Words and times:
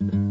Este 0.00 0.29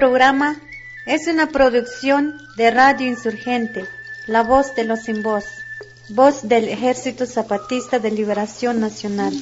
programa 0.00 0.56
es 1.04 1.26
una 1.26 1.48
producción 1.48 2.38
de 2.56 2.70
Radio 2.70 3.06
Insurgente, 3.06 3.84
La 4.26 4.42
Voz 4.42 4.74
de 4.74 4.84
los 4.84 5.00
Sin 5.00 5.22
Voz, 5.22 5.44
voz 6.08 6.48
del 6.48 6.70
Ejército 6.70 7.26
Zapatista 7.26 7.98
de 7.98 8.10
Liberación 8.10 8.80
Nacional. 8.80 9.34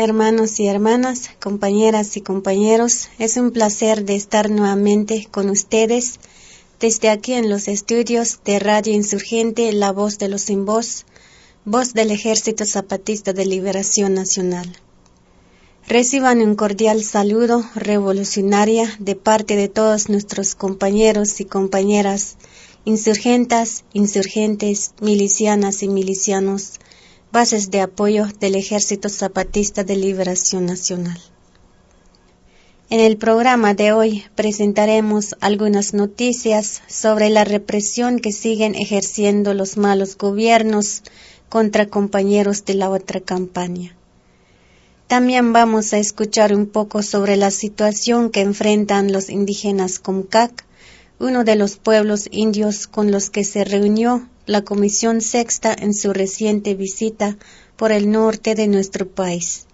Hermanos 0.00 0.58
y 0.60 0.66
hermanas, 0.66 1.30
compañeras 1.40 2.16
y 2.16 2.22
compañeros, 2.22 3.08
es 3.18 3.36
un 3.36 3.50
placer 3.50 4.04
de 4.04 4.16
estar 4.16 4.50
nuevamente 4.50 5.28
con 5.30 5.50
ustedes 5.50 6.18
desde 6.80 7.10
aquí 7.10 7.34
en 7.34 7.50
los 7.50 7.68
estudios 7.68 8.40
de 8.44 8.58
Radio 8.58 8.94
Insurgente, 8.94 9.70
La 9.72 9.92
Voz 9.92 10.18
de 10.18 10.28
los 10.28 10.42
Sin 10.42 10.64
Voz, 10.64 11.04
voz 11.66 11.92
del 11.92 12.10
Ejército 12.10 12.64
Zapatista 12.64 13.34
de 13.34 13.44
Liberación 13.44 14.14
Nacional. 14.14 14.74
Reciban 15.86 16.40
un 16.40 16.54
cordial 16.54 17.04
saludo 17.04 17.62
revolucionaria 17.74 18.88
de 18.98 19.16
parte 19.16 19.56
de 19.56 19.68
todos 19.68 20.08
nuestros 20.08 20.54
compañeros 20.54 21.40
y 21.40 21.44
compañeras 21.44 22.36
insurgentas, 22.84 23.84
insurgentes, 23.92 24.92
milicianas 25.00 25.82
y 25.82 25.88
milicianos, 25.88 26.80
bases 27.32 27.70
de 27.70 27.80
apoyo 27.80 28.26
del 28.40 28.56
Ejército 28.56 29.08
Zapatista 29.08 29.84
de 29.84 29.94
Liberación 29.94 30.66
Nacional. 30.66 31.18
En 32.88 32.98
el 32.98 33.18
programa 33.18 33.74
de 33.74 33.92
hoy 33.92 34.24
presentaremos 34.34 35.36
algunas 35.40 35.94
noticias 35.94 36.82
sobre 36.88 37.30
la 37.30 37.44
represión 37.44 38.18
que 38.18 38.32
siguen 38.32 38.74
ejerciendo 38.74 39.54
los 39.54 39.76
malos 39.76 40.18
gobiernos 40.18 41.04
contra 41.48 41.86
compañeros 41.86 42.64
de 42.64 42.74
la 42.74 42.90
otra 42.90 43.20
campaña. 43.20 43.96
También 45.06 45.52
vamos 45.52 45.92
a 45.92 45.98
escuchar 45.98 46.52
un 46.52 46.66
poco 46.66 47.04
sobre 47.04 47.36
la 47.36 47.52
situación 47.52 48.30
que 48.30 48.40
enfrentan 48.40 49.12
los 49.12 49.30
indígenas 49.30 50.00
Comcac, 50.00 50.64
uno 51.20 51.44
de 51.44 51.54
los 51.54 51.76
pueblos 51.76 52.28
indios 52.32 52.86
con 52.86 53.12
los 53.12 53.28
que 53.28 53.44
se 53.44 53.64
reunió 53.64 54.26
la 54.46 54.62
Comisión 54.62 55.20
Sexta 55.20 55.76
en 55.78 55.92
su 55.92 56.14
reciente 56.14 56.74
visita 56.74 57.36
por 57.76 57.92
el 57.92 58.10
norte 58.10 58.54
de 58.54 58.66
nuestro 58.66 59.06
país. 59.06 59.66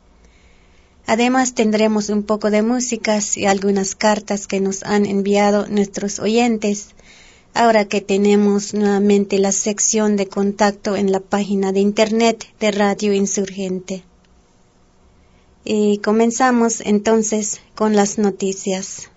Además 1.06 1.54
tendremos 1.54 2.08
un 2.08 2.24
poco 2.24 2.50
de 2.50 2.62
músicas 2.62 3.36
y 3.36 3.46
algunas 3.46 3.94
cartas 3.94 4.48
que 4.48 4.60
nos 4.60 4.82
han 4.82 5.06
enviado 5.06 5.68
nuestros 5.68 6.18
oyentes, 6.18 6.88
ahora 7.54 7.84
que 7.84 8.00
tenemos 8.00 8.74
nuevamente 8.74 9.38
la 9.38 9.52
sección 9.52 10.16
de 10.16 10.26
contacto 10.26 10.96
en 10.96 11.12
la 11.12 11.20
página 11.20 11.70
de 11.70 11.78
internet 11.78 12.44
de 12.58 12.72
Radio 12.72 13.12
Insurgente. 13.12 14.02
Y 15.64 15.98
comenzamos 15.98 16.80
entonces 16.80 17.60
con 17.76 17.94
las 17.94 18.18
noticias. 18.18 19.10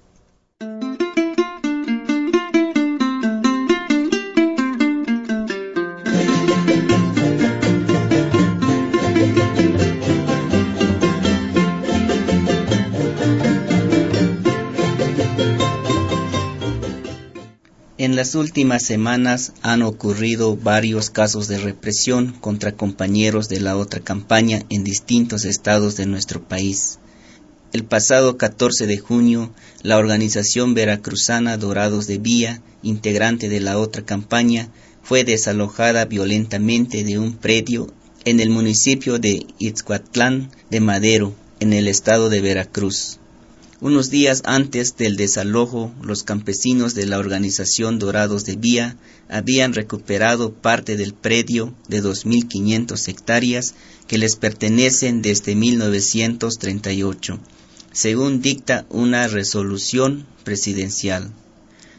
En 18.00 18.16
las 18.16 18.34
últimas 18.34 18.84
semanas 18.84 19.52
han 19.62 19.82
ocurrido 19.82 20.56
varios 20.56 21.10
casos 21.10 21.50
de 21.50 21.58
represión 21.58 22.32
contra 22.32 22.72
compañeros 22.72 23.50
de 23.50 23.60
la 23.60 23.76
otra 23.76 24.00
campaña 24.00 24.64
en 24.70 24.86
distintos 24.86 25.44
estados 25.44 25.98
de 25.98 26.06
nuestro 26.06 26.42
país. 26.42 26.98
El 27.74 27.84
pasado 27.84 28.38
14 28.38 28.88
de 28.88 29.00
junio, 29.00 29.52
la 29.84 29.98
organización 29.98 30.76
veracruzana 30.76 31.58
Dorados 31.58 32.08
de 32.08 32.20
Vía, 32.20 32.62
integrante 32.84 33.50
de 33.50 33.60
la 33.60 33.78
otra 33.78 34.06
campaña, 34.06 34.70
fue 35.04 35.26
desalojada 35.26 36.06
violentamente 36.06 37.04
de 37.04 37.20
un 37.20 37.34
predio 37.34 37.94
en 38.24 38.40
el 38.40 38.50
municipio 38.50 39.20
de 39.20 39.46
Itzcuatlán 39.58 40.52
de 40.70 40.80
Madero, 40.80 41.34
en 41.60 41.74
el 41.74 41.90
estado 41.90 42.30
de 42.30 42.40
Veracruz. 42.40 43.20
Unos 43.82 44.10
días 44.10 44.42
antes 44.44 44.98
del 44.98 45.16
desalojo, 45.16 45.94
los 46.02 46.24
campesinos 46.24 46.96
de 46.96 47.06
la 47.06 47.18
organización 47.18 47.98
Dorados 47.98 48.44
de 48.44 48.58
Vía 48.58 48.98
habían 49.30 49.74
recuperado 49.74 50.52
parte 50.52 50.98
del 50.98 51.14
predio 51.14 51.74
de 51.88 52.04
2.500 52.04 53.08
hectáreas 53.08 53.76
que 54.06 54.18
les 54.18 54.36
pertenecen 54.36 55.22
desde 55.22 55.56
1938, 55.56 57.40
según 57.94 58.42
dicta 58.42 58.86
una 58.90 59.30
resolución 59.30 60.28
presidencial. 60.44 61.32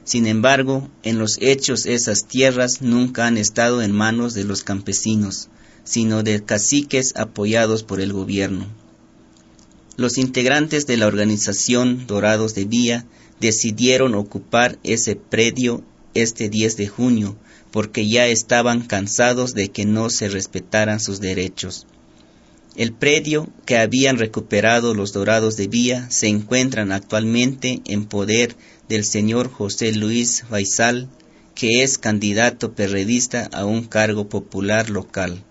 Sin 0.04 0.26
embargo, 0.26 0.90
en 1.02 1.18
los 1.18 1.38
hechos 1.40 1.86
esas 1.86 2.26
tierras 2.26 2.82
nunca 2.82 3.26
han 3.26 3.38
estado 3.38 3.80
en 3.80 3.92
manos 3.92 4.34
de 4.34 4.44
los 4.44 4.64
campesinos, 4.64 5.48
sino 5.84 6.22
de 6.22 6.44
caciques 6.44 7.14
apoyados 7.16 7.84
por 7.84 8.02
el 8.02 8.12
gobierno. 8.12 8.66
Los 10.00 10.16
integrantes 10.16 10.86
de 10.86 10.96
la 10.96 11.06
organización 11.06 12.06
Dorados 12.06 12.54
de 12.54 12.64
Vía 12.64 13.04
decidieron 13.38 14.14
ocupar 14.14 14.78
ese 14.82 15.14
predio 15.14 15.84
este 16.14 16.48
10 16.48 16.78
de 16.78 16.88
junio 16.88 17.36
porque 17.70 18.08
ya 18.08 18.26
estaban 18.26 18.80
cansados 18.80 19.52
de 19.52 19.68
que 19.68 19.84
no 19.84 20.08
se 20.08 20.30
respetaran 20.30 21.00
sus 21.00 21.20
derechos. 21.20 21.86
El 22.76 22.94
predio 22.94 23.50
que 23.66 23.76
habían 23.76 24.16
recuperado 24.16 24.94
los 24.94 25.12
Dorados 25.12 25.58
de 25.58 25.68
Vía 25.68 26.10
se 26.10 26.28
encuentran 26.28 26.92
actualmente 26.92 27.82
en 27.84 28.06
poder 28.06 28.56
del 28.88 29.04
señor 29.04 29.50
José 29.50 29.92
Luis 29.92 30.44
Faisal, 30.48 31.10
que 31.54 31.82
es 31.82 31.98
candidato 31.98 32.72
perredista 32.72 33.50
a 33.52 33.66
un 33.66 33.84
cargo 33.84 34.30
popular 34.30 34.88
local. 34.88 35.44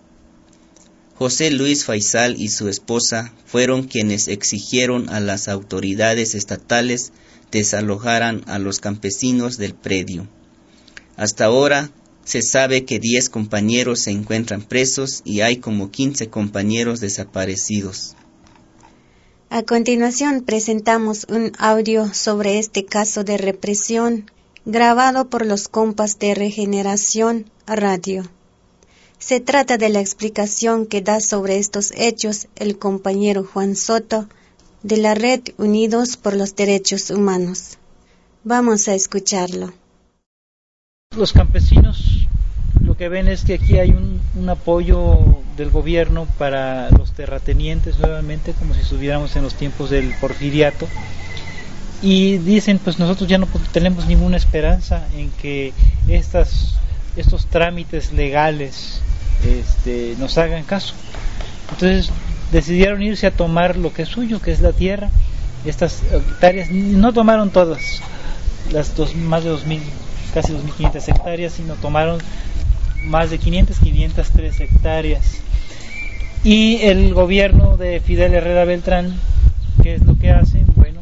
José 1.19 1.52
Luis 1.52 1.84
Faisal 1.84 2.40
y 2.40 2.47
su 2.47 2.69
esposa 2.69 3.34
fueron 3.46 3.84
quienes 3.84 4.30
exigieron 4.30 5.09
a 5.09 5.19
las 5.19 5.50
autoridades 5.50 6.33
estatales 6.33 7.12
desalojaran 7.51 8.44
a 8.48 8.57
los 8.57 8.80
campesinos 8.80 9.57
del 9.57 9.74
predio. 9.75 10.30
Hasta 11.18 11.44
ahora 11.44 11.92
se 12.24 12.42
sabe 12.42 12.86
que 12.86 13.00
10 13.00 13.27
compañeros 13.27 14.00
se 14.00 14.12
encuentran 14.12 14.62
presos 14.62 15.21
y 15.25 15.42
hay 15.42 15.57
como 15.57 15.92
15 15.92 16.30
compañeros 16.30 17.01
desaparecidos. 17.01 18.16
A 19.50 19.63
continuación 19.63 20.45
presentamos 20.45 21.25
un 21.27 21.51
audio 21.57 22.13
sobre 22.13 22.60
este 22.60 22.86
caso 22.86 23.25
de 23.25 23.38
represión 23.38 24.31
grabado 24.63 25.30
por 25.30 25.45
los 25.45 25.68
compas 25.68 26.18
de 26.18 26.33
Regeneración 26.33 27.51
Radio. 27.68 28.24
Se 29.19 29.39
trata 29.39 29.77
de 29.77 29.89
la 29.89 30.00
explicación 30.00 30.86
que 30.86 31.01
da 31.01 31.19
sobre 31.19 31.60
estos 31.60 31.92
hechos 31.95 32.48
el 32.56 32.80
compañero 32.80 33.44
Juan 33.44 33.75
Soto 33.75 34.27
de 34.81 34.98
la 34.98 35.13
Red 35.13 35.42
Unidos 35.57 36.18
por 36.18 36.36
los 36.36 36.56
Derechos 36.56 37.12
Humanos. 37.12 37.77
Vamos 38.44 38.88
a 38.88 38.95
escucharlo. 38.95 39.74
Los 41.16 41.33
campesinos 41.33 42.27
lo 42.89 42.98
que 42.98 43.10
ven 43.10 43.27
es 43.27 43.44
que 43.44 43.56
aquí 43.56 43.77
hay 43.77 43.92
un, 43.92 44.19
apoyo 44.50 45.19
del 45.57 45.69
gobierno 45.69 46.25
para 46.39 46.89
los 46.89 47.12
terratenientes 47.12 48.00
nuevamente, 48.00 48.54
como 48.54 48.74
si 48.74 48.81
estuviéramos 48.81 49.36
en 49.36 49.44
los 49.44 49.54
tiempos 49.54 49.92
del 49.92 50.12
porfiriato. 50.19 50.88
Y 52.01 52.38
dicen, 52.38 52.80
pues 52.80 52.98
nosotros 52.98 53.30
ya 53.30 53.38
no 53.38 53.48
tenemos 53.71 54.07
ninguna 54.07 54.38
esperanza 54.38 55.07
en 55.16 55.30
que 55.31 55.71
estas, 56.07 56.77
estos 57.15 57.47
trámites 57.47 58.11
legales 58.13 59.01
este, 59.45 60.15
nos 60.19 60.38
hagan 60.38 60.63
caso. 60.63 60.94
Entonces 61.71 62.11
decidieron 62.51 63.01
irse 63.01 63.27
a 63.27 63.31
tomar 63.31 63.77
lo 63.77 63.94
que 63.94 64.03
es 64.03 64.09
suyo, 64.09 64.41
que 64.41 64.51
es 64.51 64.61
la 64.61 64.71
tierra, 64.71 65.09
estas 65.65 66.01
hectáreas, 66.11 66.71
no 66.71 67.13
tomaron 67.13 67.50
todas, 67.50 68.01
las 68.71 68.95
dos, 68.95 69.15
más 69.15 69.44
de 69.44 69.51
2.000, 69.51 69.79
casi 70.33 70.53
2.500 70.53 71.09
hectáreas, 71.09 71.53
sino 71.53 71.75
tomaron 71.75 72.19
más 73.03 73.29
de 73.29 73.38
500, 73.38 73.79
503 73.79 74.59
hectáreas. 74.61 75.25
Y 76.44 76.77
el 76.83 77.13
gobierno 77.13 77.75
de 77.77 78.00
Fidel 78.00 78.33
Herrera 78.33 78.63
Beltrán, 78.63 79.19
¿qué 79.83 79.95
es 79.95 80.01
lo 80.06 80.17
que 80.17 80.31
hace? 80.31 80.63
Bueno, 80.75 81.01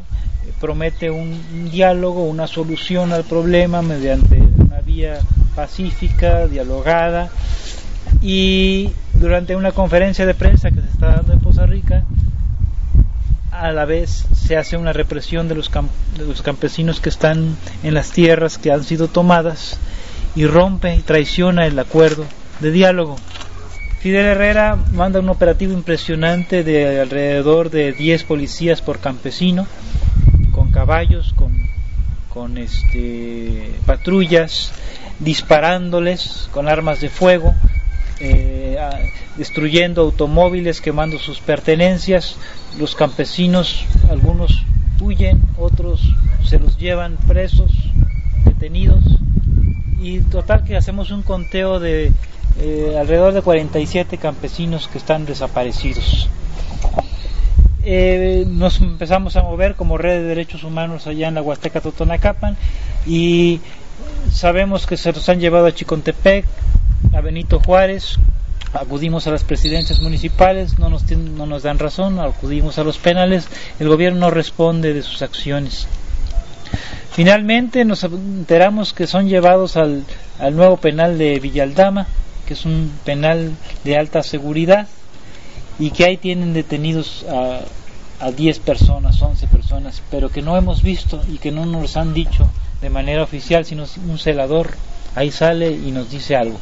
promete 0.60 1.10
un, 1.10 1.70
diálogo, 1.70 2.24
una 2.24 2.46
solución 2.46 3.12
al 3.12 3.24
problema 3.24 3.82
mediante 3.82 4.36
una 4.36 4.80
vía 4.80 5.18
pacífica, 5.54 6.46
dialogada, 6.46 7.30
y 8.20 8.90
durante 9.14 9.56
una 9.56 9.72
conferencia 9.72 10.26
de 10.26 10.34
prensa 10.34 10.70
que 10.70 10.80
se 10.80 10.88
está 10.88 11.16
dando 11.16 11.32
en 11.32 11.40
Poza 11.40 11.66
Rica, 11.66 12.04
a 13.50 13.72
la 13.72 13.84
vez 13.84 14.26
se 14.34 14.56
hace 14.56 14.76
una 14.76 14.92
represión 14.92 15.48
de 15.48 15.56
los, 15.56 15.70
de 15.70 16.24
los 16.24 16.42
campesinos 16.42 17.00
que 17.00 17.08
están 17.08 17.56
en 17.82 17.94
las 17.94 18.10
tierras 18.12 18.58
que 18.58 18.70
han 18.70 18.84
sido 18.84 19.08
tomadas 19.08 19.78
y 20.36 20.46
rompe 20.46 20.94
y 20.94 21.00
traiciona 21.00 21.66
el 21.66 21.78
acuerdo 21.78 22.24
de 22.60 22.70
diálogo. 22.70 23.16
Fidel 24.00 24.26
Herrera 24.26 24.78
manda 24.92 25.18
un 25.18 25.28
operativo 25.28 25.72
impresionante 25.72 26.62
de 26.62 27.00
alrededor 27.00 27.70
de 27.70 27.92
10 27.92 28.24
policías 28.24 28.80
por 28.80 29.00
campesino, 29.00 29.66
caballos, 30.78 31.32
con, 31.34 31.52
con 32.32 32.56
este, 32.56 33.72
patrullas, 33.84 34.70
disparándoles 35.18 36.48
con 36.52 36.68
armas 36.68 37.00
de 37.00 37.08
fuego, 37.08 37.52
eh, 38.20 38.78
destruyendo 39.36 40.02
automóviles, 40.02 40.80
quemando 40.80 41.18
sus 41.18 41.40
pertenencias. 41.40 42.36
Los 42.78 42.94
campesinos, 42.94 43.86
algunos 44.08 44.64
huyen, 45.00 45.42
otros 45.58 46.00
se 46.44 46.60
los 46.60 46.78
llevan 46.78 47.16
presos, 47.26 47.72
detenidos. 48.44 49.02
Y 50.00 50.20
total 50.20 50.62
que 50.62 50.76
hacemos 50.76 51.10
un 51.10 51.22
conteo 51.22 51.80
de 51.80 52.12
eh, 52.60 52.96
alrededor 53.00 53.34
de 53.34 53.42
47 53.42 54.16
campesinos 54.18 54.86
que 54.86 54.98
están 54.98 55.26
desaparecidos. 55.26 56.28
Eh, 57.84 58.44
nos 58.48 58.80
empezamos 58.80 59.36
a 59.36 59.42
mover 59.42 59.74
como 59.74 59.98
red 59.98 60.20
de 60.20 60.24
derechos 60.24 60.64
humanos 60.64 61.06
allá 61.06 61.28
en 61.28 61.34
la 61.34 61.42
Huasteca 61.42 61.80
Totonacapan 61.80 62.56
y 63.06 63.60
sabemos 64.32 64.86
que 64.86 64.96
se 64.96 65.12
los 65.12 65.28
han 65.28 65.38
llevado 65.38 65.66
a 65.66 65.72
Chicontepec, 65.72 66.44
a 67.14 67.20
Benito 67.20 67.60
Juárez, 67.60 68.18
acudimos 68.72 69.26
a 69.26 69.30
las 69.30 69.44
presidencias 69.44 70.00
municipales, 70.00 70.78
no 70.78 70.88
nos, 70.88 71.08
no 71.10 71.46
nos 71.46 71.62
dan 71.62 71.78
razón, 71.78 72.18
acudimos 72.18 72.78
a 72.78 72.84
los 72.84 72.98
penales, 72.98 73.48
el 73.78 73.88
gobierno 73.88 74.20
no 74.20 74.30
responde 74.30 74.92
de 74.92 75.02
sus 75.02 75.22
acciones. 75.22 75.86
Finalmente 77.12 77.84
nos 77.84 78.04
enteramos 78.04 78.92
que 78.92 79.06
son 79.06 79.28
llevados 79.28 79.76
al 79.76 80.04
nuevo 80.52 80.76
penal 80.76 81.16
de 81.16 81.38
Villaldama, 81.40 82.06
que 82.46 82.54
es 82.54 82.64
un 82.64 82.92
penal 83.04 83.52
de 83.84 83.96
alta 83.96 84.22
seguridad, 84.22 84.88
y 85.78 85.90
que 85.90 86.04
ahí 86.04 86.16
tienen 86.16 86.52
detenidos 86.52 87.24
a, 87.28 87.60
a 88.20 88.30
10 88.32 88.58
personas, 88.60 89.20
11 89.20 89.46
personas, 89.46 90.02
pero 90.10 90.30
que 90.30 90.42
no 90.42 90.56
hemos 90.56 90.82
visto 90.82 91.22
y 91.28 91.38
que 91.38 91.52
no 91.52 91.66
nos 91.66 91.96
han 91.96 92.14
dicho 92.14 92.48
de 92.80 92.90
manera 92.90 93.22
oficial, 93.22 93.64
sino 93.64 93.84
un 94.06 94.18
celador 94.18 94.74
ahí 95.14 95.30
sale 95.30 95.70
y 95.70 95.90
nos 95.90 96.10
dice 96.10 96.36
algo. 96.36 96.58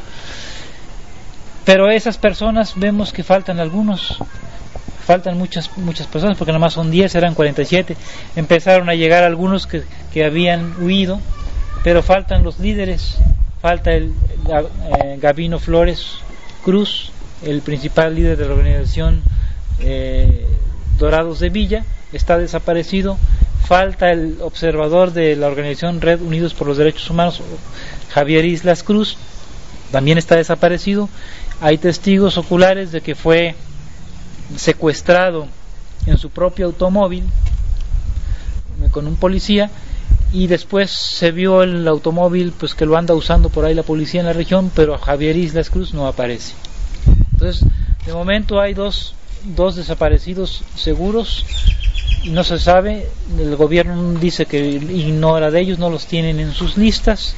Pero 1.64 1.90
esas 1.90 2.16
personas 2.16 2.74
vemos 2.76 3.12
que 3.12 3.24
faltan 3.24 3.58
algunos, 3.58 4.18
faltan 5.04 5.36
muchas 5.36 5.76
muchas 5.76 6.06
personas 6.06 6.38
porque 6.38 6.52
nada 6.52 6.60
más 6.60 6.74
son 6.74 6.90
10, 6.90 7.14
eran 7.14 7.34
47. 7.34 7.96
Empezaron 8.36 8.88
a 8.88 8.94
llegar 8.94 9.24
algunos 9.24 9.66
que, 9.66 9.82
que 10.12 10.24
habían 10.24 10.74
huido, 10.80 11.20
pero 11.82 12.02
faltan 12.02 12.44
los 12.44 12.58
líderes, 12.60 13.18
falta 13.60 13.92
el 13.92 14.12
eh, 14.48 15.18
Gabino 15.20 15.58
Flores 15.58 16.18
Cruz, 16.62 17.10
el 17.42 17.60
principal 17.62 18.14
líder 18.14 18.36
de 18.36 18.46
la 18.46 18.54
organización 18.54 19.22
eh, 19.80 20.46
Dorados 20.98 21.40
de 21.40 21.50
Villa, 21.50 21.84
está 22.12 22.38
desaparecido, 22.38 23.18
falta 23.66 24.10
el 24.10 24.38
observador 24.40 25.12
de 25.12 25.36
la 25.36 25.48
organización 25.48 26.00
Red 26.00 26.22
Unidos 26.22 26.54
por 26.54 26.66
los 26.66 26.78
Derechos 26.78 27.10
Humanos, 27.10 27.42
Javier 28.10 28.44
Islas 28.44 28.82
Cruz, 28.82 29.16
también 29.92 30.18
está 30.18 30.36
desaparecido, 30.36 31.08
hay 31.60 31.78
testigos 31.78 32.38
oculares 32.38 32.92
de 32.92 33.00
que 33.00 33.14
fue 33.14 33.54
secuestrado 34.56 35.46
en 36.06 36.18
su 36.18 36.30
propio 36.30 36.66
automóvil 36.66 37.24
con 38.92 39.06
un 39.06 39.16
policía 39.16 39.70
y 40.32 40.46
después 40.46 40.90
se 40.90 41.32
vio 41.32 41.62
el 41.62 41.86
automóvil 41.88 42.52
pues 42.58 42.74
que 42.74 42.86
lo 42.86 42.96
anda 42.96 43.14
usando 43.14 43.48
por 43.48 43.64
ahí 43.64 43.74
la 43.74 43.82
policía 43.82 44.20
en 44.20 44.26
la 44.26 44.32
región 44.32 44.70
pero 44.74 44.98
Javier 44.98 45.36
Islas 45.36 45.70
Cruz 45.70 45.94
no 45.94 46.06
aparece 46.06 46.54
entonces 47.36 47.64
de 48.06 48.12
momento 48.12 48.60
hay 48.60 48.72
dos, 48.72 49.14
dos 49.44 49.76
desaparecidos 49.76 50.64
seguros 50.74 51.44
y 52.24 52.30
no 52.30 52.42
se 52.44 52.58
sabe 52.58 53.08
el 53.38 53.56
gobierno 53.56 54.18
dice 54.18 54.46
que 54.46 54.58
ignora 54.58 55.50
de 55.50 55.60
ellos 55.60 55.78
no 55.78 55.90
los 55.90 56.06
tienen 56.06 56.40
en 56.40 56.52
sus 56.52 56.78
listas 56.78 57.36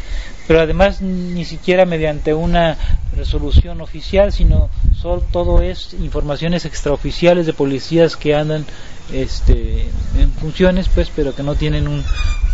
pero 0.48 0.62
además 0.62 1.02
ni 1.02 1.44
siquiera 1.44 1.84
mediante 1.84 2.32
una 2.32 2.78
resolución 3.14 3.82
oficial, 3.82 4.32
sino 4.32 4.70
solo, 4.98 5.20
todo 5.30 5.60
es 5.60 5.92
informaciones 5.92 6.64
extraoficiales 6.64 7.44
de 7.44 7.52
policías 7.52 8.16
que 8.16 8.34
andan 8.34 8.64
este, 9.12 9.90
en 10.16 10.32
funciones, 10.40 10.88
pues, 10.88 11.10
pero 11.14 11.34
que 11.34 11.42
no 11.42 11.54
tienen 11.54 11.86
un, 11.86 12.02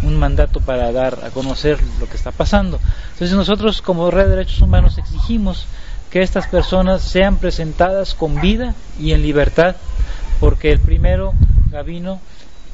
un 0.03 0.17
mandato 0.17 0.61
para 0.61 0.91
dar 0.91 1.21
a 1.25 1.31
conocer 1.31 1.79
lo 2.01 2.09
que 2.09 2.17
está 2.17 2.33
pasando. 2.33 2.81
Entonces 3.13 3.37
nosotros 3.37 3.81
como 3.81 4.11
Red 4.11 4.25
de 4.25 4.31
Derechos 4.31 4.61
Humanos 4.61 4.99
exigimos 4.99 5.67
que 6.15 6.23
estas 6.23 6.47
personas 6.47 7.03
sean 7.03 7.39
presentadas 7.39 8.15
con 8.15 8.41
vida 8.41 8.77
y 9.01 9.11
en 9.15 9.23
libertad, 9.23 9.75
porque 10.39 10.71
el 10.71 10.79
primero, 10.79 11.35
Gavino, 11.73 12.21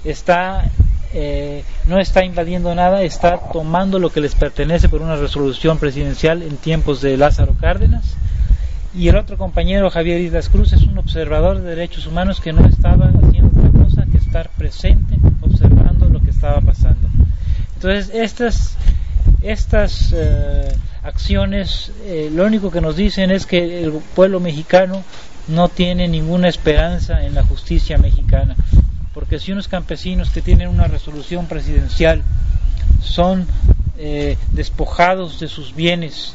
está 0.04 0.70
eh, 1.14 1.64
no 1.86 1.98
está 1.98 2.22
invadiendo 2.22 2.74
nada, 2.74 3.00
está 3.00 3.38
tomando 3.38 3.98
lo 3.98 4.10
que 4.10 4.20
les 4.20 4.34
pertenece 4.34 4.90
por 4.90 5.00
una 5.00 5.16
resolución 5.16 5.78
presidencial 5.78 6.42
en 6.42 6.58
tiempos 6.58 7.00
de 7.00 7.16
Lázaro 7.16 7.54
Cárdenas. 7.58 8.14
Y 8.94 9.08
el 9.08 9.16
otro 9.16 9.38
compañero, 9.38 9.88
Javier 9.88 10.20
Islas 10.20 10.50
Cruz, 10.50 10.74
es 10.74 10.82
un 10.82 10.98
observador 10.98 11.62
de 11.62 11.70
derechos 11.70 12.06
humanos 12.06 12.42
que 12.42 12.52
no 12.52 12.66
estaba 12.66 13.06
haciendo 13.06 13.58
otra 13.58 13.84
cosa 13.84 14.04
que 14.04 14.18
estar 14.18 14.50
presente, 14.50 15.16
observando 15.40 16.10
lo 16.10 16.20
que 16.20 16.28
estaba 16.28 16.60
pasando. 16.60 17.08
Entonces, 17.76 18.10
estas, 18.12 18.76
estas 19.42 20.12
eh, 20.12 20.68
acciones, 21.02 21.92
eh, 22.04 22.30
lo 22.32 22.44
único 22.44 22.70
que 22.70 22.80
nos 22.80 22.96
dicen 22.96 23.30
es 23.30 23.46
que 23.46 23.82
el 23.82 23.92
pueblo 24.14 24.40
mexicano 24.40 25.02
no 25.48 25.68
tiene 25.68 26.08
ninguna 26.08 26.48
esperanza 26.48 27.24
en 27.24 27.34
la 27.34 27.42
justicia 27.42 27.98
mexicana 27.98 28.54
porque 29.14 29.38
si 29.38 29.52
unos 29.52 29.68
campesinos 29.68 30.30
que 30.30 30.42
tienen 30.42 30.68
una 30.68 30.86
resolución 30.86 31.46
presidencial 31.46 32.22
son 33.02 33.46
eh, 33.98 34.36
despojados 34.52 35.40
de 35.40 35.48
sus 35.48 35.74
bienes 35.74 36.34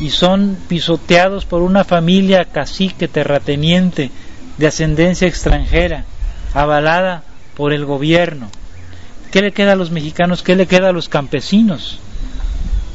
y 0.00 0.10
son 0.10 0.56
pisoteados 0.68 1.46
por 1.46 1.62
una 1.62 1.84
familia 1.84 2.44
cacique 2.44 3.08
terrateniente 3.08 4.10
de 4.58 4.66
ascendencia 4.66 5.26
extranjera, 5.26 6.04
avalada 6.54 7.24
por 7.56 7.72
el 7.72 7.84
gobierno, 7.84 8.48
¿qué 9.32 9.42
le 9.42 9.50
queda 9.50 9.72
a 9.72 9.76
los 9.76 9.90
mexicanos? 9.90 10.44
¿Qué 10.44 10.54
le 10.54 10.66
queda 10.66 10.90
a 10.90 10.92
los 10.92 11.08
campesinos? 11.08 11.98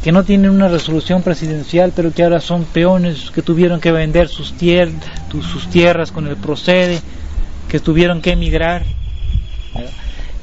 que 0.04 0.14
no 0.14 0.24
tienen 0.24 0.52
una 0.52 0.70
resolución 0.70 1.22
presidencial, 1.22 1.92
pero 1.94 2.14
que 2.14 2.24
ahora 2.24 2.40
son 2.40 2.64
peones, 2.64 3.30
que 3.32 3.42
tuvieron 3.42 3.82
que 3.82 3.92
vender 3.92 4.30
sus, 4.30 4.54
sus 5.42 5.68
tierras 5.70 6.14
con 6.14 6.28
el 6.28 6.38
procede, 6.38 7.02
que 7.68 7.82
tuvieron 7.82 8.22
que 8.22 8.32
emigrar. 8.32 8.84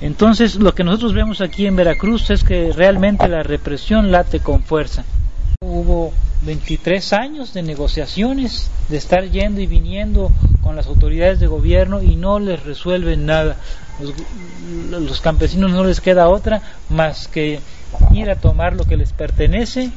Entonces, 0.03 0.57
lo 0.57 0.75
que 0.75 0.85
nosotros 0.85 1.15
vemos 1.15 1.41
aquí 1.41 1.67
en 1.67 1.77
Veracruz 1.77 2.29
es 2.29 2.45
que 2.45 2.73
realmente 2.75 3.27
la 3.27 3.43
represión 3.43 4.11
late 4.11 4.41
con 4.41 4.63
fuerza. 4.63 5.05
Hubo 5.67 6.13
23 6.43 7.13
años 7.15 7.55
de 7.55 7.63
negociaciones, 7.63 8.71
de 8.89 8.99
estar 8.99 9.25
yendo 9.31 9.61
y 9.61 9.67
viniendo 9.67 10.31
con 10.63 10.77
las 10.77 10.87
autoridades 10.87 11.41
de 11.41 11.47
gobierno 11.47 12.03
y 12.03 12.17
no 12.17 12.39
les 12.39 12.63
resuelven 12.65 13.27
nada. 13.27 13.57
Los, 14.01 15.01
los 15.01 15.21
campesinos 15.21 15.71
no 15.71 15.85
les 15.85 16.01
queda 16.01 16.29
otra 16.29 16.61
más 16.91 17.29
que 17.29 17.61
ir 18.13 18.31
a 18.31 18.37
tomar 18.37 18.75
lo 18.75 18.85
que 18.85 18.97
les 18.97 19.13
pertenece 19.13 19.91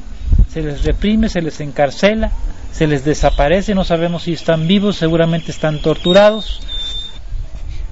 se 0.52 0.62
les 0.62 0.84
reprime, 0.84 1.28
se 1.28 1.42
les 1.42 1.60
encarcela, 1.60 2.32
se 2.72 2.86
les 2.86 3.04
desaparece, 3.04 3.74
no 3.74 3.84
sabemos 3.84 4.24
si 4.24 4.32
están 4.32 4.66
vivos, 4.66 4.96
seguramente 4.96 5.50
están 5.50 5.80
torturados. 5.80 6.60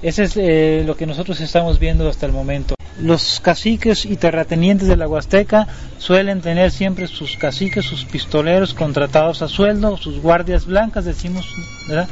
Ese 0.01 0.23
es 0.23 0.37
eh, 0.37 0.83
lo 0.85 0.95
que 0.95 1.05
nosotros 1.05 1.39
estamos 1.39 1.79
viendo 1.79 2.07
hasta 2.07 2.25
el 2.25 2.31
momento. 2.31 2.76
Los 3.01 3.39
caciques 3.39 4.05
y 4.05 4.15
terratenientes 4.15 4.87
de 4.87 4.97
la 4.97 5.07
Huasteca 5.07 5.67
suelen 5.99 6.41
tener 6.41 6.71
siempre 6.71 7.07
sus 7.07 7.37
caciques, 7.37 7.85
sus 7.85 8.05
pistoleros 8.05 8.73
contratados 8.73 9.41
a 9.41 9.47
sueldo, 9.47 9.97
sus 9.97 10.19
guardias 10.19 10.65
blancas, 10.65 11.05
decimos, 11.05 11.47
¿verdad? 11.87 12.07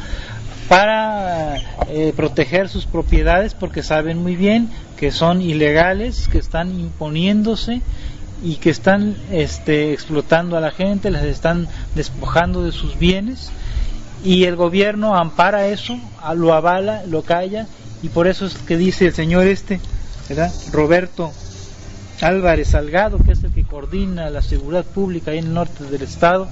para 0.67 1.57
eh, 1.89 2.13
proteger 2.15 2.69
sus 2.69 2.85
propiedades 2.85 3.53
porque 3.53 3.83
saben 3.83 4.21
muy 4.21 4.35
bien 4.35 4.69
que 4.97 5.11
son 5.11 5.41
ilegales, 5.41 6.27
que 6.27 6.39
están 6.39 6.79
imponiéndose 6.79 7.81
y 8.43 8.55
que 8.55 8.69
están 8.69 9.15
este, 9.31 9.93
explotando 9.93 10.57
a 10.57 10.61
la 10.61 10.71
gente, 10.71 11.11
les 11.11 11.23
están 11.23 11.67
despojando 11.93 12.63
de 12.63 12.71
sus 12.71 12.97
bienes 12.97 13.51
y 14.23 14.45
el 14.45 14.55
gobierno 14.55 15.15
ampara 15.15 15.67
eso, 15.67 15.99
lo 16.35 16.53
avala, 16.53 17.03
lo 17.05 17.21
calla 17.21 17.67
y 18.01 18.09
por 18.09 18.27
eso 18.27 18.45
es 18.45 18.55
que 18.55 18.77
dice 18.77 19.05
el 19.05 19.13
señor 19.13 19.45
este, 19.45 19.79
¿verdad? 20.29 20.51
Roberto 20.71 21.31
Álvarez 22.21 22.69
Salgado, 22.69 23.17
que 23.19 23.33
es 23.33 23.43
el 23.43 23.51
que 23.51 23.63
coordina 23.63 24.29
la 24.29 24.41
seguridad 24.41 24.85
pública 24.85 25.31
en 25.31 25.45
el 25.45 25.53
norte 25.53 25.83
del 25.83 26.01
estado, 26.01 26.47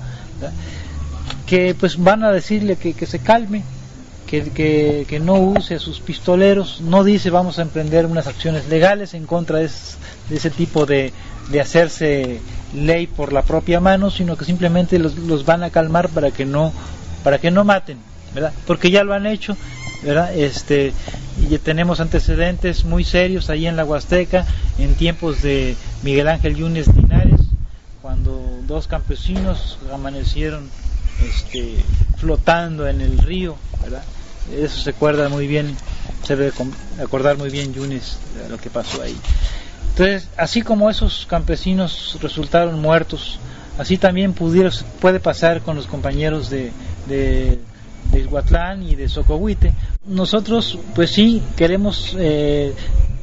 que 1.45 1.75
pues 1.79 2.01
van 2.01 2.23
a 2.23 2.31
decirle 2.31 2.75
que, 2.75 2.93
que 2.93 3.05
se 3.05 3.19
calme, 3.19 3.63
que, 4.27 5.05
que, 5.07 5.19
no 5.19 5.35
use 5.35 5.75
a 5.75 5.79
sus 5.79 5.99
pistoleros, 5.99 6.81
no 6.81 7.03
dice 7.03 7.29
vamos 7.29 7.59
a 7.59 7.61
emprender 7.61 8.07
unas 8.07 8.25
acciones 8.25 8.67
legales 8.67 9.13
en 9.13 9.27
contra 9.27 9.59
de, 9.59 9.65
ese, 9.65 10.49
tipo 10.49 10.87
de, 10.87 11.13
de, 11.51 11.61
hacerse 11.61 12.39
ley 12.73 13.05
por 13.05 13.31
la 13.31 13.43
propia 13.43 13.79
mano, 13.79 14.09
sino 14.09 14.35
que 14.35 14.45
simplemente 14.45 14.97
los, 14.97 15.15
los, 15.17 15.45
van 15.45 15.61
a 15.61 15.69
calmar 15.69 16.09
para 16.09 16.31
que 16.31 16.45
no 16.45 16.73
para 17.23 17.37
que 17.37 17.51
no 17.51 17.63
maten, 17.63 17.99
¿verdad? 18.33 18.53
Porque 18.65 18.89
ya 18.89 19.03
lo 19.03 19.13
han 19.13 19.27
hecho, 19.27 19.55
¿verdad? 20.03 20.35
Este 20.35 20.93
y 21.39 21.57
tenemos 21.57 21.99
antecedentes 21.99 22.85
muy 22.85 23.03
serios 23.03 23.49
ahí 23.49 23.67
en 23.67 23.75
la 23.75 23.85
Huasteca 23.85 24.45
en 24.77 24.95
tiempos 24.95 25.41
de 25.41 25.75
Miguel 26.03 26.27
Ángel 26.27 26.55
Yunes 26.55 26.87
Linares, 26.87 27.41
cuando 28.01 28.59
dos 28.67 28.87
campesinos 28.87 29.77
amanecieron 29.91 30.69
este, 31.27 31.75
flotando 32.17 32.87
en 32.87 33.01
el 33.01 33.17
río, 33.17 33.55
¿verdad? 33.81 34.03
Eso 34.51 34.79
se 34.79 34.89
acuerda 34.91 35.29
muy 35.29 35.47
bien, 35.47 35.75
se 36.23 36.35
debe 36.35 36.53
acordar 37.01 37.37
muy 37.37 37.49
bien 37.49 37.73
Yunes 37.73 38.17
lo 38.49 38.57
que 38.57 38.69
pasó 38.69 39.01
ahí. 39.01 39.15
Entonces, 39.89 40.27
así 40.37 40.61
como 40.61 40.89
esos 40.89 41.25
campesinos 41.27 42.17
resultaron 42.21 42.79
muertos, 42.81 43.39
así 43.77 43.97
también 43.97 44.33
pudiera, 44.33 44.71
puede 44.99 45.19
pasar 45.19 45.61
con 45.61 45.75
los 45.75 45.87
compañeros 45.87 46.49
de, 46.49 46.71
de, 47.07 47.59
de 48.13 48.83
y 48.91 48.95
de 48.95 49.09
Socohuite. 49.09 49.73
Nosotros, 50.05 50.77
pues 50.95 51.11
sí, 51.11 51.41
queremos 51.55 52.15
eh, 52.17 52.73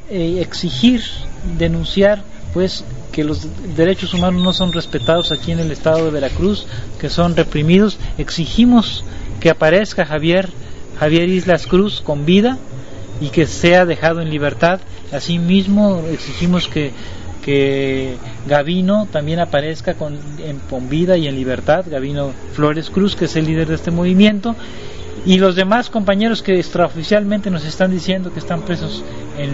eh, 0.09 0.37
exigir, 0.41 1.01
denunciar, 1.57 2.23
pues 2.53 2.83
que 3.11 3.23
los 3.23 3.47
derechos 3.75 4.13
humanos 4.13 4.41
no 4.43 4.53
son 4.53 4.73
respetados 4.73 5.31
aquí 5.31 5.51
en 5.51 5.59
el 5.59 5.71
estado 5.71 6.05
de 6.05 6.11
Veracruz, 6.11 6.65
que 6.99 7.09
son 7.09 7.35
reprimidos. 7.35 7.97
Exigimos 8.17 9.03
que 9.39 9.49
aparezca 9.49 10.05
Javier 10.05 10.49
Javier 11.01 11.29
Islas 11.29 11.65
Cruz 11.65 11.99
con 11.99 12.25
vida 12.27 12.59
y 13.19 13.29
que 13.29 13.47
sea 13.47 13.85
dejado 13.85 14.21
en 14.21 14.29
libertad. 14.29 14.79
Asimismo, 15.11 16.03
exigimos 16.11 16.67
que, 16.67 16.91
que 17.41 18.17
Gavino 18.47 19.07
también 19.11 19.39
aparezca 19.39 19.95
con, 19.95 20.17
en, 20.39 20.61
vida 20.89 21.17
y 21.17 21.27
en 21.27 21.35
libertad, 21.35 21.85
Gavino 21.89 22.31
Flores 22.53 22.89
Cruz, 22.89 23.15
que 23.15 23.25
es 23.25 23.35
el 23.35 23.45
líder 23.45 23.67
de 23.67 23.75
este 23.75 23.91
movimiento, 23.91 24.55
y 25.25 25.37
los 25.37 25.55
demás 25.55 25.89
compañeros 25.89 26.41
que 26.41 26.57
extraoficialmente 26.57 27.51
nos 27.51 27.65
están 27.65 27.91
diciendo 27.91 28.33
que 28.33 28.39
están 28.39 28.61
presos 28.61 29.03
en 29.37 29.51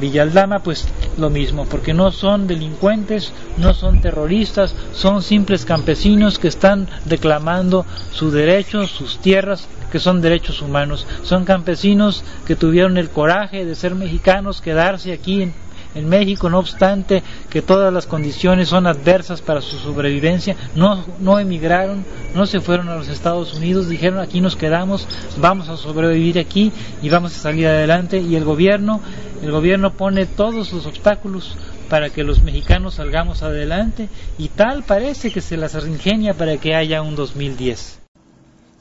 Villaldama, 0.00 0.58
pues 0.58 0.86
lo 1.16 1.30
mismo, 1.30 1.64
porque 1.64 1.94
no 1.94 2.10
son 2.10 2.46
delincuentes, 2.46 3.32
no 3.56 3.72
son 3.72 4.00
terroristas, 4.00 4.74
son 4.92 5.22
simples 5.22 5.64
campesinos 5.64 6.38
que 6.38 6.48
están 6.48 6.88
reclamando 7.06 7.86
su 8.12 8.30
derecho, 8.30 8.86
sus 8.86 9.18
tierras, 9.18 9.68
que 9.90 9.98
son 9.98 10.20
derechos 10.20 10.60
humanos. 10.60 11.06
Son 11.22 11.44
campesinos 11.44 12.24
que 12.46 12.56
tuvieron 12.56 12.98
el 12.98 13.10
coraje 13.10 13.64
de 13.64 13.74
ser 13.74 13.94
mexicanos, 13.94 14.60
quedarse 14.60 15.12
aquí 15.12 15.42
en, 15.42 15.54
México, 16.04 16.50
no 16.50 16.58
obstante 16.58 17.22
que 17.48 17.62
todas 17.62 17.90
las 17.92 18.06
condiciones 18.06 18.68
son 18.68 18.86
adversas 18.86 19.40
para 19.40 19.62
su 19.62 19.78
sobrevivencia, 19.78 20.54
no, 20.74 21.04
no 21.20 21.38
emigraron, 21.38 22.04
no 22.34 22.44
se 22.44 22.60
fueron 22.60 22.88
a 22.90 22.96
los 22.96 23.08
Estados 23.08 23.54
Unidos, 23.54 23.88
dijeron 23.88 24.18
aquí 24.18 24.40
nos 24.42 24.56
quedamos, 24.56 25.08
vamos 25.38 25.68
a 25.70 25.76
sobrevivir 25.76 26.38
aquí 26.38 26.72
y 27.02 27.08
vamos 27.08 27.34
a 27.34 27.40
salir 27.40 27.66
adelante 27.66 28.18
y 28.18 28.36
el 28.36 28.44
gobierno, 28.44 29.00
el 29.42 29.50
gobierno 29.50 29.94
pone 29.94 30.26
todos 30.26 30.72
los 30.72 30.84
obstáculos 30.84 31.56
para 31.88 32.10
que 32.10 32.24
los 32.24 32.42
mexicanos 32.42 32.94
salgamos 32.94 33.42
adelante 33.42 34.08
y 34.38 34.48
tal 34.48 34.82
parece 34.82 35.30
que 35.30 35.40
se 35.40 35.56
las 35.56 35.74
ingenia 35.86 36.34
para 36.34 36.56
que 36.58 36.74
haya 36.74 37.02
un 37.02 37.16
2010. 37.16 38.00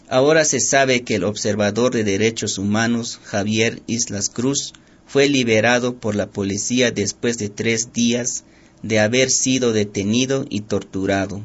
Ahora 0.07 0.45
se 0.45 0.60
sabe 0.60 1.03
que 1.03 1.15
el 1.15 1.24
observador 1.24 1.91
de 1.91 2.03
derechos 2.03 2.57
humanos 2.60 3.19
Javier 3.24 3.81
Islas 3.88 4.29
Cruz 4.29 4.74
fue 5.05 5.29
liberado 5.29 5.97
por 5.97 6.15
la 6.15 6.27
policía 6.29 6.91
después 6.91 7.38
de 7.38 7.50
tres 7.50 7.93
días 7.93 8.43
de 8.83 9.00
haber 9.00 9.29
sido 9.29 9.74
detenido 9.74 10.45
y 10.50 10.62
torturado. 10.62 11.41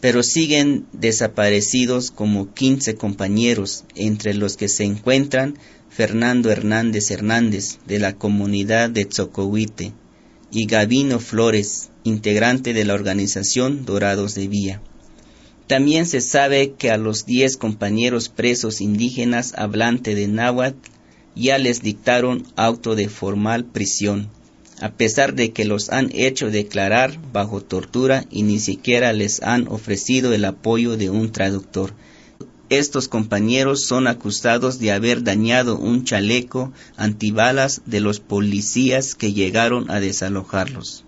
Pero 0.00 0.22
siguen 0.22 0.86
desaparecidos 0.92 2.10
como 2.10 2.54
15 2.54 2.94
compañeros, 2.94 3.84
entre 3.96 4.34
los 4.34 4.56
que 4.56 4.68
se 4.68 4.84
encuentran 4.84 5.58
Fernando 5.88 6.50
Hernández 6.50 7.10
Hernández, 7.10 7.78
de 7.86 7.98
la 7.98 8.14
comunidad 8.14 8.90
de 8.90 9.04
Tzocohuite, 9.04 9.92
y 10.50 10.66
Gavino 10.66 11.18
Flores, 11.18 11.90
integrante 12.04 12.72
de 12.72 12.84
la 12.84 12.94
organización 12.94 13.84
Dorados 13.84 14.34
de 14.34 14.48
Vía. 14.48 14.80
También 15.66 16.06
se 16.06 16.20
sabe 16.20 16.74
que 16.78 16.90
a 16.90 16.96
los 16.96 17.26
diez 17.26 17.56
compañeros 17.56 18.28
presos 18.28 18.80
indígenas 18.80 19.52
hablantes 19.56 20.16
de 20.16 20.28
náhuatl 20.28 20.78
ya 21.34 21.58
les 21.58 21.82
dictaron 21.82 22.44
auto 22.56 22.94
de 22.94 23.08
formal 23.08 23.64
prisión, 23.64 24.28
a 24.80 24.90
pesar 24.90 25.34
de 25.34 25.52
que 25.52 25.64
los 25.64 25.90
han 25.90 26.10
hecho 26.12 26.50
declarar 26.50 27.18
bajo 27.32 27.60
tortura 27.60 28.24
y 28.30 28.42
ni 28.42 28.58
siquiera 28.58 29.12
les 29.12 29.42
han 29.42 29.68
ofrecido 29.68 30.32
el 30.32 30.44
apoyo 30.44 30.96
de 30.96 31.10
un 31.10 31.32
traductor. 31.32 31.92
Estos 32.70 33.08
compañeros 33.08 33.84
son 33.84 34.06
acusados 34.06 34.78
de 34.78 34.92
haber 34.92 35.22
dañado 35.22 35.78
un 35.78 36.04
chaleco 36.04 36.72
antibalas 36.96 37.80
de 37.86 38.00
los 38.00 38.20
policías 38.20 39.14
que 39.14 39.32
llegaron 39.32 39.90
a 39.90 40.00
desalojarlos. 40.00 41.04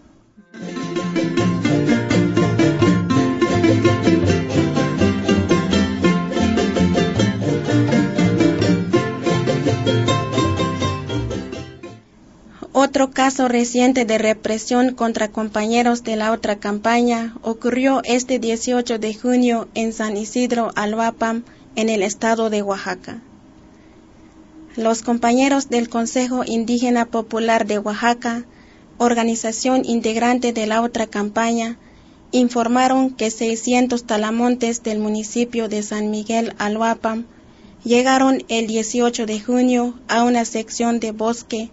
Otro 12.82 13.10
caso 13.10 13.46
reciente 13.46 14.06
de 14.06 14.16
represión 14.16 14.94
contra 14.94 15.28
compañeros 15.28 16.02
de 16.02 16.16
la 16.16 16.32
otra 16.32 16.56
campaña 16.56 17.36
ocurrió 17.42 18.00
este 18.04 18.38
18 18.38 18.98
de 18.98 19.12
junio 19.12 19.68
en 19.74 19.92
San 19.92 20.16
Isidro 20.16 20.72
Alhuapam, 20.76 21.44
en 21.76 21.90
el 21.90 22.02
estado 22.02 22.48
de 22.48 22.62
Oaxaca. 22.62 23.20
Los 24.76 25.02
compañeros 25.02 25.68
del 25.68 25.90
Consejo 25.90 26.42
Indígena 26.46 27.04
Popular 27.04 27.66
de 27.66 27.78
Oaxaca, 27.78 28.46
organización 28.96 29.84
integrante 29.84 30.54
de 30.54 30.66
la 30.66 30.80
otra 30.80 31.06
campaña, 31.06 31.76
informaron 32.32 33.10
que 33.10 33.30
600 33.30 34.04
talamontes 34.04 34.82
del 34.82 35.00
municipio 35.00 35.68
de 35.68 35.82
San 35.82 36.10
Miguel 36.10 36.54
Alhuapam 36.56 37.26
llegaron 37.84 38.42
el 38.48 38.66
18 38.66 39.26
de 39.26 39.38
junio 39.38 40.00
a 40.08 40.24
una 40.24 40.46
sección 40.46 40.98
de 40.98 41.12
bosque 41.12 41.70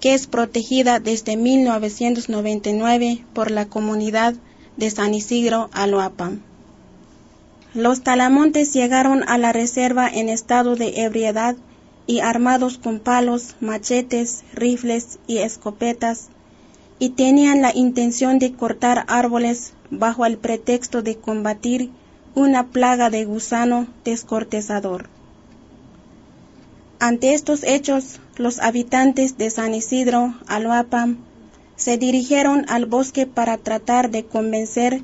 que 0.00 0.14
es 0.14 0.26
protegida 0.26 1.00
desde 1.00 1.36
1999 1.36 3.24
por 3.32 3.50
la 3.50 3.66
comunidad 3.66 4.34
de 4.76 4.90
San 4.90 5.14
Isidro 5.14 5.70
Aloapam. 5.72 6.42
Los 7.74 8.02
talamontes 8.02 8.72
llegaron 8.72 9.22
a 9.28 9.36
la 9.38 9.52
reserva 9.52 10.08
en 10.08 10.28
estado 10.28 10.76
de 10.76 11.02
ebriedad 11.02 11.56
y 12.06 12.20
armados 12.20 12.78
con 12.78 13.00
palos, 13.00 13.56
machetes, 13.60 14.44
rifles 14.54 15.18
y 15.26 15.38
escopetas, 15.38 16.28
y 16.98 17.10
tenían 17.10 17.60
la 17.60 17.74
intención 17.74 18.38
de 18.38 18.54
cortar 18.54 19.04
árboles 19.08 19.74
bajo 19.90 20.24
el 20.24 20.38
pretexto 20.38 21.02
de 21.02 21.16
combatir 21.16 21.90
una 22.34 22.68
plaga 22.68 23.10
de 23.10 23.24
gusano 23.24 23.86
descortezador. 24.04 25.08
Ante 26.98 27.34
estos 27.34 27.62
hechos, 27.62 28.20
los 28.36 28.58
habitantes 28.58 29.36
de 29.36 29.50
San 29.50 29.74
Isidro, 29.74 30.34
Aloapam, 30.46 31.18
se 31.76 31.98
dirigieron 31.98 32.64
al 32.70 32.86
bosque 32.86 33.26
para 33.26 33.58
tratar 33.58 34.10
de 34.10 34.24
convencer 34.24 35.02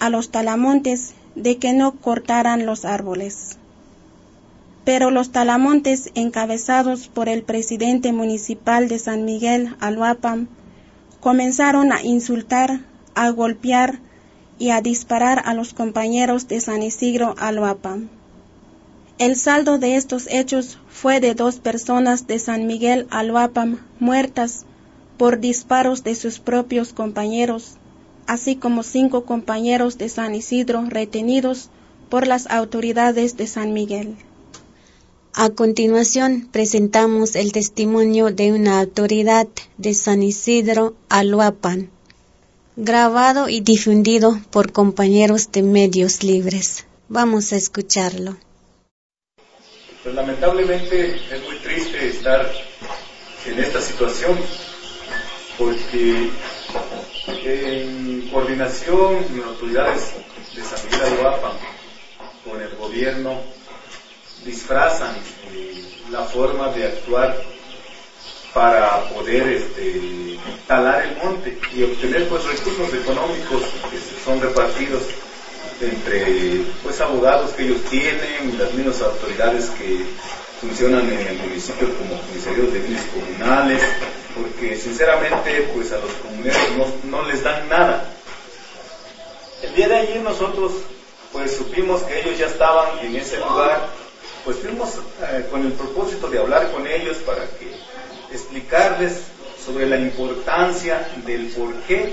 a 0.00 0.10
los 0.10 0.30
talamontes 0.30 1.14
de 1.36 1.58
que 1.58 1.74
no 1.74 1.92
cortaran 1.92 2.66
los 2.66 2.84
árboles. 2.84 3.56
Pero 4.84 5.12
los 5.12 5.30
talamontes 5.30 6.10
encabezados 6.16 7.06
por 7.06 7.28
el 7.28 7.44
presidente 7.44 8.12
municipal 8.12 8.88
de 8.88 8.98
San 8.98 9.24
Miguel, 9.24 9.76
Aluapam, 9.78 10.48
comenzaron 11.20 11.92
a 11.92 12.02
insultar, 12.02 12.80
a 13.14 13.30
golpear 13.30 14.00
y 14.58 14.70
a 14.70 14.80
disparar 14.80 15.42
a 15.44 15.54
los 15.54 15.72
compañeros 15.72 16.48
de 16.48 16.60
San 16.60 16.82
Isidro 16.82 17.36
Aluapam. 17.38 18.08
El 19.18 19.36
saldo 19.36 19.78
de 19.78 19.96
estos 19.96 20.26
hechos 20.28 20.78
fue 20.88 21.20
de 21.20 21.34
dos 21.34 21.60
personas 21.60 22.26
de 22.26 22.38
San 22.38 22.66
Miguel 22.66 23.06
Aluapam 23.10 23.78
muertas 24.00 24.64
por 25.16 25.38
disparos 25.38 26.02
de 26.02 26.14
sus 26.14 26.40
propios 26.40 26.92
compañeros, 26.92 27.76
así 28.26 28.56
como 28.56 28.82
cinco 28.82 29.24
compañeros 29.24 29.98
de 29.98 30.08
San 30.08 30.34
Isidro 30.34 30.84
retenidos 30.88 31.68
por 32.08 32.26
las 32.26 32.46
autoridades 32.50 33.36
de 33.36 33.46
San 33.46 33.72
Miguel. 33.72 34.16
A 35.34 35.48
continuación 35.50 36.48
presentamos 36.50 37.36
el 37.36 37.52
testimonio 37.52 38.32
de 38.32 38.52
una 38.52 38.80
autoridad 38.80 39.46
de 39.78 39.94
San 39.94 40.22
Isidro 40.22 40.94
Aluapan, 41.08 41.90
grabado 42.76 43.48
y 43.48 43.60
difundido 43.60 44.38
por 44.50 44.72
compañeros 44.72 45.50
de 45.52 45.62
medios 45.62 46.22
libres. 46.22 46.84
Vamos 47.08 47.52
a 47.52 47.56
escucharlo. 47.56 48.36
Pues 50.02 50.16
lamentablemente 50.16 51.20
es 51.30 51.42
muy 51.44 51.56
triste 51.58 52.08
estar 52.08 52.52
en 53.46 53.58
esta 53.58 53.80
situación 53.80 54.36
porque 55.56 56.28
en 57.44 58.28
coordinación 58.32 59.24
con 59.28 59.38
las 59.38 59.46
autoridades 59.46 60.14
de 60.56 60.62
San 60.64 60.84
Miguel 60.86 61.18
de 61.18 61.52
con 62.44 62.60
el 62.60 62.74
gobierno, 62.76 63.40
disfrazan 64.44 65.14
eh, 65.52 65.84
la 66.10 66.24
forma 66.24 66.68
de 66.70 66.86
actuar 66.86 67.40
para 68.52 69.08
poder 69.08 69.46
este, 69.48 70.36
talar 70.66 71.04
el 71.04 71.16
monte 71.16 71.56
y 71.72 71.84
obtener 71.84 72.28
pues 72.28 72.44
recursos 72.44 72.92
económicos 72.92 73.62
que 73.88 74.24
son 74.24 74.40
repartidos 74.40 75.02
entre 75.86 76.64
pues 76.82 77.00
abogados 77.00 77.50
que 77.52 77.64
ellos 77.64 77.82
tienen 77.90 78.56
las 78.58 78.72
mismas 78.72 79.00
autoridades 79.02 79.70
que 79.70 80.04
funcionan 80.60 81.08
en 81.10 81.26
el 81.26 81.36
municipio 81.38 81.88
como 81.98 82.20
comisarios 82.20 82.72
de 82.72 82.78
bienes 82.78 83.04
comunales, 83.06 83.82
porque 84.34 84.76
sinceramente 84.76 85.68
pues 85.74 85.90
a 85.92 85.98
los 85.98 86.12
comuneros 86.12 86.94
no, 87.04 87.22
les 87.24 87.42
dan 87.42 87.68
nada. 87.68 88.08
El 89.62 89.74
día 89.74 89.88
de 89.88 89.96
ayer 89.96 90.20
nosotros 90.22 90.72
pues 91.32 91.56
supimos 91.56 92.02
que 92.02 92.20
ellos 92.20 92.38
ya 92.38 92.46
estaban 92.46 92.98
en 93.00 93.16
ese 93.16 93.38
lugar, 93.38 93.88
pues 94.44 94.58
fuimos 94.58 94.90
eh, 95.22 95.46
con 95.50 95.66
el 95.66 95.72
propósito 95.72 96.28
de 96.28 96.38
hablar 96.38 96.70
con 96.70 96.86
ellos 96.86 97.16
para 97.18 97.44
que 97.58 97.72
explicarles 98.32 99.22
sobre 99.64 99.86
la 99.86 99.96
importancia 99.96 101.08
del 101.24 101.46
por 101.48 101.74
qué 101.82 102.12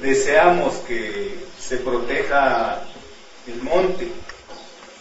deseamos 0.00 0.74
que 0.86 1.34
se 1.58 1.78
proteja 1.78 2.82
el 3.46 3.62
monte. 3.62 4.08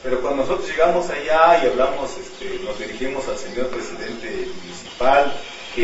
Pero 0.02 0.22
cuando 0.22 0.44
nosotros 0.44 0.70
llegamos 0.70 1.10
allá 1.10 1.64
y 1.64 1.68
hablamos, 1.68 2.12
este, 2.18 2.60
nos 2.64 2.80
dirigimos 2.80 3.28
al 3.28 3.38
señor 3.38 3.68
presidente 3.68 4.48
municipal, 4.62 5.34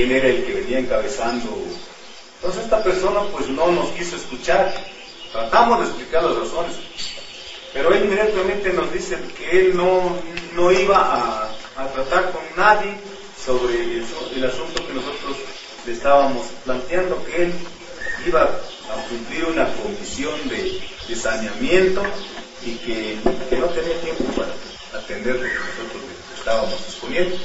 él 0.03 0.12
era 0.12 0.27
el 0.27 0.45
que 0.45 0.53
venía 0.53 0.79
encabezando. 0.79 1.50
Entonces 2.35 2.63
esta 2.63 2.83
persona 2.83 3.21
pues 3.31 3.47
no 3.50 3.71
nos 3.71 3.89
quiso 3.91 4.15
escuchar. 4.15 4.74
Tratamos 5.31 5.79
de 5.79 5.85
explicar 5.85 6.24
las 6.24 6.38
razones. 6.38 6.75
Pero 7.74 7.93
él 7.93 8.05
inmediatamente 8.05 8.71
nos 8.71 8.91
dice 8.91 9.17
que 9.38 9.59
él 9.59 9.75
no, 9.75 10.17
no 10.53 10.71
iba 10.71 10.97
a, 10.97 11.50
a 11.75 11.88
tratar 11.88 12.31
con 12.31 12.41
nadie 12.55 12.93
sobre 13.43 13.74
el, 13.75 14.05
el 14.35 14.45
asunto 14.45 14.85
que 14.88 14.93
nosotros 14.93 15.38
le 15.85 15.93
estábamos 15.93 16.47
planteando, 16.63 17.24
que 17.25 17.43
él 17.43 17.53
iba 18.25 18.62
a 18.91 19.07
cumplir 19.07 19.45
una 19.45 19.71
comisión 19.74 20.48
de, 20.50 20.81
saneamiento 21.15 22.03
y 22.63 22.75
que, 22.75 23.17
no 23.24 23.67
tenía 23.67 24.01
tiempo 24.01 24.24
para 24.35 24.53
atender 25.00 25.35
lo 25.35 25.41
que 25.41 25.53
nosotros 25.53 26.03
estábamos 26.37 26.74
exponiendo. 26.81 27.37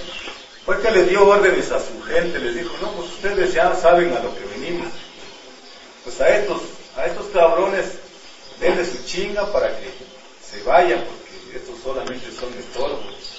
Fue 0.64 0.80
que 0.80 0.90
le 0.90 1.04
dio 1.04 1.26
órdenes 1.26 1.70
a 1.70 1.78
su 1.78 2.02
gente, 2.02 2.38
les 2.38 2.54
dijo, 2.54 2.74
no, 2.80 2.92
pues 2.92 3.10
ustedes 3.10 3.54
ya 3.54 3.74
saben 3.74 4.12
a 4.12 4.20
lo 4.20 4.34
que 4.34 4.44
venimos. 4.44 4.88
Pues 6.04 6.20
a 6.20 6.28
estos, 6.28 6.60
a 6.96 7.06
estos 7.06 7.26
cabrones, 7.26 7.86
denle 8.60 8.84
su 8.84 9.04
chinga 9.04 9.50
para 9.52 9.68
que 9.68 9.90
se 10.44 10.62
vayan, 10.62 11.04
porque 11.04 11.56
estos 11.56 11.80
solamente 11.82 12.30
son 12.32 12.52
estorbos. 12.58 13.30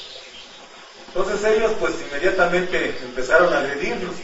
Entonces 1.08 1.44
ellos 1.46 1.74
pues 1.80 1.94
inmediatamente 2.10 2.98
empezaron 3.04 3.54
a 3.54 3.60
agredirnos 3.60 4.16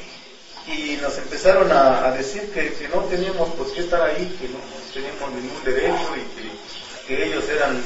y 0.67 0.97
nos 1.01 1.17
empezaron 1.17 1.71
a, 1.71 2.11
decir 2.11 2.51
que, 2.51 2.89
no 2.93 3.01
teníamos 3.05 3.49
por 3.53 3.71
qué 3.73 3.81
estar 3.81 4.01
ahí, 4.01 4.37
que 4.39 4.49
no 4.49 4.59
teníamos 4.93 5.31
ningún 5.31 5.63
derecho 5.63 6.09
y 6.15 7.07
que, 7.07 7.25
ellos 7.25 7.47
eran, 7.47 7.81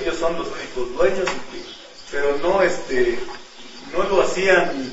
ellos 0.00 0.16
son 0.16 0.38
los 0.38 0.48
únicos 0.48 0.96
dueños, 0.96 1.28
pero 2.10 2.38
no, 2.38 2.62
este, 2.62 3.18
no 3.92 4.04
lo 4.04 4.22
hacían 4.22 4.92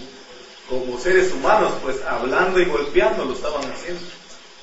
como 0.67 0.99
seres 0.99 1.31
humanos, 1.31 1.73
pues 1.81 1.97
hablando 2.05 2.59
y 2.59 2.65
golpeando 2.65 3.23
lo 3.23 3.33
estaban 3.33 3.63
haciendo. 3.71 4.01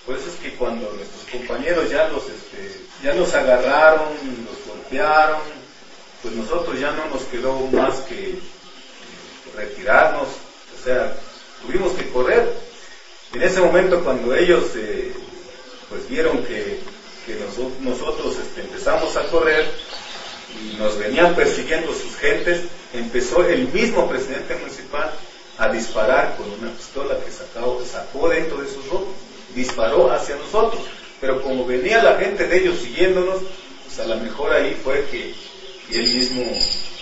Por 0.05 0.17
eso 0.17 0.29
es 0.29 0.37
que 0.37 0.55
cuando 0.57 0.93
nuestros 0.93 1.25
compañeros 1.33 1.91
ya 1.91 2.09
los, 2.09 2.25
este, 2.29 2.81
ya 3.03 3.15
los 3.15 3.33
agarraron, 3.33 4.09
los 4.45 4.67
golpearon, 4.77 5.41
pues 6.23 6.35
nosotros 6.35 6.79
ya 6.79 6.93
no 6.93 7.07
nos 7.07 7.23
quedó 7.25 7.59
más 7.73 8.01
que 8.01 8.39
retirarnos, 9.57 10.29
o 10.29 10.85
sea, 10.85 11.17
tuvimos 11.63 11.93
que 11.95 12.09
correr 12.11 12.67
en 13.33 13.43
ese 13.57 13.65
momento 13.65 14.05
cuando 14.05 14.35
ellos 14.35 14.65
eh, 14.77 15.15
pues 15.89 16.07
vieron 16.11 16.45
que, 16.45 16.79
nosotros 17.81 18.37
este, 18.37 18.61
empezamos 18.61 19.17
a 19.17 19.25
correr 19.29 19.65
y 20.61 20.77
nos 20.77 20.99
venían 20.99 21.35
persiguiendo 21.35 21.93
sus 21.95 22.17
gentes, 22.17 22.65
empezó 22.93 23.49
el 23.49 23.69
mismo 23.69 24.09
presidente 24.11 24.57
municipal 24.57 25.11
a 25.57 25.69
disparar 25.71 26.37
con 26.37 26.51
una 26.51 26.71
pistola 26.71 27.17
que 27.25 27.31
sacó, 27.33 27.83
sacó 27.91 28.29
dentro 28.29 28.59
de 28.59 28.69
sus 28.69 28.87
ropas, 28.89 29.15
disparó 29.55 30.13
hacia 30.13 30.37
nosotros, 30.37 30.83
pero 31.19 31.41
como 31.41 31.65
venía 31.65 32.03
la 32.03 32.19
gente 32.19 32.47
de 32.47 32.59
ellos 32.59 32.79
siguiéndonos, 32.79 33.41
pues 33.87 33.99
a 33.99 34.07
lo 34.07 34.17
mejor 34.17 34.53
ahí 34.53 34.79
fue 34.85 35.07
que, 35.11 35.35
él 35.99 36.15
mismo 36.15 36.43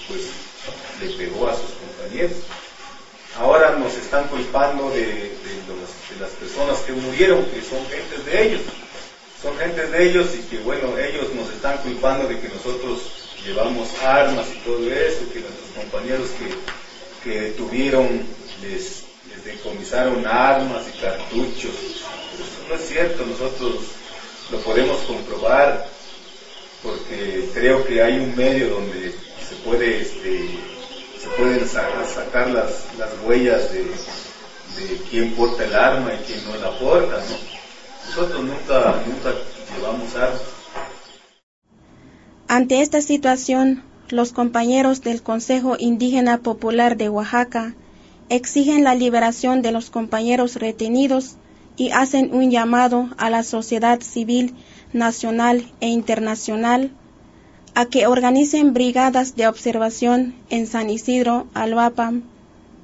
pues 0.07 0.21
le 1.03 1.17
pegó 1.17 1.49
a 1.49 1.55
sus 1.57 1.71
compañeros. 1.73 2.37
Ahora 3.41 3.71
nos 3.77 3.95
están 3.97 4.29
culpando 4.29 4.91
de 4.91 5.34
las 6.21 6.31
personas 6.31 6.79
que 6.81 6.93
murieron, 6.93 7.45
que 7.47 7.63
son 7.63 7.85
gentes 7.87 8.25
de 8.27 8.47
ellos. 8.47 8.63
Son 9.43 9.57
gentes 9.59 9.91
de 9.91 10.09
ellos 10.09 10.29
y 10.35 10.43
que, 10.49 10.59
bueno, 10.59 10.97
ellos 10.97 11.35
nos 11.35 11.51
están 11.51 11.79
culpando 11.79 12.29
de 12.29 12.41
que 12.41 12.49
nosotros 12.49 13.01
llevamos 13.45 13.89
armas 14.03 14.47
y 14.55 14.59
todo 14.61 14.91
eso, 14.91 15.31
que 15.33 15.41
nuestros 15.41 15.71
compañeros 15.77 16.29
que, 16.39 17.29
que 17.31 17.41
detuvieron 17.41 18.23
les, 18.63 19.05
les 19.29 19.45
decomisaron 19.45 20.27
armas 20.27 20.85
y 20.89 20.99
cartuchos. 20.99 21.75
Eso 22.35 22.69
no 22.69 22.75
es 22.75 22.89
cierto, 22.89 23.27
nosotros 23.27 23.75
lo 24.51 24.61
podemos 24.61 25.01
comprobar 25.03 25.87
porque 26.83 27.49
creo 27.55 27.85
que 27.85 28.03
hay 28.03 28.19
un 28.19 28.37
medio 28.37 28.69
donde 28.69 29.13
se 29.47 29.55
puede 29.65 30.03
este, 30.03 30.49
se 31.19 31.29
pueden 31.39 31.67
sacar 31.67 32.51
las, 32.51 32.85
las 32.99 33.11
huellas 33.25 33.73
de, 33.73 33.87
quién 35.11 35.35
porta 35.35 35.65
el 35.65 35.75
arma 35.75 36.13
y 36.15 36.19
quién 36.25 36.41
no 36.45 36.57
la 36.57 36.79
porta, 36.79 37.17
¿no? 37.17 37.55
Nosotros 38.09 38.45
nunca, 38.45 39.03
nunca 39.07 39.33
llevamos. 39.75 40.09
Ante 42.49 42.81
esta 42.83 43.01
situación, 43.01 43.83
los 44.09 44.33
compañeros 44.33 45.01
del 45.03 45.23
Consejo 45.23 45.77
Indígena 45.79 46.39
Popular 46.39 46.97
de 46.97 47.09
Oaxaca 47.09 47.75
exigen 48.29 48.85
la 48.85 48.95
liberación 48.95 49.63
de 49.63 49.73
los 49.73 49.91
compañeros 49.91 50.57
retenidos 50.57 51.37
y 51.77 51.91
hacen 51.91 52.35
un 52.35 52.51
llamado 52.51 53.09
a 53.17 53.31
la 53.31 53.43
sociedad 53.43 54.01
civil 54.01 54.55
nacional 54.93 55.73
e 55.81 55.89
internacional 55.89 56.91
a 57.75 57.87
que 57.87 58.07
organicen 58.07 58.73
brigadas 58.73 59.35
de 59.35 59.49
observación 59.49 60.35
en 60.49 60.67
San 60.67 60.91
Isidro, 60.91 61.49
Alhuapam, 61.55 62.23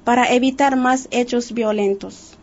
para 0.03 0.33
evitar 0.33 0.75
más 0.75 1.07
hechos 1.11 1.53
violentos. 1.53 2.37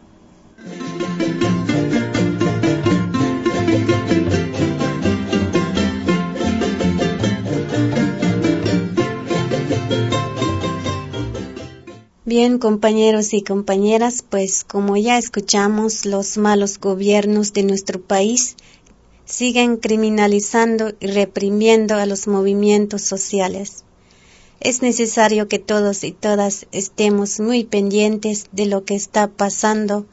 Bien, 12.28 12.58
compañeros 12.58 13.32
y 13.32 13.42
compañeras, 13.42 14.22
pues 14.22 14.62
como 14.62 14.98
ya 14.98 15.16
escuchamos, 15.16 16.04
los 16.04 16.36
malos 16.36 16.78
gobiernos 16.78 17.54
de 17.54 17.62
nuestro 17.62 18.02
país 18.02 18.54
siguen 19.24 19.78
criminalizando 19.78 20.92
y 21.00 21.06
reprimiendo 21.06 21.94
a 21.94 22.04
los 22.04 22.28
movimientos 22.28 23.00
sociales. 23.00 23.82
Es 24.60 24.82
necesario 24.82 25.46
que 25.46 25.58
todos 25.58 26.02
y 26.02 26.12
todas 26.12 26.66
estemos 26.72 27.38
muy 27.38 27.64
pendientes 27.64 28.46
de 28.50 28.66
lo 28.66 28.84
que 28.84 28.96
está 28.96 29.28
pasando, 29.28 30.06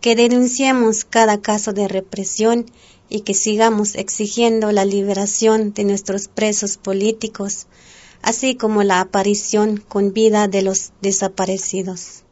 que 0.00 0.16
denunciemos 0.16 1.04
cada 1.04 1.40
caso 1.40 1.72
de 1.72 1.86
represión 1.86 2.66
y 3.08 3.20
que 3.20 3.34
sigamos 3.34 3.94
exigiendo 3.94 4.72
la 4.72 4.84
liberación 4.84 5.72
de 5.72 5.84
nuestros 5.84 6.26
presos 6.26 6.76
políticos, 6.76 7.66
así 8.20 8.56
como 8.56 8.82
la 8.82 9.00
aparición 9.00 9.76
con 9.76 10.12
vida 10.12 10.48
de 10.48 10.62
los 10.62 10.92
desaparecidos. 11.00 12.24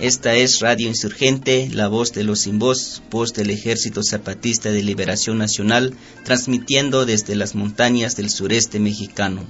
Esta 0.00 0.34
es 0.34 0.60
Radio 0.60 0.88
Insurgente, 0.88 1.70
la 1.72 1.88
voz 1.88 2.12
de 2.12 2.22
los 2.22 2.40
sin 2.40 2.58
voz, 2.58 3.02
voz 3.10 3.32
del 3.32 3.48
Ejército 3.48 4.02
Zapatista 4.02 4.70
de 4.70 4.82
Liberación 4.82 5.38
Nacional, 5.38 5.94
transmitiendo 6.22 7.06
desde 7.06 7.34
las 7.34 7.54
montañas 7.54 8.14
del 8.14 8.28
sureste 8.28 8.78
mexicano. 8.78 9.46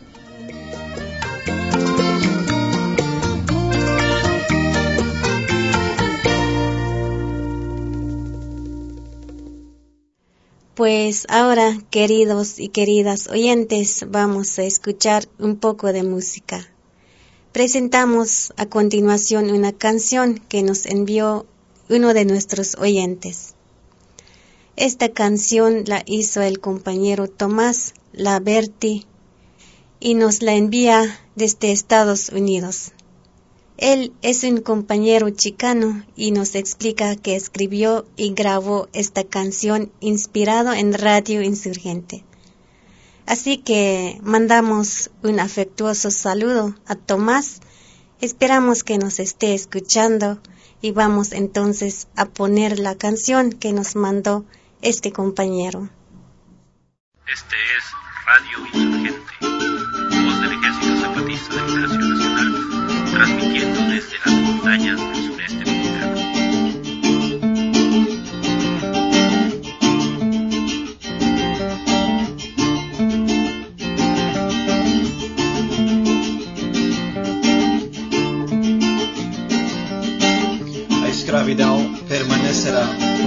Pues 10.77 11.27
ahora, 11.29 11.77
queridos 11.91 12.61
y 12.61 12.69
queridas 12.69 13.27
oyentes, 13.27 14.05
vamos 14.09 14.57
a 14.61 14.63
escuchar 14.63 15.27
un 15.41 15.57
poco 15.57 15.93
de 15.93 16.05
música. 16.05 16.69
Presentamos 17.57 18.53
a 18.59 18.67
continuación 18.67 19.51
una 19.51 19.73
canción 19.73 20.39
que 20.47 20.63
nos 20.63 20.85
envió 20.85 21.47
uno 21.89 22.13
de 22.13 22.27
nuestros 22.27 22.75
oyentes. 22.75 23.55
Esta 24.77 25.09
canción 25.09 25.85
la 25.87 26.03
hizo 26.05 26.43
el 26.43 26.61
compañero 26.61 27.29
Tomás 27.29 27.95
Laberti 28.13 29.07
y 30.01 30.13
nos 30.17 30.43
la 30.43 30.53
envía 30.53 31.19
desde 31.35 31.73
Estados 31.73 32.29
Unidos. 32.29 32.93
Él 33.79 34.13
es 34.21 34.45
un 34.45 34.61
compañero 34.61 35.31
chicano 35.31 36.05
y 36.15 36.33
nos 36.33 36.57
explica 36.57 37.17
que 37.17 37.37
escribió 37.37 38.05
y 38.19 38.35
grabó 38.35 38.89
esta 38.93 39.25
canción 39.25 39.91
inspirado 40.01 40.75
en 40.75 40.93
Radio 40.93 41.41
Insurgente. 41.41 42.23
Así 43.27 43.59
que 43.59 44.19
mandamos 44.23 45.11
un 45.23 45.41
afectuoso 45.41 46.13
saludo 46.13 46.77
a 46.87 46.95
Tomás. 46.95 47.61
Esperamos 48.21 48.85
que 48.85 48.99
nos 48.99 49.19
esté 49.19 49.53
escuchando 49.53 50.41
y 50.81 50.93
vamos 50.93 51.33
entonces 51.33 52.07
a 52.17 52.27
poner 52.27 52.79
la 52.79 52.95
canción 52.97 53.51
que 53.51 53.73
nos 53.73 53.97
mandó 53.97 54.45
este 54.81 55.11
compañero. 55.11 55.91
Este 57.27 57.57
es 57.77 57.85
Radio 58.27 58.59
Insurgente, 58.73 59.33
voz 60.25 60.41
del 60.41 60.53
Ejército 60.53 61.01
Zapatista 61.01 61.55
de 61.57 61.63
Liberación 61.63 62.09
Nacional, 62.11 63.11
transmitiendo 63.11 63.81
desde 63.89 64.19
las 64.25 64.35
montañas 64.41 65.26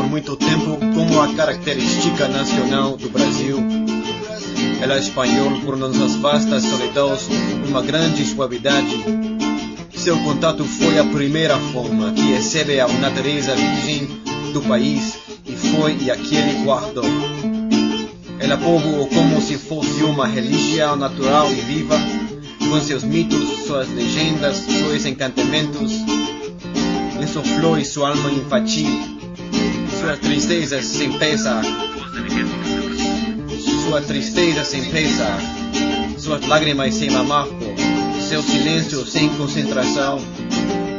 muito 0.10 0.36
tempo 0.36 0.80
como 0.96 1.22
a 1.22 1.34
característica 1.36 2.28
nacional 2.28 2.98
do 2.98 3.10
Brasil. 3.12 3.58
Ela 4.82 4.96
é 4.96 5.00
espanhol 5.00 5.62
por 5.64 5.78
nossas 5.78 6.16
vastas 6.16 6.64
solidões, 6.64 7.30
uma 7.68 7.84
grande 7.84 8.26
suavidade. 8.26 8.98
Seu 9.94 10.18
contato 10.24 10.66
foi 10.66 10.98
a 10.98 11.04
primeira 11.04 11.58
forma 11.58 12.12
que 12.14 12.32
excede 12.32 12.80
a 12.80 12.88
natureza 12.88 13.54
virgem 13.56 14.08
do 14.52 14.62
país 14.62 15.20
e 15.46 15.56
foi 15.56 15.96
e 16.02 16.10
aquele 16.10 16.64
guardou. 16.64 17.06
Ela 18.40 18.58
povoou 18.58 19.08
como 19.08 19.40
se 19.40 19.58
fosse 19.58 20.02
uma 20.04 20.26
religião 20.26 20.96
natural 20.96 21.52
e 21.52 21.62
viva, 21.62 21.98
com 22.68 22.82
seus 22.82 23.04
mitos, 23.04 23.66
suas 23.68 23.88
legendas, 23.90 24.58
seus 24.58 25.06
encantamentos, 25.06 25.92
insufló 27.22 27.78
en 27.78 27.86
su 27.86 28.04
alma 28.04 28.32
infantil, 28.32 29.20
su 30.00 30.18
tristeza 30.22 30.82
sin 30.82 31.12
pesar, 31.20 31.64
su 33.62 34.08
tristeza 34.08 34.64
sin 34.64 34.86
pesar, 34.92 35.40
sus 36.18 36.48
lágrimas 36.48 36.96
sin 36.96 37.14
amargo, 37.16 37.76
seu 38.30 38.42
silêncio 38.42 39.06
sem 39.06 39.28
concentração, 39.30 40.20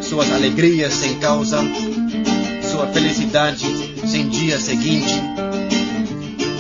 suas 0.03 0.31
alegrias 0.33 0.93
sem 0.93 1.19
causa, 1.19 1.63
sua 2.71 2.87
felicidade 2.89 3.67
sem 4.07 4.29
dia 4.29 4.59
seguinte. 4.59 5.15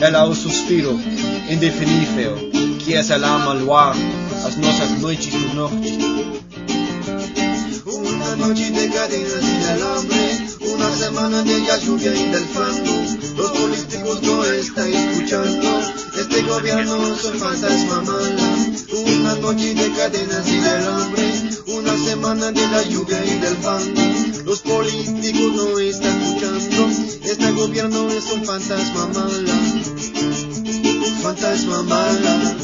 Ela 0.01 0.25
o 0.25 0.35
suspiro 0.35 0.99
indefinível 1.51 2.37
que 2.79 2.95
é 2.95 3.01
a 3.01 3.29
alma 3.29 3.53
luar, 3.53 3.95
as 4.47 4.57
nossas 4.57 4.99
noites 5.01 5.33
do 5.33 5.55
norte. 5.55 5.99
Una 7.85 8.37
noche 8.37 8.71
de 8.71 8.89
cadenas 8.89 9.43
y 9.43 9.59
de 9.59 9.71
alambre, 9.71 10.40
una 10.81 10.97
semana 10.97 11.43
de 11.43 11.59
la 11.61 11.77
lluvia 11.77 12.15
y 12.15 12.31
del 12.31 12.45
fango. 12.47 13.05
Los 13.37 13.51
políticos 13.51 14.23
no 14.23 14.45
están 14.45 14.89
escuchando, 14.89 15.69
este 16.19 16.43
gobierno 16.43 17.17
son 17.17 17.39
fantasma 17.39 18.01
mala. 18.01 18.49
Una 18.91 19.35
noche 19.37 19.75
de 19.75 19.91
cadenas 19.93 20.49
y 20.49 20.57
de 20.59 20.71
alambre, 20.71 21.33
una 21.67 21.97
semana 21.99 22.51
de 22.51 22.67
la 22.69 22.83
lluvia 22.85 23.23
y 23.27 23.39
del 23.41 23.57
fango. 23.57 24.01
Los 24.47 24.61
políticos 24.61 25.53
no 25.55 25.79
están 25.79 26.23
escuchando, 26.23 26.89
este 27.25 27.53
gobierno 27.53 28.11
es 28.11 28.33
un 28.33 28.45
fantasma 28.45 29.07
mala. 29.09 29.55
Fantasma 31.23 31.83
mala. 31.83 32.55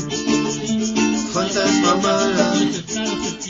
Fantasma 1.35 1.97
mala. 1.97 2.55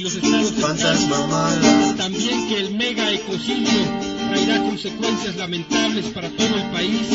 los 0.02 0.16
estados 0.16 0.52
Fantasma 0.60 1.26
mala. 1.28 1.94
También 1.96 2.48
que 2.48 2.56
el 2.56 2.74
mega 2.74 3.12
ecocidio 3.12 4.15
traerá 4.28 4.62
consecuencias 4.62 5.36
lamentables 5.36 6.06
para 6.06 6.28
todo 6.30 6.56
el 6.56 6.70
país, 6.70 7.08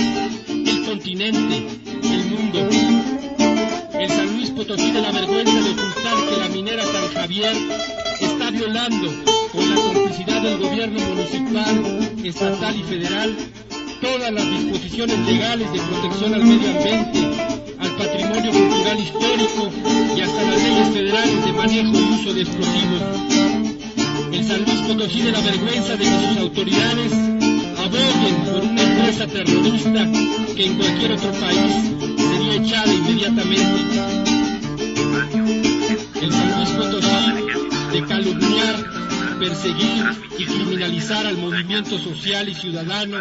el 0.47 0.86
continente, 0.86 1.67
el 2.04 2.26
mundo. 2.26 2.69
El 4.00 4.10
San 4.10 4.36
Luis 4.36 4.50
Potosí 4.52 4.91
de 4.91 5.02
la 5.02 5.12
vergüenza 5.12 5.54
de 5.54 5.69
ocultar 5.69 6.30
que 6.30 6.38
la 6.38 6.50
minera 6.50 6.84
San 6.84 7.08
Javier 7.13 7.54
está 8.19 8.52
violando 8.52 9.12
con 9.52 9.69
la 9.69 9.82
complicidad 9.82 10.41
del 10.41 10.58
gobierno 10.58 11.00
municipal, 11.00 12.10
estatal 12.24 12.76
y 12.76 12.84
federal 12.84 13.38
todas 14.02 14.32
las 14.32 14.50
disposiciones 14.50 15.19
legales 15.19 15.71
de 15.71 15.80
protección 15.80 16.34
al 16.34 16.43
medio 16.43 16.69
ambiente, 16.69 17.19
al 17.80 17.95
patrimonio 17.95 18.52
cultural 18.52 19.00
histórico 19.00 19.71
y 20.17 20.21
hasta 20.21 20.43
las 20.43 20.63
leyes 20.63 20.89
federales 20.89 21.45
de 21.45 21.52
manejo 21.54 21.91
y 21.93 22.19
uso 22.19 22.34
de 22.34 22.41
explosivos. 22.41 23.50
El 24.32 24.46
San 24.46 24.63
Luis 24.63 24.82
Potosí 24.88 25.22
de 25.22 25.32
la 25.32 25.41
vergüenza 25.41 25.98
de 25.98 26.06
que 26.06 26.28
sus 26.30 26.38
autoridades 26.38 27.13
aboguen 27.78 28.36
por 28.46 28.63
una 28.63 28.82
empresa 28.82 29.28
terrorista 29.28 30.08
que 30.56 30.65
en 30.65 30.78
cualquier 30.78 31.12
otro 31.12 31.32
país 31.34 31.91
sería 32.17 32.56
echada 32.56 32.94
inmediatamente. 32.94 34.00
El 36.22 36.32
San 36.32 36.58
Luis 36.58 36.70
Potosí 36.70 37.12
de 37.91 38.06
calumniar, 38.06 39.39
perseguir 39.39 40.06
y 40.38 40.46
criminalizar 40.46 41.28
al 41.28 41.38
movimiento 41.38 42.00
social 42.00 42.48
y 42.48 42.56
ciudadano 42.56 43.20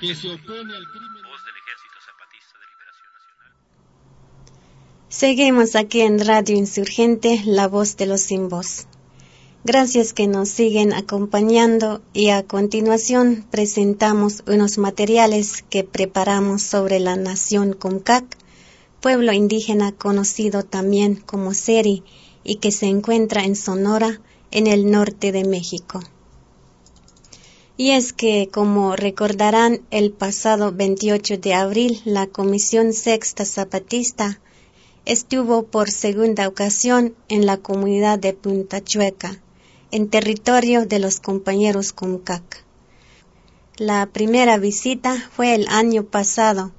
que 0.00 0.14
se 0.14 0.28
opone 0.28 0.74
al 0.74 0.84
crimen. 0.88 1.22
Voz 1.22 1.44
del 1.44 1.54
Ejército 1.62 1.96
Zapatista 2.06 2.58
de 2.58 2.66
Liberación 2.66 3.12
Nacional. 3.14 3.52
Seguimos 5.08 5.76
aquí 5.76 6.00
en 6.00 6.26
Radio 6.26 6.56
Insurgente, 6.56 7.42
la 7.44 7.68
voz 7.68 7.96
de 7.96 8.06
los 8.06 8.22
sin 8.22 8.48
voz. 8.48 8.86
Gracias 9.62 10.14
que 10.14 10.26
nos 10.26 10.48
siguen 10.48 10.94
acompañando 10.94 12.00
y 12.14 12.30
a 12.30 12.42
continuación 12.44 13.44
presentamos 13.50 14.42
unos 14.46 14.78
materiales 14.78 15.62
que 15.68 15.84
preparamos 15.84 16.62
sobre 16.62 16.98
la 16.98 17.16
nación 17.16 17.74
Comcac, 17.74 18.24
pueblo 19.02 19.34
indígena 19.34 19.92
conocido 19.92 20.62
también 20.62 21.16
como 21.16 21.52
Seri 21.52 22.02
y 22.42 22.56
que 22.56 22.72
se 22.72 22.86
encuentra 22.86 23.44
en 23.44 23.54
Sonora, 23.54 24.22
en 24.50 24.66
el 24.66 24.90
norte 24.90 25.30
de 25.30 25.44
México. 25.44 26.00
Y 27.76 27.90
es 27.90 28.14
que, 28.14 28.48
como 28.50 28.96
recordarán, 28.96 29.82
el 29.90 30.10
pasado 30.10 30.72
28 30.72 31.36
de 31.36 31.52
abril 31.52 32.00
la 32.06 32.26
Comisión 32.26 32.94
Sexta 32.94 33.44
Zapatista 33.44 34.40
estuvo 35.04 35.64
por 35.64 35.90
segunda 35.90 36.48
ocasión 36.48 37.14
en 37.28 37.44
la 37.44 37.58
comunidad 37.58 38.18
de 38.18 38.32
Punta 38.32 38.82
Chueca, 38.82 39.38
en 39.92 40.08
territorio 40.08 40.86
de 40.86 40.98
los 40.98 41.20
compañeros 41.20 41.92
Comcac. 41.92 42.64
La 43.76 44.06
primera 44.06 44.58
visita 44.58 45.16
fue 45.32 45.54
el 45.54 45.66
año 45.68 46.04
pasado, 46.04 46.72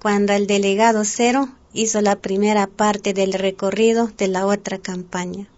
cuando 0.00 0.32
el 0.32 0.46
delegado 0.46 1.04
Cero 1.04 1.48
hizo 1.72 2.00
la 2.00 2.16
primera 2.16 2.66
parte 2.66 3.12
del 3.12 3.34
recorrido 3.34 4.10
de 4.16 4.28
la 4.28 4.46
otra 4.46 4.78
campaña. 4.78 5.48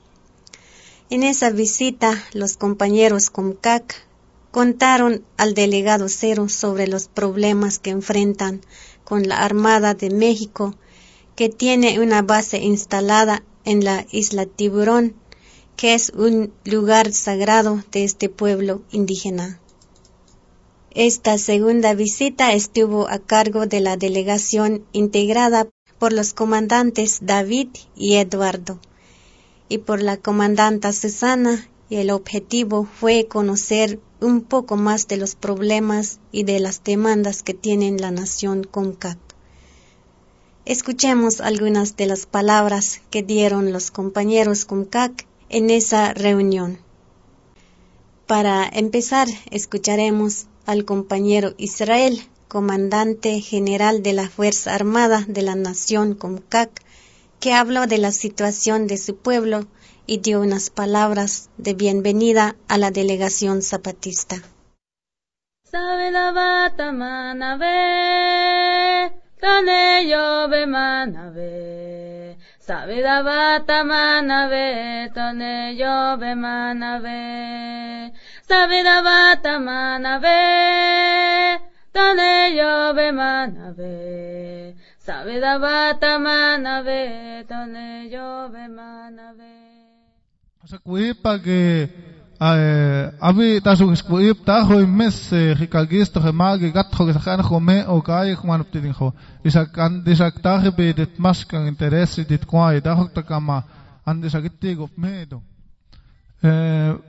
En 1.11 1.23
esa 1.23 1.51
visita, 1.51 2.23
los 2.33 2.57
compañeros 2.57 3.31
Comcac 3.31 3.95
contaron 4.51 5.25
al 5.37 5.55
delegado 5.55 6.09
Cero 6.09 6.49
sobre 6.49 6.87
los 6.87 7.09
problemas 7.09 7.79
que 7.79 7.91
enfrentan 7.91 8.61
con 9.05 9.27
la 9.29 9.39
Armada 9.39 9.95
de 9.95 10.11
México, 10.11 10.75
que 11.37 11.49
tiene 11.49 12.01
una 12.01 12.21
base 12.21 12.59
instalada 12.59 13.43
en 13.65 13.85
la 13.85 14.05
isla 14.11 14.45
Tiburón, 14.45 15.15
que 15.79 15.95
es 15.95 16.11
un 16.11 16.53
lugar 16.65 17.13
sagrado 17.13 17.85
de 17.93 18.03
este 18.03 18.29
pueblo 18.29 18.83
indígena. 18.91 19.61
Esta 20.91 21.39
segunda 21.39 21.95
visita 21.95 22.53
estuvo 22.53 23.09
a 23.09 23.21
cargo 23.21 23.67
de 23.67 23.79
la 23.79 23.97
delegación 23.97 24.85
integrada 24.91 25.69
por 26.01 26.13
los 26.13 26.35
comandantes 26.35 27.21
David 27.23 27.69
y 27.95 28.17
Eduardo 28.17 28.81
y 29.69 29.79
por 29.79 30.03
la 30.03 30.17
comandanta 30.17 30.93
Susana 30.93 31.69
y 31.89 31.99
el 31.99 32.11
objetivo 32.11 32.85
fue 32.85 33.29
conocer 33.29 34.01
un 34.21 34.41
poco 34.41 34.77
más 34.77 35.07
de 35.07 35.17
los 35.17 35.37
problemas 35.37 36.19
y 36.33 36.43
de 36.43 36.59
las 36.59 36.83
demandas 36.83 37.45
que 37.45 37.55
tiene 37.55 37.93
la 37.93 38.11
nación 38.11 38.65
Comcac. 38.65 39.19
Escuchemos 40.65 41.41
algunas 41.41 41.97
de 41.97 42.07
las 42.07 42.27
palabras 42.27 43.01
que 43.11 43.23
dieron 43.23 43.73
los 43.73 43.93
compañeros 43.93 44.65
Comcac 44.65 45.28
en 45.49 45.71
esa 45.71 46.15
reunión. 46.15 46.79
Para 48.27 48.69
empezar, 48.71 49.29
escucharemos 49.51 50.47
al 50.67 50.85
compañero 50.85 51.55
Israel, 51.57 52.21
comandante 52.47 53.41
general 53.41 54.03
de 54.03 54.13
la 54.13 54.29
Fuerza 54.29 54.75
Armada 54.75 55.25
de 55.27 55.43
la 55.43 55.55
Nación 55.55 56.15
Comcac, 56.15 56.71
que 57.41 57.53
habló 57.55 57.87
de 57.87 57.99
la 57.99 58.13
situación 58.13 58.87
de 58.87 58.99
su 58.99 59.17
pueblo 59.17 59.67
y 60.07 60.19
dio 60.19 60.41
unas 60.41 60.71
palabras 60.71 61.51
de 61.57 61.75
bienvenida 61.75 62.57
a 62.69 62.79
la 62.79 62.91
delegación 62.91 63.63
zapatista. 63.63 64.43
Sabida 72.69 73.23
bata 73.25 73.83
manave, 73.83 75.09
tane 75.15 75.75
yo 75.75 76.19
be 76.21 76.35
manave. 76.35 78.13
Sabida 78.47 79.03
bata 79.03 79.59
manave, 79.59 80.39
tane 81.95 82.55
yo 88.11 88.13
be 88.53 88.69
manave. 88.69 89.53
Sakuipa 90.67 91.39
que 91.39 91.89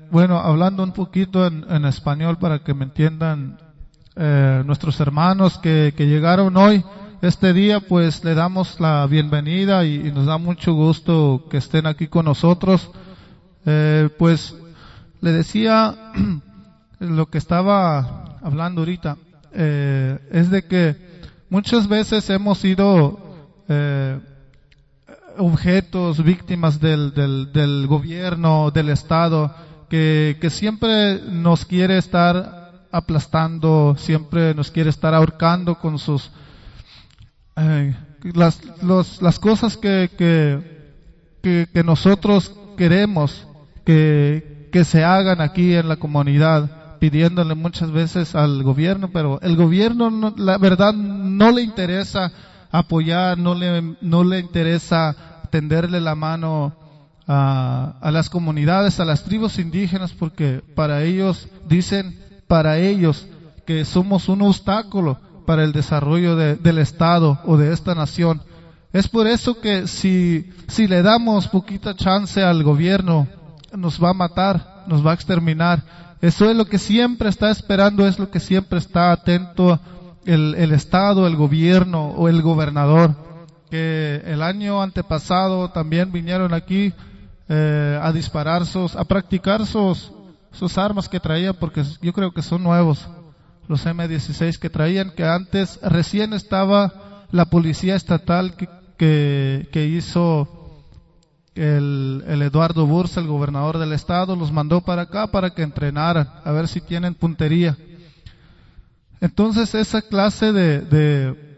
bueno, 0.10 0.40
hablando 0.40 0.84
un 0.84 0.94
poquito 0.94 1.46
en, 1.46 1.86
español 1.86 2.40
para 2.40 2.64
que 2.64 2.74
me 2.74 2.86
entiendan 2.86 3.60
nuestros 4.16 5.00
hermanos 5.00 5.60
que, 5.60 5.94
llegaron 5.96 6.58
hoy, 6.58 6.84
este 7.22 7.54
día, 7.54 7.82
pues 7.82 8.24
le 8.24 8.34
damos 8.34 8.80
la 8.80 9.06
bienvenida 9.06 9.86
y, 9.86 10.12
nos 10.12 10.26
da 10.26 10.40
mucho 10.40 10.74
gusto 10.74 11.46
que 11.52 11.58
estén 11.58 11.86
aquí 11.86 12.08
con 12.08 12.26
nosotros. 12.26 12.90
Pues 14.18 14.56
le 15.22 15.32
decía 15.32 16.14
lo 17.00 17.30
que 17.30 17.38
estaba 17.38 18.38
hablando 18.42 18.82
ahorita, 18.82 19.18
es 19.52 20.50
de 20.50 20.64
que 20.66 20.96
muchas 21.50 21.88
veces 21.88 22.30
hemos 22.30 22.60
sido 22.60 23.20
objetos, 25.38 26.24
víctimas 26.24 26.80
del, 26.80 27.14
del, 27.14 27.88
gobierno, 27.88 28.72
del 28.72 28.90
Estado, 28.90 29.54
que, 29.90 30.38
que 30.40 30.50
siempre 30.50 31.22
nos 31.22 31.66
quiere 31.66 31.98
estar 31.98 32.88
aplastando, 32.92 33.96
siempre 33.98 34.54
nos 34.54 34.72
quiere 34.72 34.90
estar 34.90 35.14
ahorcando 35.14 35.76
con 35.76 36.00
sus 36.00 36.32
eh, 37.56 37.96
las, 38.34 38.62
los, 38.82 39.22
las 39.22 39.40
cosas 39.40 39.78
que, 39.78 40.10
que, 40.18 41.68
que, 41.74 41.84
nosotros 41.84 42.54
queremos 42.78 43.48
que, 43.86 44.59
que 44.72 44.84
se 44.84 45.04
hagan 45.04 45.42
aquí 45.42 45.74
en 45.76 45.90
la 45.90 45.98
comunidad, 45.98 46.98
pidiéndole 47.00 47.56
muchas 47.56 47.92
veces 47.92 48.36
al 48.36 48.64
gobierno, 48.64 49.10
pero 49.12 49.40
el 49.42 49.56
gobierno, 49.56 50.34
la 50.38 50.58
verdad, 50.58 50.94
no 50.94 51.52
le 51.52 51.62
interesa 51.62 52.32
apoyar, 52.72 53.38
no 53.38 53.56
le, 53.56 53.96
no 54.02 54.24
le 54.24 54.40
interesa 54.40 55.16
tenderle 55.50 56.02
la 56.02 56.16
mano 56.16 56.76
a, 57.28 57.96
a 58.02 58.12
las 58.12 58.30
comunidades, 58.30 59.00
a 59.00 59.06
las 59.06 59.24
tribus 59.24 59.60
indígenas, 59.60 60.12
porque 60.12 60.62
para 60.76 61.04
ellos, 61.04 61.48
dicen, 61.68 62.20
para 62.48 62.78
ellos 62.78 63.28
que 63.66 63.86
somos 63.86 64.30
un 64.30 64.42
obstáculo 64.42 65.20
para 65.46 65.64
el 65.64 65.72
desarrollo 65.72 66.36
de, 66.36 66.56
del 66.56 66.78
Estado 66.80 67.40
o 67.46 67.58
de 67.58 67.74
esta 67.74 67.96
nación. 67.96 68.42
Es 68.94 69.08
por 69.08 69.28
eso 69.28 69.60
que 69.62 69.88
si, 69.88 70.50
si 70.68 70.88
le 70.88 71.02
damos 71.02 71.48
poquita 71.48 71.96
chance 71.96 72.44
al 72.44 72.64
gobierno, 72.64 73.28
nos 73.76 74.04
va 74.04 74.12
a 74.12 74.14
matar, 74.14 74.84
nos 74.88 75.06
va 75.06 75.12
a 75.12 75.14
exterminar. 75.16 75.84
Eso 76.22 76.50
es 76.50 76.56
lo 76.56 76.66
que 76.66 76.78
siempre 76.78 77.30
está 77.30 77.50
esperando, 77.50 78.08
es 78.08 78.20
lo 78.20 78.30
que 78.30 78.40
siempre 78.40 78.80
está 78.80 79.12
atento 79.12 79.80
el, 80.26 80.56
el 80.56 80.72
Estado, 80.74 81.28
el 81.28 81.36
gobierno 81.36 82.08
o 82.10 82.28
el 82.28 82.42
gobernador 82.42 83.30
que 83.70 84.22
el 84.26 84.42
año 84.42 84.82
antepasado 84.82 85.70
también 85.70 86.12
vinieron 86.12 86.54
aquí 86.54 86.94
eh, 87.48 88.00
a 88.02 88.12
disparar 88.12 88.66
sus, 88.66 88.96
a 88.96 89.06
practicar 89.06 89.66
sus, 89.66 90.12
sus 90.52 90.78
armas 90.78 91.08
que 91.08 91.20
traía, 91.20 91.54
porque 91.54 91.84
yo 92.02 92.14
creo 92.14 92.32
que 92.32 92.42
son 92.42 92.64
nuevos, 92.64 93.08
los 93.68 93.86
M16 93.86 94.58
que 94.58 94.70
traían, 94.70 95.12
que 95.12 95.26
antes 95.26 95.80
recién 95.84 96.34
estaba 96.34 97.26
la 97.32 97.46
policía 97.46 97.96
estatal 97.96 98.56
que, 98.56 98.68
que, 98.98 99.70
que 99.72 99.86
hizo 99.86 100.59
el, 101.56 102.24
el, 102.28 102.42
Eduardo 102.42 102.86
Bursa, 102.86 103.20
el 103.20 103.28
gobernador 103.28 103.78
del 103.78 103.94
estado, 103.94 104.36
los 104.36 104.52
mandó 104.52 104.82
para 104.82 105.04
acá 105.04 105.28
para 105.28 105.50
que 105.50 105.64
entrenaran, 105.64 106.30
a 106.44 106.52
ver 106.52 106.68
si 106.68 106.82
tienen 106.82 107.16
puntería. 107.16 107.78
Entonces 109.22 109.76
esa 109.76 110.02
clase 110.02 110.54
de, 110.54 110.82
de 110.82 111.50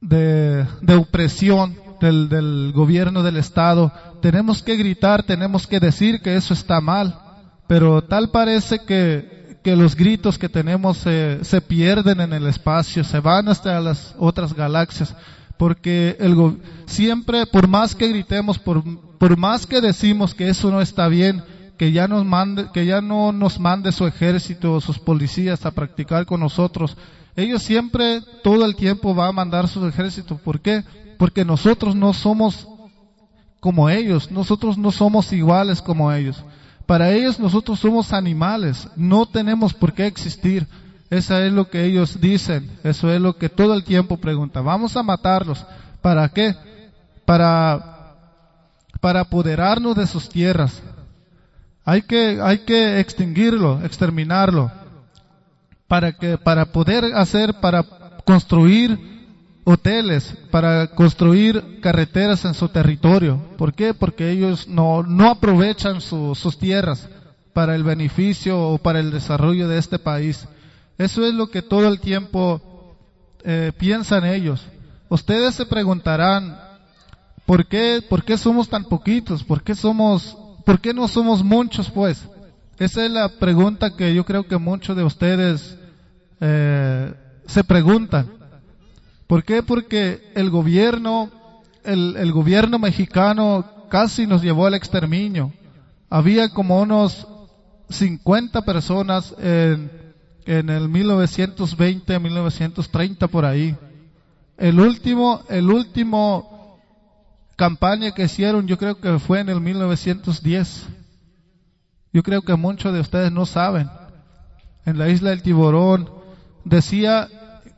de, 0.00 0.96
opresión 0.96 1.76
del, 2.00 2.28
del 2.28 2.72
gobierno 2.74 3.22
del 3.22 3.36
Estado. 3.36 3.92
Tenemos 4.20 4.62
que 4.62 4.76
gritar, 4.76 5.22
tenemos 5.22 5.66
que 5.66 5.80
decir 5.80 6.20
que 6.20 6.36
eso 6.36 6.54
está 6.54 6.80
mal, 6.80 7.18
pero 7.66 8.02
tal 8.02 8.30
parece 8.30 8.84
que, 8.84 9.58
que 9.62 9.76
los 9.76 9.94
gritos 9.94 10.38
que 10.38 10.48
tenemos 10.48 10.98
se, 10.98 11.44
se 11.44 11.60
pierden 11.60 12.20
en 12.20 12.32
el 12.32 12.46
espacio, 12.46 13.04
se 13.04 13.20
van 13.20 13.48
hasta 13.48 13.80
las 13.80 14.14
otras 14.18 14.54
galaxias, 14.54 15.14
porque 15.60 16.16
el, 16.18 16.56
siempre, 16.86 17.44
por 17.44 17.68
más 17.68 17.94
que 17.94 18.08
gritemos, 18.08 18.58
por, 18.58 18.82
por 19.18 19.36
más 19.36 19.66
que 19.66 19.82
decimos 19.82 20.34
que 20.34 20.48
eso 20.48 20.70
no 20.70 20.80
está 20.80 21.06
bien, 21.08 21.44
que 21.76 21.92
ya 21.92 22.08
nos 22.08 22.24
mande, 22.24 22.68
que 22.72 22.86
ya 22.86 23.02
no 23.02 23.30
nos 23.30 23.60
mande 23.60 23.92
su 23.92 24.06
ejército 24.06 24.72
o 24.72 24.80
sus 24.80 24.98
policías 24.98 25.66
a 25.66 25.72
practicar 25.72 26.24
con 26.24 26.40
nosotros, 26.40 26.96
ellos 27.36 27.62
siempre, 27.62 28.22
todo 28.42 28.64
el 28.64 28.74
tiempo 28.74 29.14
va 29.14 29.28
a 29.28 29.32
mandar 29.32 29.68
sus 29.68 29.86
ejércitos. 29.86 30.40
¿Por 30.40 30.60
qué? 30.60 30.82
Porque 31.18 31.44
nosotros 31.44 31.94
no 31.94 32.14
somos 32.14 32.66
como 33.60 33.90
ellos, 33.90 34.30
nosotros 34.30 34.78
no 34.78 34.90
somos 34.90 35.30
iguales 35.30 35.82
como 35.82 36.10
ellos. 36.10 36.42
Para 36.86 37.12
ellos 37.12 37.38
nosotros 37.38 37.80
somos 37.80 38.14
animales, 38.14 38.88
no 38.96 39.26
tenemos 39.26 39.74
por 39.74 39.92
qué 39.92 40.06
existir. 40.06 40.66
Eso 41.10 41.36
es 41.38 41.52
lo 41.52 41.68
que 41.68 41.84
ellos 41.84 42.20
dicen, 42.20 42.70
eso 42.84 43.10
es 43.12 43.20
lo 43.20 43.36
que 43.36 43.48
todo 43.48 43.74
el 43.74 43.82
tiempo 43.82 44.16
preguntan. 44.16 44.64
Vamos 44.64 44.96
a 44.96 45.02
matarlos. 45.02 45.66
¿Para 46.00 46.28
qué? 46.28 46.54
Para, 47.24 48.14
para 49.00 49.20
apoderarnos 49.20 49.96
de 49.96 50.06
sus 50.06 50.28
tierras. 50.28 50.80
Hay 51.84 52.02
que, 52.02 52.40
hay 52.40 52.58
que 52.60 53.00
extinguirlo, 53.00 53.80
exterminarlo 53.84 54.70
para 55.88 56.12
que, 56.12 56.38
para 56.38 56.66
poder 56.66 57.04
hacer, 57.16 57.54
para 57.54 57.82
construir 58.24 58.96
hoteles, 59.64 60.36
para 60.52 60.86
construir 60.86 61.80
carreteras 61.80 62.44
en 62.44 62.54
su 62.54 62.68
territorio. 62.68 63.40
¿Por 63.58 63.74
qué? 63.74 63.92
Porque 63.92 64.30
ellos 64.30 64.68
no, 64.68 65.02
no 65.02 65.28
aprovechan 65.28 66.00
sus 66.00 66.56
tierras 66.58 67.08
para 67.52 67.74
el 67.74 67.82
beneficio 67.82 68.60
o 68.60 68.78
para 68.78 69.00
el 69.00 69.10
desarrollo 69.10 69.66
de 69.66 69.78
este 69.78 69.98
país. 69.98 70.46
Eso 71.00 71.24
es 71.24 71.32
lo 71.32 71.50
que 71.50 71.62
todo 71.62 71.88
el 71.88 71.98
tiempo 71.98 72.60
eh, 73.42 73.72
piensan 73.78 74.26
ellos. 74.26 74.66
Ustedes 75.08 75.54
se 75.54 75.64
preguntarán, 75.64 76.60
¿por 77.46 77.64
qué, 77.68 78.04
¿por 78.06 78.22
qué 78.22 78.36
somos 78.36 78.68
tan 78.68 78.84
poquitos? 78.84 79.42
¿Por 79.42 79.62
qué 79.62 79.74
somos, 79.74 80.36
por 80.66 80.78
qué 80.78 80.92
no 80.92 81.08
somos 81.08 81.42
muchos 81.42 81.88
pues? 81.88 82.28
Esa 82.78 83.06
es 83.06 83.10
la 83.10 83.30
pregunta 83.30 83.96
que 83.96 84.12
yo 84.12 84.26
creo 84.26 84.46
que 84.46 84.58
muchos 84.58 84.94
de 84.94 85.02
ustedes 85.02 85.78
eh, 86.38 87.14
se 87.46 87.64
preguntan. 87.64 88.30
¿Por 89.26 89.42
qué? 89.42 89.62
Porque 89.62 90.30
el 90.34 90.50
gobierno, 90.50 91.30
el, 91.82 92.14
el 92.18 92.30
gobierno 92.30 92.78
mexicano 92.78 93.64
casi 93.88 94.26
nos 94.26 94.42
llevó 94.42 94.66
al 94.66 94.74
exterminio. 94.74 95.50
Había 96.10 96.50
como 96.50 96.78
unos 96.82 97.26
50 97.88 98.60
personas 98.66 99.34
en, 99.40 99.99
en 100.50 100.68
el 100.68 100.88
1920, 100.88 102.18
1930 102.18 103.28
por 103.28 103.44
ahí. 103.44 103.76
El 104.56 104.80
último, 104.80 105.42
el 105.48 105.70
último 105.70 106.80
campaña 107.54 108.10
que 108.10 108.24
hicieron 108.24 108.66
yo 108.66 108.76
creo 108.76 109.00
que 109.00 109.20
fue 109.20 109.38
en 109.38 109.48
el 109.48 109.60
1910. 109.60 110.88
Yo 112.12 112.24
creo 112.24 112.42
que 112.42 112.56
muchos 112.56 112.92
de 112.92 112.98
ustedes 112.98 113.30
no 113.30 113.46
saben. 113.46 113.88
En 114.84 114.98
la 114.98 115.08
isla 115.08 115.30
del 115.30 115.42
Tiburón 115.42 116.10
decía 116.64 117.28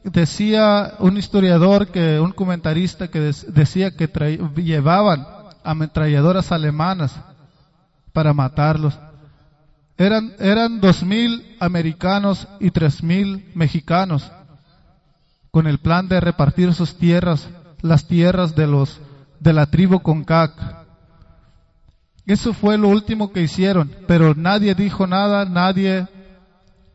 decía 0.03 0.95
un 0.99 1.19
historiador 1.19 1.89
que 1.89 2.21
un 2.21 2.33
comentarista 2.33 3.09
que 3.09 3.21
decía 3.49 3.91
que 3.91 4.09
llevaban 4.57 5.27
ametralladoras 5.63 6.51
alemanas 6.53 7.15
para 8.15 8.33
matarlos. 8.33 8.99
Eran 9.99 10.33
eran 10.39 10.81
dos 10.81 11.03
mil 11.03 11.57
americanos 11.61 12.49
y 12.61 12.71
tres 12.71 13.03
mil 13.03 13.51
mexicanos 13.55 14.31
con 15.51 15.67
el 15.67 15.79
plan 15.79 16.09
de 16.09 16.21
repartir 16.21 16.73
sus 16.73 16.97
tierras, 16.97 17.49
las 17.83 18.07
tierras 18.07 18.55
de 18.57 18.67
los 18.67 19.01
de 19.39 19.53
la 19.53 19.67
tribu 19.67 20.01
Concac. 20.01 20.53
Eso 22.25 22.55
fue 22.55 22.79
lo 22.79 22.89
último 22.89 23.33
que 23.33 23.43
hicieron, 23.43 23.91
pero 24.07 24.35
nadie 24.35 24.75
dijo 24.75 25.07
nada, 25.07 25.45
nadie, 25.45 26.07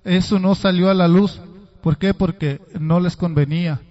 eso 0.04 0.40
no 0.40 0.56
salió 0.56 0.90
a 0.90 0.94
la 0.94 1.08
luz. 1.08 1.40
¿Por 1.82 1.98
qué? 1.98 2.14
Porque 2.14 2.62
no 2.80 3.00
les 3.00 3.16
convenía. 3.16 3.82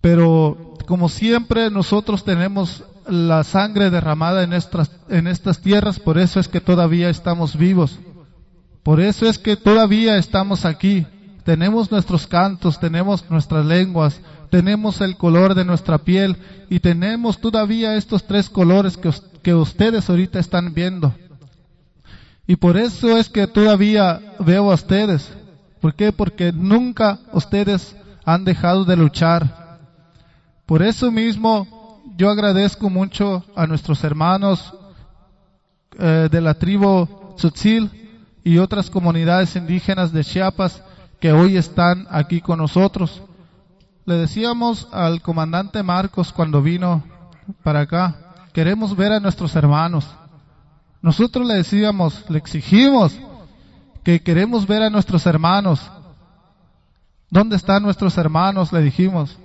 Pero 0.00 0.74
como 0.86 1.08
siempre 1.08 1.70
nosotros 1.70 2.24
tenemos 2.24 2.84
la 3.08 3.44
sangre 3.44 3.90
derramada 3.90 4.42
en 4.42 4.52
estas, 4.52 5.60
tierras, 5.60 6.00
por 6.00 6.18
eso 6.18 6.40
es 6.40 6.48
que 6.48 6.60
todavía 6.60 7.08
estamos 7.08 7.56
vivos. 7.56 7.98
Por 8.82 9.00
eso 9.00 9.26
es 9.26 9.38
que 9.38 9.56
todavía 9.56 10.16
estamos 10.16 10.64
aquí. 10.64 11.06
Tenemos 11.44 11.90
nuestros 11.90 12.26
cantos, 12.26 12.80
tenemos 12.80 13.28
nuestras 13.30 13.64
lenguas, 13.64 14.20
tenemos 14.50 15.00
el 15.00 15.16
color 15.16 15.54
de 15.54 15.64
nuestra 15.64 15.98
piel 15.98 16.36
y 16.68 16.80
tenemos 16.80 17.38
todavía 17.38 17.94
estos 17.94 18.24
tres 18.26 18.50
colores 18.50 18.96
que, 18.96 19.10
que 19.42 19.54
ustedes 19.54 20.10
ahorita 20.10 20.38
están 20.38 20.74
viendo. 20.74 21.14
Y 22.48 22.56
por 22.56 22.76
eso 22.76 23.16
es 23.16 23.28
que 23.28 23.46
todavía 23.46 24.20
veo 24.40 24.70
a 24.70 24.74
ustedes. 24.74 25.28
¿Por 25.80 25.94
qué? 25.94 26.12
Porque 26.12 26.52
nunca 26.52 27.20
ustedes 27.32 27.96
han 28.24 28.44
dejado 28.44 28.84
de 28.84 28.96
luchar. 28.96 29.78
Por 30.64 30.82
eso 30.82 31.12
mismo 31.12 31.75
yo 32.16 32.30
agradezco 32.30 32.88
mucho 32.88 33.44
a 33.54 33.66
nuestros 33.66 34.02
hermanos 34.02 34.72
eh, 35.98 36.28
de 36.30 36.40
la 36.40 36.54
tribu 36.54 37.06
Tzutzil 37.36 37.90
y 38.42 38.56
otras 38.56 38.88
comunidades 38.88 39.54
indígenas 39.54 40.12
de 40.12 40.24
Chiapas 40.24 40.82
que 41.20 41.32
hoy 41.32 41.58
están 41.58 42.06
aquí 42.10 42.40
con 42.40 42.58
nosotros. 42.58 43.22
Le 44.06 44.14
decíamos 44.14 44.88
al 44.92 45.20
comandante 45.20 45.82
Marcos 45.82 46.32
cuando 46.32 46.62
vino 46.62 47.04
para 47.62 47.80
acá, 47.80 48.16
queremos 48.54 48.96
ver 48.96 49.12
a 49.12 49.20
nuestros 49.20 49.54
hermanos. 49.54 50.06
Nosotros 51.02 51.46
le 51.46 51.54
decíamos, 51.54 52.24
le 52.30 52.38
exigimos 52.38 53.14
que 54.02 54.22
queremos 54.22 54.66
ver 54.66 54.82
a 54.82 54.90
nuestros 54.90 55.26
hermanos. 55.26 55.90
¿Dónde 57.28 57.56
están 57.56 57.82
nuestros 57.82 58.16
hermanos? 58.16 58.72
Le 58.72 58.80
dijimos. 58.80 59.38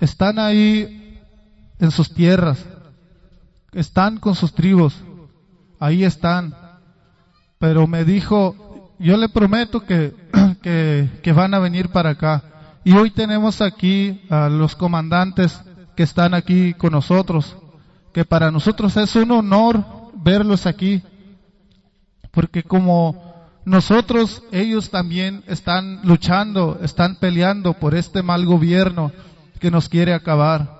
Están 0.00 0.38
ahí 0.38 1.00
en 1.84 1.90
sus 1.90 2.12
tierras. 2.12 2.64
Están 3.72 4.18
con 4.18 4.34
sus 4.34 4.52
tribus. 4.52 4.96
Ahí 5.78 6.04
están. 6.04 6.54
Pero 7.58 7.86
me 7.86 8.04
dijo, 8.04 8.94
yo 8.98 9.16
le 9.16 9.28
prometo 9.28 9.84
que, 9.84 10.14
que, 10.62 11.08
que 11.22 11.32
van 11.32 11.54
a 11.54 11.58
venir 11.58 11.90
para 11.90 12.10
acá. 12.10 12.42
Y 12.84 12.92
hoy 12.92 13.10
tenemos 13.10 13.60
aquí 13.62 14.22
a 14.28 14.48
los 14.48 14.76
comandantes 14.76 15.62
que 15.96 16.02
están 16.02 16.34
aquí 16.34 16.74
con 16.74 16.92
nosotros, 16.92 17.56
que 18.12 18.24
para 18.24 18.50
nosotros 18.50 18.96
es 18.96 19.14
un 19.16 19.30
honor 19.30 19.84
verlos 20.14 20.66
aquí, 20.66 21.02
porque 22.30 22.62
como 22.62 23.34
nosotros, 23.64 24.42
ellos 24.52 24.90
también 24.90 25.42
están 25.46 26.00
luchando, 26.02 26.78
están 26.82 27.16
peleando 27.16 27.72
por 27.74 27.94
este 27.94 28.22
mal 28.22 28.44
gobierno 28.44 29.12
que 29.58 29.70
nos 29.70 29.88
quiere 29.88 30.12
acabar. 30.12 30.73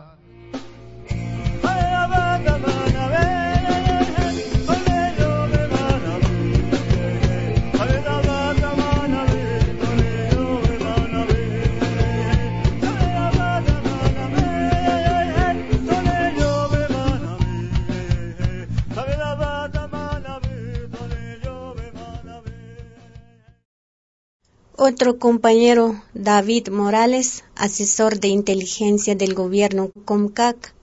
Otro 24.77 25.21
compañero, 25.21 26.03
David 26.15 26.69
Morales, 26.69 27.45
asesor 27.55 28.19
de 28.19 28.27
inteligencia 28.27 29.15
del 29.15 29.33
gobierno 29.33 29.93
Comcac, 30.05 30.75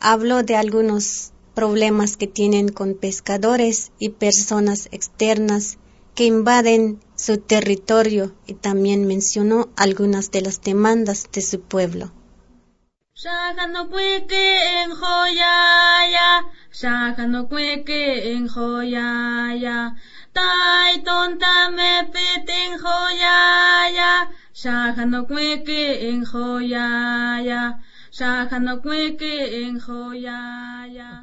habló 0.00 0.42
de 0.42 0.56
algunos 0.56 1.30
problemas 1.54 2.16
que 2.16 2.26
tienen 2.26 2.68
con 2.70 2.94
pescadores 2.94 3.92
y 4.00 4.08
personas 4.08 4.88
externas 4.90 5.78
que 6.16 6.24
invaden 6.24 6.98
su 7.14 7.38
territorio 7.38 8.34
y 8.48 8.54
también 8.54 9.06
mencionó 9.06 9.68
algunas 9.76 10.32
de 10.32 10.42
las 10.42 10.60
demandas 10.60 11.28
de 11.32 11.40
su 11.40 11.60
pueblo. 11.60 12.10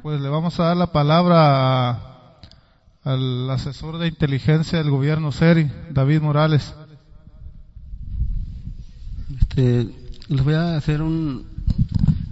Pues 0.02 0.20
le 0.20 0.28
vamos 0.28 0.58
a 0.60 0.64
dar 0.64 0.76
la 0.76 0.92
palabra 0.92 1.90
al 3.04 3.50
asesor 3.50 3.98
de 3.98 4.08
inteligencia 4.08 4.78
del 4.78 4.90
gobierno 4.90 5.30
SERI, 5.32 5.70
David 5.90 6.20
Morales. 6.20 6.74
Este, 9.40 9.88
les 10.28 10.44
voy 10.44 10.54
a 10.54 10.76
hacer 10.76 11.02
un 11.02 11.46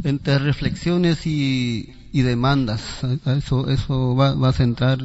entre 0.05 0.38
reflexiones 0.38 1.27
y, 1.27 1.95
y 2.12 2.23
demandas. 2.23 3.05
Eso, 3.27 3.68
eso 3.68 4.16
va, 4.16 4.35
va 4.35 4.49
a 4.49 4.53
centrar 4.53 4.99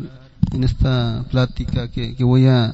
en 0.52 0.64
esta 0.64 1.26
plática 1.30 1.90
que, 1.90 2.16
que 2.16 2.24
voy 2.24 2.46
a 2.48 2.74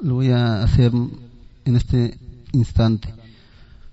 lo 0.00 0.14
voy 0.14 0.30
a 0.30 0.62
hacer 0.62 0.92
en 0.92 1.76
este 1.76 2.18
instante. 2.52 3.14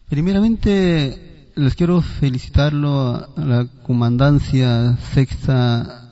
Primeramente 0.09 1.51
les 1.55 1.75
quiero 1.75 2.01
felicitarlo 2.01 3.27
a 3.35 3.45
la 3.45 3.67
comandancia 3.83 4.97
sexta 5.13 6.09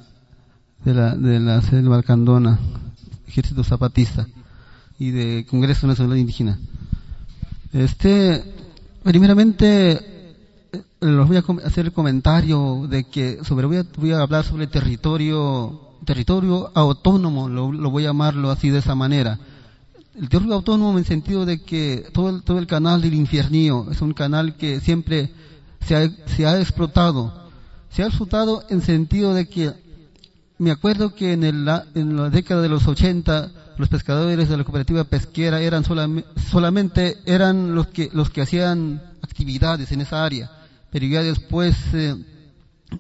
de 0.86 0.94
la 0.94 1.16
de 1.16 1.40
la 1.40 1.62
selva 1.62 2.02
Candona, 2.04 2.60
Ejército 3.28 3.64
Zapatista 3.64 4.28
y 4.98 5.12
de 5.12 5.46
Congreso 5.50 5.88
Nacional 5.88 6.18
Indígena. 6.18 6.60
Este 7.74 8.44
primeramente 9.04 10.00
les 11.02 11.28
voy 11.28 11.38
a 11.38 11.44
hacer 11.66 11.86
el 11.86 11.94
comentario 11.94 12.88
de 12.90 13.06
que 13.06 13.44
sobre 13.44 13.66
voy 13.66 13.78
a, 13.78 13.86
voy 13.98 14.12
a 14.12 14.22
hablar 14.22 14.46
sobre 14.46 14.68
territorio 14.68 15.89
territorio 16.06 16.72
autónomo, 16.74 17.50
lo, 17.50 17.90
voy 17.90 18.04
a 18.04 18.08
llamarlo 18.08 18.52
así 18.52 18.70
de 18.70 18.80
esa 18.80 18.96
manera. 18.96 19.40
el 20.16 20.30
territorio 20.30 20.56
autónomo 20.56 20.92
en 20.92 21.00
el 21.00 21.06
sentido 21.06 21.46
de 21.46 21.62
que 21.62 22.08
todo 22.14 22.30
el, 22.30 22.44
todo 22.44 22.60
el 22.60 22.68
canal 22.68 23.02
del 23.02 23.14
infiernío 23.14 23.88
es 23.92 24.02
un 24.02 24.14
canal 24.14 24.56
que 24.56 24.80
siempre 24.80 25.32
se 25.86 25.96
ha, 25.96 26.10
se 26.28 26.46
ha 26.46 26.60
explotado. 26.60 27.50
Se 27.92 28.04
ha 28.04 28.08
explotado 28.08 28.64
en 28.70 28.82
sentido 28.82 29.34
de 29.34 29.48
que 29.48 29.74
me 30.60 30.72
acuerdo 30.72 31.16
que 31.16 31.34
en, 31.34 31.44
el, 31.44 31.68
en 31.96 32.18
la 32.18 32.30
década 32.30 32.62
de 32.62 32.70
los 32.70 32.86
80 32.86 33.52
los 33.78 33.88
pescadores 33.88 34.50
de 34.50 34.58
la 34.58 34.66
cooperativa 34.66 35.06
pesquera 35.06 35.62
eran 35.62 35.86
solamente 35.86 37.18
eran 37.26 37.74
los 37.74 37.88
que 37.88 38.10
los 38.12 38.30
que 38.30 38.42
hacían 38.42 39.02
actividades 39.22 39.94
en 39.94 40.02
esa 40.02 40.26
área 40.26 40.52
pero 40.92 41.06
ya 41.06 41.24
después 41.24 41.78
eh, 41.94 42.16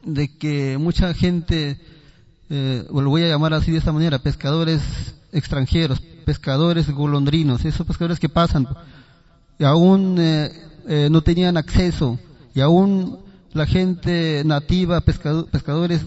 de 0.03 0.37
que 0.37 0.77
mucha 0.77 1.13
gente 1.13 1.77
eh, 2.49 2.85
o 2.89 3.01
lo 3.01 3.09
voy 3.09 3.23
a 3.23 3.27
llamar 3.27 3.53
así 3.53 3.71
de 3.71 3.77
esta 3.77 3.91
manera 3.91 4.19
pescadores 4.19 4.81
extranjeros 5.31 6.01
pescadores 6.25 6.89
golondrinos 6.89 7.63
esos 7.65 7.85
pescadores 7.85 8.19
que 8.19 8.29
pasan 8.29 8.67
y 9.57 9.63
aún 9.63 10.15
eh, 10.19 11.07
no 11.11 11.21
tenían 11.21 11.57
acceso 11.57 12.17
y 12.55 12.61
aún 12.61 13.19
la 13.53 13.65
gente 13.65 14.43
nativa 14.45 15.01
pescadores 15.01 16.05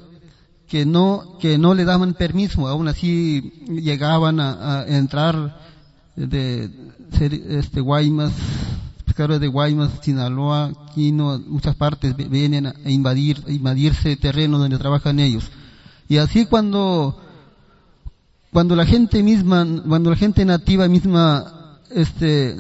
que 0.72 0.86
no, 0.86 1.36
que 1.38 1.58
no 1.58 1.74
le 1.74 1.84
daban 1.84 2.14
permiso, 2.14 2.66
aún 2.66 2.88
así 2.88 3.52
llegaban 3.68 4.40
a, 4.40 4.86
entrar 4.88 5.60
de 6.16 6.70
este 7.20 7.82
Guaymas, 7.82 8.32
pescadores 9.04 9.40
de 9.40 9.48
Guaymas, 9.48 9.90
Sinaloa, 10.00 10.72
Quino, 10.94 11.38
muchas 11.46 11.76
partes 11.76 12.16
vienen 12.16 12.68
a 12.68 12.90
invadir, 12.90 13.42
invadirse 13.48 14.16
terreno 14.16 14.58
donde 14.58 14.78
trabajan 14.78 15.20
ellos. 15.20 15.50
Y 16.08 16.18
así 16.18 16.46
cuando, 16.46 17.20
cuando 18.52 18.76
la 18.76 18.86
gente 18.86 19.22
misma, 19.22 19.66
cuando 19.86 20.10
la 20.10 20.16
gente 20.16 20.44
nativa 20.44 20.88
misma, 20.88 21.78
este, 21.90 22.56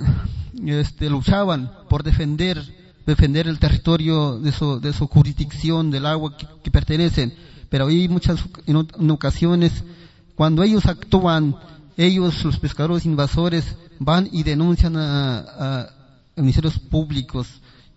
este, 0.64 1.10
luchaban 1.10 1.70
por 1.88 2.02
defender, 2.02 2.62
defender 3.06 3.46
el 3.48 3.58
territorio 3.58 4.38
de 4.38 4.52
su, 4.52 4.80
de 4.80 4.92
su 4.92 5.06
jurisdicción, 5.06 5.90
del 5.90 6.06
agua 6.06 6.36
que 6.36 6.70
pertenecen, 6.70 7.34
pero 7.72 7.86
hay 7.86 8.06
muchas 8.06 8.38
en, 8.66 9.10
ocasiones 9.10 9.72
cuando 10.34 10.62
ellos 10.62 10.84
actúan, 10.84 11.56
ellos, 11.96 12.44
los 12.44 12.58
pescadores 12.58 13.06
invasores, 13.06 13.76
van 13.98 14.28
y 14.30 14.42
denuncian 14.42 14.96
a, 14.98 15.38
a, 15.38 15.90
ministerios 16.36 16.78
públicos. 16.78 17.48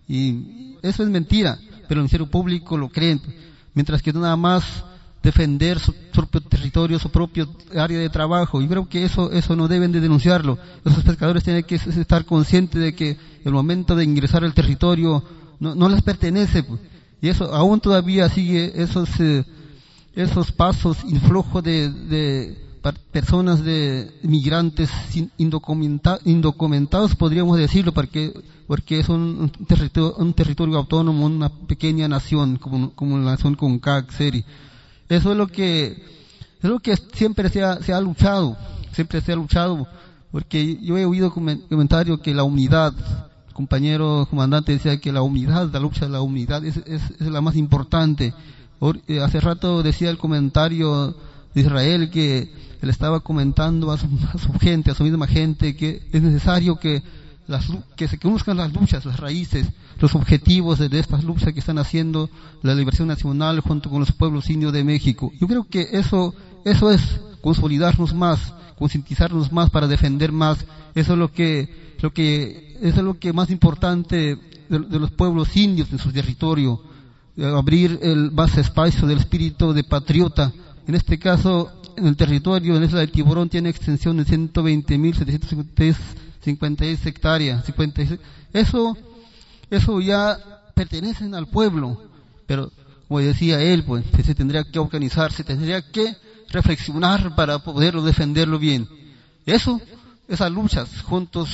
Y 0.08 0.76
eso 0.80 1.02
es 1.02 1.10
mentira, 1.10 1.58
pero 1.88 2.00
el 2.00 2.04
ministerio 2.04 2.26
público 2.26 2.78
lo 2.78 2.88
creen, 2.88 3.20
mientras 3.74 4.00
que 4.00 4.14
nada 4.14 4.36
más 4.36 4.64
defender 5.26 5.80
su 5.80 5.92
propio 6.12 6.40
territorio, 6.40 6.98
su 7.00 7.10
propio 7.10 7.48
área 7.76 7.98
de 7.98 8.08
trabajo. 8.08 8.62
Yo 8.62 8.68
creo 8.68 8.88
que 8.88 9.04
eso, 9.04 9.32
eso 9.32 9.56
no 9.56 9.66
deben 9.66 9.90
de 9.90 10.00
denunciarlo. 10.00 10.56
Esos 10.84 11.02
pescadores 11.02 11.42
tienen 11.42 11.64
que 11.64 11.74
estar 11.74 12.24
conscientes 12.24 12.80
de 12.80 12.94
que 12.94 13.16
el 13.44 13.52
momento 13.52 13.96
de 13.96 14.04
ingresar 14.04 14.44
al 14.44 14.54
territorio 14.54 15.22
no, 15.58 15.74
no 15.74 15.88
les 15.88 16.02
pertenece. 16.02 16.62
Pues. 16.62 16.80
Y 17.20 17.28
eso 17.28 17.52
aún 17.52 17.80
todavía 17.80 18.28
sigue 18.28 18.72
esos 18.80 19.08
eh, 19.18 19.44
esos 20.14 20.52
pasos 20.52 20.98
influjos 21.04 21.62
de, 21.62 21.90
de 21.90 22.56
personas 23.10 23.64
de 23.64 24.12
migrantes 24.22 24.90
indocumentados, 25.36 27.16
podríamos 27.16 27.58
decirlo, 27.58 27.92
porque, 27.92 28.32
porque 28.68 29.00
es 29.00 29.08
un, 29.08 29.50
territorio, 29.66 30.14
un 30.16 30.32
territorio 30.34 30.76
autónomo, 30.78 31.26
una 31.26 31.48
pequeña 31.48 32.06
nación, 32.06 32.56
como, 32.56 32.92
como 32.92 33.18
la 33.18 33.32
nación 33.32 33.56
con 33.56 33.80
Seri. 34.16 34.44
Eso 35.08 35.32
es 35.32 35.36
lo 35.36 35.46
que, 35.46 36.02
es 36.62 36.70
lo 36.70 36.78
que 36.80 36.96
siempre 37.14 37.48
se 37.48 37.62
ha, 37.62 37.80
se 37.82 37.92
ha 37.92 38.00
luchado, 38.00 38.56
siempre 38.92 39.20
se 39.20 39.32
ha 39.32 39.36
luchado, 39.36 39.86
porque 40.32 40.78
yo 40.82 40.98
he 40.98 41.04
oído 41.04 41.32
comentarios 41.32 42.20
que 42.20 42.34
la 42.34 42.42
unidad, 42.42 42.92
el 43.48 43.54
compañero 43.54 44.26
comandante 44.28 44.72
decía 44.72 45.00
que 45.00 45.12
la 45.12 45.22
unidad, 45.22 45.70
la 45.72 45.80
lucha 45.80 46.06
de 46.06 46.12
la 46.12 46.22
unidad 46.22 46.64
es, 46.64 46.78
es, 46.78 47.02
es 47.18 47.28
la 47.28 47.40
más 47.40 47.56
importante. 47.56 48.34
Eh, 49.08 49.20
hace 49.20 49.40
rato 49.40 49.82
decía 49.82 50.10
el 50.10 50.18
comentario 50.18 51.16
de 51.54 51.60
Israel 51.60 52.10
que 52.10 52.50
él 52.82 52.90
estaba 52.90 53.20
comentando 53.20 53.90
a 53.92 53.98
su, 53.98 54.08
gente, 54.60 54.90
a 54.90 54.94
su 54.94 55.04
misma 55.04 55.26
gente, 55.26 55.76
que 55.76 56.02
es 56.12 56.22
necesario 56.22 56.76
que, 56.76 57.02
las, 57.46 57.66
que 57.96 58.08
se 58.08 58.18
conozcan 58.18 58.56
las 58.56 58.72
luchas, 58.72 59.04
las 59.04 59.20
raíces, 59.20 59.66
los 60.00 60.14
objetivos 60.14 60.78
de, 60.78 60.98
estas 60.98 61.24
luchas 61.24 61.52
que 61.52 61.60
están 61.60 61.78
haciendo 61.78 62.28
la 62.62 62.74
liberación 62.74 63.08
nacional 63.08 63.60
junto 63.60 63.90
con 63.90 64.00
los 64.00 64.12
pueblos 64.12 64.50
indios 64.50 64.72
de 64.72 64.84
México. 64.84 65.32
Yo 65.40 65.46
creo 65.46 65.64
que 65.64 65.88
eso, 65.92 66.34
eso 66.64 66.90
es 66.90 67.20
consolidarnos 67.40 68.14
más, 68.14 68.52
concientizarnos 68.78 69.52
más 69.52 69.70
para 69.70 69.86
defender 69.86 70.32
más. 70.32 70.58
Eso 70.94 71.12
es 71.12 71.18
lo 71.18 71.30
que, 71.30 71.96
lo 72.00 72.12
que, 72.12 72.78
es 72.82 72.96
lo 72.96 73.18
que 73.18 73.32
más 73.32 73.50
importante 73.50 74.38
de, 74.68 74.98
los 74.98 75.12
pueblos 75.12 75.56
indios 75.56 75.92
en 75.92 75.98
su 75.98 76.12
territorio 76.12 76.80
abrir 77.38 77.98
el 78.02 78.32
más 78.32 78.56
espacio 78.56 79.06
del 79.06 79.18
espíritu 79.18 79.72
de 79.72 79.84
patriota. 79.84 80.52
En 80.88 80.94
este 80.94 81.18
caso, 81.18 81.70
en 81.96 82.06
el 82.06 82.16
territorio, 82.16 82.74
en 82.74 82.80
la 82.80 82.86
isla 82.86 83.00
del 83.00 83.10
Tiburón, 83.12 83.50
tiene 83.50 83.68
extensión 83.68 84.16
de 84.16 84.24
120.756 86.46 87.06
hectáreas. 87.06 87.64
56. 87.64 88.20
Eso, 88.52 88.96
eso 89.70 90.00
ya 90.00 90.38
pertenecen 90.74 91.34
al 91.34 91.48
pueblo, 91.48 92.02
pero 92.46 92.70
como 93.08 93.20
decía 93.20 93.60
él, 93.60 93.84
pues 93.84 94.04
se 94.24 94.34
tendría 94.34 94.64
que 94.64 94.78
organizar, 94.78 95.32
se 95.32 95.44
tendría 95.44 95.82
que 95.82 96.16
reflexionar 96.50 97.34
para 97.34 97.58
poderlo 97.60 98.02
defenderlo 98.02 98.58
bien. 98.58 98.88
Eso, 99.44 99.80
esas 100.28 100.50
luchas, 100.50 101.02
juntos 101.02 101.48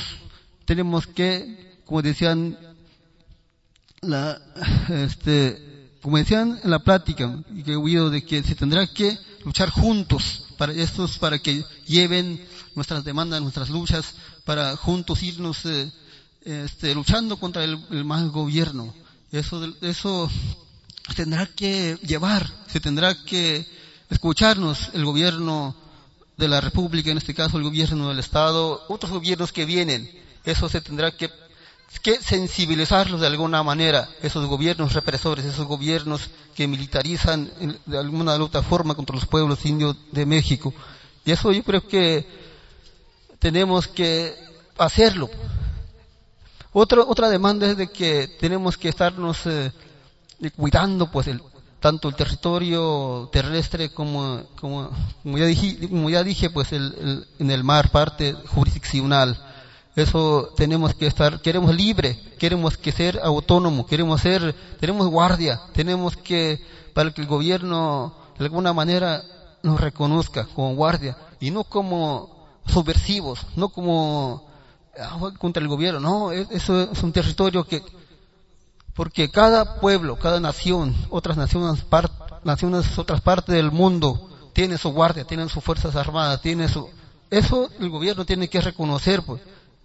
tenemos 0.65 1.07
que, 1.07 1.81
como 1.85 2.03
decían 2.03 2.57
la, 4.01 4.41
este, 4.89 5.91
como 6.01 6.17
decían 6.19 6.59
en 6.63 6.71
la 6.71 6.81
plática, 6.81 7.43
que 7.65 7.73
he 7.73 7.77
oído 7.77 8.11
de 8.11 8.25
que 8.25 8.43
se 8.43 8.55
tendrá 8.55 8.87
que 8.87 9.17
luchar 9.45 9.71
juntos 9.71 10.47
para 10.57 10.73
estos, 10.73 11.19
para 11.19 11.39
que 11.39 11.65
lleven 11.87 12.41
nuestras 12.75 13.05
demandas, 13.05 13.43
nuestras 13.43 13.69
luchas, 13.71 14.15
para 14.45 14.77
juntos 14.77 15.23
irnos 15.23 15.65
eh, 15.67 15.91
este, 16.45 16.95
luchando 16.95 17.37
contra 17.37 17.65
el, 17.65 18.05
mal 18.05 18.31
gobierno. 18.31 18.95
Eso, 19.31 19.65
eso 19.81 20.31
tendrá 21.17 21.47
que 21.47 21.99
llevar, 22.03 22.47
se 22.67 22.81
tendrá 22.81 23.15
que 23.25 23.67
escucharnos 24.11 24.91
el 24.93 25.05
gobierno 25.05 25.75
de 26.37 26.49
la 26.49 26.61
República, 26.61 27.11
en 27.11 27.19
este 27.19 27.35
caso 27.35 27.57
el 27.57 27.65
gobierno 27.65 28.09
del 28.09 28.19
Estado, 28.19 28.83
otros 28.89 29.13
gobiernos 29.13 29.53
que 29.53 29.65
vienen. 29.65 30.11
Eso 30.45 30.69
se 30.69 30.81
tendrá 30.81 31.11
que 31.17 31.31
que 32.01 32.21
sensibilizarlos 32.23 33.21
de 33.21 33.27
alguna 33.27 33.63
manera, 33.63 34.09
esos 34.23 34.47
gobiernos 34.47 34.95
represores, 34.95 35.45
esos 35.45 35.67
gobiernos 35.67 36.31
que 36.55 36.67
militarizan 36.67 37.51
de 37.85 37.99
alguna 37.99 38.37
u 38.37 38.45
otra 38.45 38.63
forma 38.63 38.95
contra 38.95 39.15
los 39.15 39.27
pueblos 39.27 39.65
indios 39.67 39.97
de 40.11 40.25
México. 40.25 40.73
Y 41.25 41.33
eso 41.33 41.53
yo 41.53 41.63
creo 41.63 41.87
que 41.87 42.27
tenemos 43.43 43.89
que 43.89 44.37
hacerlo. 44.79 45.29
Otra, 46.73 47.03
otra 47.03 47.29
demanda 47.29 47.67
es 47.67 47.77
de 47.77 47.91
que 47.91 48.29
tenemos 48.39 48.79
que 48.79 48.89
estarnos 48.89 49.41
eh, 49.47 49.73
cuidando 50.57 51.11
pues 51.11 51.27
el, 51.27 51.43
tanto 51.81 52.09
el 52.09 52.15
territorio 52.15 53.29
terrestre 53.33 53.91
como, 53.91 54.45
como, 54.61 54.91
como, 55.25 55.39
ya, 55.39 55.47
dije, 55.47 55.89
como 55.89 56.09
ya 56.09 56.23
dije 56.23 56.51
pues 56.51 56.73
el, 56.73 57.27
en 57.41 57.51
el 57.51 57.65
mar 57.65 57.91
parte 57.91 58.33
jurisdiccional 58.33 59.37
eso 59.97 60.55
tenemos 60.57 60.95
que 60.95 61.07
estar, 61.07 61.43
queremos 61.43 61.75
libre, 61.75 62.19
queremos 62.39 62.79
que 62.79 62.93
ser 62.93 63.21
autónomo, 63.23 63.85
queremos 63.85 64.23
ser, 64.23 64.55
tenemos 64.81 65.07
guardia, 65.09 65.61
tenemos 65.75 66.17
que, 66.17 66.65
para 66.95 67.11
que 67.11 67.21
el 67.21 67.27
gobierno 67.27 68.15
de 68.39 68.45
alguna 68.45 68.73
manera 68.73 69.23
nos 69.63 69.79
reconozca 69.79 70.47
como 70.55 70.75
guardia 70.75 71.19
y 71.41 71.51
no 71.51 71.65
como 71.65 72.32
subversivos, 72.67 73.47
no 73.57 73.69
como 73.71 74.47
ah, 74.99 75.19
contra 75.39 75.63
el 75.63 75.69
gobierno, 75.69 76.01
no, 76.01 76.33
e, 76.33 76.47
eso 76.51 76.93
es 76.93 77.03
un 77.03 77.13
territorio 77.13 77.65
que, 77.65 77.83
porque 78.95 79.31
cada 79.31 79.81
pueblo, 79.81 80.19
cada 80.19 80.41
nación, 80.41 80.95
otras 81.11 81.37
naciones, 81.37 81.85
otras 82.99 83.21
partes 83.21 83.55
del 83.55 83.71
mundo, 83.71 84.29
tiene 84.53 84.79
su 84.79 84.91
guardia, 84.91 85.25
tienen 85.25 85.49
sus 85.49 85.65
fuerzas 85.65 85.97
armadas, 85.97 86.41
tiene 86.43 86.69
su, 86.69 86.89
eso 87.33 87.71
el 87.81 87.89
gobierno 87.89 88.27
tiene 88.27 88.49
que 88.49 88.61
reconocer, 88.61 89.23
pues. 89.23 89.41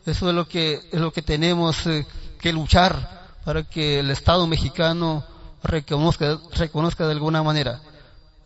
Eso 0.05 0.29
es 0.29 0.35
lo 0.35 0.47
que, 0.47 0.81
es 0.91 0.99
lo 0.99 1.11
que 1.11 1.21
tenemos 1.21 1.87
eh, 1.87 2.05
que 2.39 2.51
luchar 2.51 3.27
para 3.45 3.63
que 3.63 3.99
el 3.99 4.11
Estado 4.11 4.47
mexicano 4.47 5.25
reconozca, 5.63 6.39
reconozca 6.55 7.05
de 7.05 7.13
alguna 7.13 7.43
manera. 7.43 7.81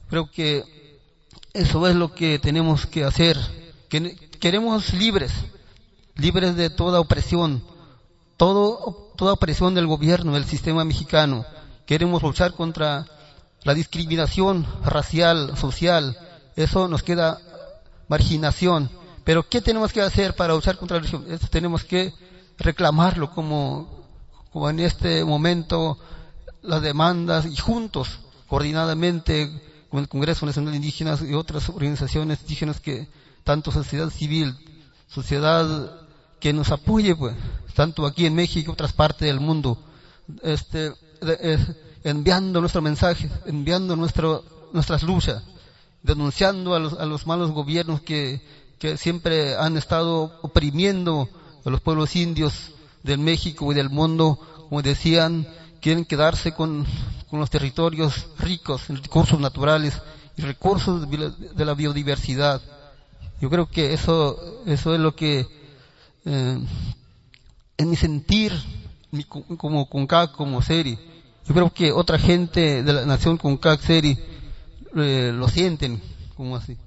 Creo 0.07 0.29
que 0.29 0.63
eso 1.53 1.87
es 1.87 1.95
lo 1.95 2.13
que 2.13 2.37
tenemos 2.37 2.85
que 2.85 3.03
hacer. 3.03 3.37
Que, 3.91 4.15
queremos 4.39 4.93
libres, 4.93 5.33
libres 6.15 6.55
de 6.55 6.69
toda 6.69 7.01
opresión, 7.01 7.61
todo, 8.37 9.11
toda 9.17 9.33
opresión 9.33 9.75
del 9.75 9.85
gobierno, 9.85 10.33
del 10.33 10.45
sistema 10.45 10.85
mexicano. 10.85 11.45
Queremos 11.85 12.23
luchar 12.23 12.53
contra 12.53 13.05
la 13.63 13.73
discriminación 13.73 14.65
racial, 14.85 15.57
social. 15.57 16.17
Eso 16.55 16.87
nos 16.87 17.03
queda 17.03 17.39
marginación 18.07 18.89
Pero 19.25 19.47
¿qué 19.47 19.59
tenemos 19.59 19.91
que 19.91 20.01
hacer 20.01 20.35
para 20.37 20.53
luchar 20.53 20.77
contra 20.77 20.95
la 20.95 21.01
religión? 21.01 21.25
Esto 21.29 21.47
tenemos 21.47 21.83
que 21.83 22.13
reclamarlo 22.59 23.31
como, 23.31 24.05
como 24.53 24.69
en 24.69 24.79
este 24.79 25.25
momento 25.25 25.97
las 26.61 26.81
demandas 26.81 27.45
y 27.45 27.57
juntos, 27.57 28.19
coordinadamente 28.47 29.51
con 29.89 29.99
el 29.99 30.07
Congreso 30.07 30.45
Nacional 30.45 30.71
de 30.71 30.77
Indígenas 30.77 31.21
y 31.21 31.33
otras 31.33 31.67
organizaciones 31.67 32.39
indígenas 32.41 32.79
que, 32.79 33.09
tanto 33.43 33.71
sociedad 33.71 34.09
civil, 34.09 34.55
sociedad 35.07 36.01
que 36.39 36.53
nos 36.53 36.71
apoye, 36.71 37.15
pues, 37.15 37.35
tanto 37.75 38.05
aquí 38.05 38.25
en 38.25 38.35
México 38.35 38.71
otras 38.71 38.93
partes 38.93 39.27
del 39.27 39.39
mundo, 39.39 39.77
este, 40.43 40.93
eh, 41.21 41.59
enviando 42.03 42.59
nuestro 42.59 42.81
mensaje, 42.81 43.29
enviando 43.45 43.95
nuestro, 43.95 44.43
nuestras 44.73 45.03
luchas, 45.03 45.43
denunciando 46.03 46.73
a 46.73 46.79
los, 46.79 46.93
a 46.93 47.05
los 47.05 47.27
malos 47.27 47.51
gobiernos 47.51 48.01
que, 48.01 48.41
que 48.79 48.97
siempre 48.97 49.55
han 49.55 49.77
estado 49.77 50.39
oprimiendo 50.41 51.29
a 51.63 51.69
los 51.69 51.81
pueblos 51.81 52.15
indios 52.15 52.71
del 53.03 53.19
México 53.19 53.71
y 53.71 53.75
del 53.75 53.89
mundo, 53.89 54.39
como 54.69 54.81
decían, 54.81 55.47
quieren 55.81 56.05
quedarse 56.05 56.53
con, 56.53 56.85
con 57.29 57.39
los 57.39 57.49
territorios 57.49 58.27
ricos 58.39 58.89
en 58.89 58.97
recursos 58.97 59.39
naturales 59.39 60.01
y 60.37 60.41
recursos 60.41 61.07
de 61.09 61.65
la 61.65 61.73
biodiversidad. 61.73 62.61
Yo 63.41 63.49
creo 63.49 63.67
que 63.67 63.93
eso, 63.93 64.37
eso 64.67 64.93
es 64.93 64.99
lo 64.99 65.15
que, 65.15 65.47
eh, 66.25 66.59
en 67.77 67.89
mi 67.89 67.95
sentir, 67.95 68.53
como 69.57 69.89
CONCAC, 69.89 70.31
como 70.31 70.61
SERI, 70.61 70.97
yo 71.47 71.53
creo 71.55 71.73
que 71.73 71.91
otra 71.91 72.19
gente 72.19 72.83
de 72.83 72.93
la 72.93 73.05
nación 73.05 73.37
CONCAC, 73.37 73.81
SERI, 73.81 74.17
eh, 74.95 75.31
lo 75.33 75.47
sienten 75.47 75.99
como 76.37 76.55
así. 76.55 76.77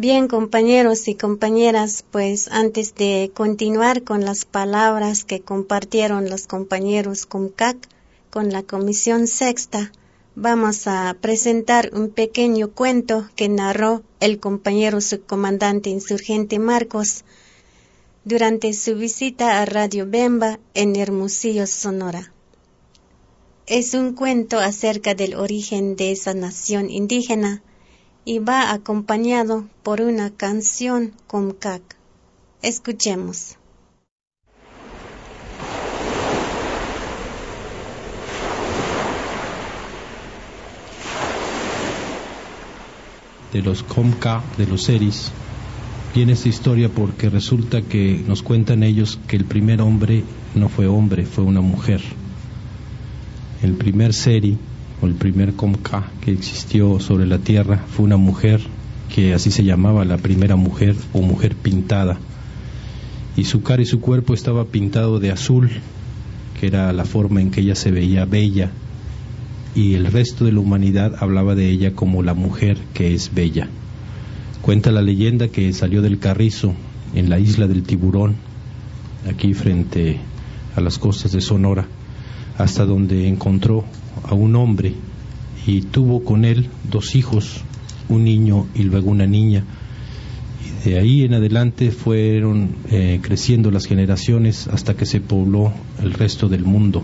Bien, 0.00 0.28
compañeros 0.28 1.08
y 1.08 1.16
compañeras, 1.16 2.04
pues 2.08 2.46
antes 2.52 2.94
de 2.94 3.32
continuar 3.34 4.04
con 4.04 4.24
las 4.24 4.44
palabras 4.44 5.24
que 5.24 5.40
compartieron 5.40 6.30
los 6.30 6.46
compañeros 6.46 7.26
COMCAC 7.26 7.76
con 8.30 8.52
la 8.52 8.62
Comisión 8.62 9.26
Sexta, 9.26 9.90
vamos 10.36 10.86
a 10.86 11.16
presentar 11.20 11.90
un 11.92 12.10
pequeño 12.10 12.70
cuento 12.70 13.28
que 13.34 13.48
narró 13.48 14.04
el 14.20 14.38
compañero 14.38 15.00
subcomandante 15.00 15.90
insurgente 15.90 16.60
Marcos 16.60 17.24
durante 18.22 18.74
su 18.74 18.94
visita 18.94 19.60
a 19.60 19.64
Radio 19.64 20.06
Bemba 20.08 20.60
en 20.74 20.94
Hermosillo, 20.94 21.66
Sonora. 21.66 22.32
Es 23.66 23.94
un 23.94 24.14
cuento 24.14 24.60
acerca 24.60 25.16
del 25.16 25.34
origen 25.34 25.96
de 25.96 26.12
esa 26.12 26.34
nación 26.34 26.88
indígena 26.88 27.64
y 28.24 28.38
va 28.38 28.72
acompañado 28.72 29.68
por 29.82 30.00
una 30.00 30.30
canción 30.30 31.12
con. 31.26 31.56
Escuchemos. 32.62 33.58
de 43.52 43.62
los 43.62 43.82
Comca, 43.82 44.42
de 44.56 44.66
los 44.66 44.84
Seris, 44.84 45.32
viene 46.14 46.32
esta 46.32 46.48
historia 46.48 46.88
porque 46.88 47.30
resulta 47.30 47.82
que 47.82 48.22
nos 48.26 48.42
cuentan 48.42 48.82
ellos 48.82 49.18
que 49.26 49.36
el 49.36 49.44
primer 49.44 49.80
hombre 49.80 50.24
no 50.54 50.68
fue 50.68 50.86
hombre, 50.86 51.24
fue 51.24 51.44
una 51.44 51.60
mujer. 51.60 52.02
El 53.62 53.74
primer 53.74 54.12
Seri 54.12 54.58
o 55.00 55.06
el 55.06 55.14
primer 55.14 55.54
Comca 55.54 56.10
que 56.20 56.32
existió 56.32 57.00
sobre 57.00 57.26
la 57.26 57.38
tierra 57.38 57.84
fue 57.88 58.04
una 58.04 58.16
mujer 58.16 58.60
que 59.14 59.34
así 59.34 59.50
se 59.50 59.64
llamaba 59.64 60.04
la 60.04 60.18
primera 60.18 60.56
mujer 60.56 60.96
o 61.12 61.22
mujer 61.22 61.54
pintada 61.54 62.18
y 63.36 63.44
su 63.44 63.62
cara 63.62 63.82
y 63.82 63.86
su 63.86 64.00
cuerpo 64.00 64.34
estaba 64.34 64.64
pintado 64.66 65.20
de 65.20 65.30
azul 65.30 65.70
que 66.58 66.66
era 66.66 66.92
la 66.92 67.04
forma 67.04 67.40
en 67.40 67.50
que 67.50 67.60
ella 67.60 67.74
se 67.74 67.90
veía 67.90 68.24
bella 68.24 68.70
y 69.74 69.94
el 69.94 70.06
resto 70.06 70.44
de 70.44 70.52
la 70.52 70.60
humanidad 70.60 71.14
hablaba 71.20 71.54
de 71.54 71.70
ella 71.70 71.92
como 71.94 72.22
la 72.22 72.34
mujer 72.34 72.78
que 72.94 73.14
es 73.14 73.32
bella. 73.32 73.68
Cuenta 74.60 74.90
la 74.90 75.02
leyenda 75.02 75.48
que 75.48 75.72
salió 75.72 76.02
del 76.02 76.18
Carrizo 76.18 76.74
en 77.14 77.30
la 77.30 77.38
isla 77.38 77.68
del 77.68 77.84
Tiburón, 77.84 78.36
aquí 79.28 79.54
frente 79.54 80.18
a 80.74 80.80
las 80.80 80.98
costas 80.98 81.32
de 81.32 81.40
Sonora, 81.40 81.86
hasta 82.56 82.84
donde 82.84 83.28
encontró 83.28 83.84
a 84.24 84.34
un 84.34 84.56
hombre 84.56 84.94
y 85.66 85.82
tuvo 85.82 86.24
con 86.24 86.44
él 86.44 86.68
dos 86.90 87.14
hijos, 87.14 87.62
un 88.08 88.24
niño 88.24 88.66
y 88.74 88.84
luego 88.84 89.10
una 89.10 89.26
niña. 89.26 89.64
Y 90.84 90.88
de 90.90 90.98
ahí 90.98 91.24
en 91.24 91.34
adelante 91.34 91.90
fueron 91.90 92.70
eh, 92.90 93.20
creciendo 93.22 93.70
las 93.70 93.86
generaciones 93.86 94.66
hasta 94.68 94.94
que 94.94 95.06
se 95.06 95.20
pobló 95.20 95.72
el 96.02 96.12
resto 96.12 96.48
del 96.48 96.64
mundo. 96.64 97.02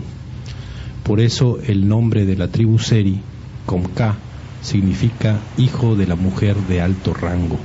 Por 1.03 1.19
eso 1.19 1.59
el 1.65 1.87
nombre 1.87 2.25
de 2.25 2.35
la 2.35 2.47
tribu 2.47 2.79
Seri, 2.79 3.19
Comka, 3.65 4.17
significa 4.61 5.39
hijo 5.57 5.95
de 5.95 6.07
la 6.07 6.15
mujer 6.15 6.55
de 6.67 6.81
alto 6.81 7.13
rango. 7.13 7.59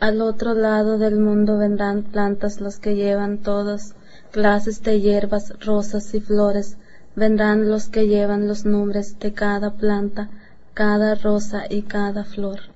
Al 0.00 0.20
otro 0.20 0.52
lado 0.52 0.98
del 0.98 1.18
mundo 1.18 1.56
vendrán 1.56 2.02
plantas 2.02 2.60
los 2.60 2.78
que 2.78 2.94
llevan 2.94 3.38
todas 3.38 3.94
clases 4.32 4.82
de 4.82 5.00
hierbas, 5.00 5.54
rosas 5.60 6.14
y 6.14 6.20
flores. 6.20 6.76
Vendrán 7.16 7.70
los 7.70 7.88
que 7.88 8.06
llevan 8.06 8.46
los 8.46 8.66
nombres 8.66 9.18
de 9.18 9.32
cada 9.32 9.72
planta, 9.76 10.28
cada 10.74 11.14
rosa 11.14 11.62
y 11.70 11.84
cada 11.84 12.24
flor. 12.24 12.73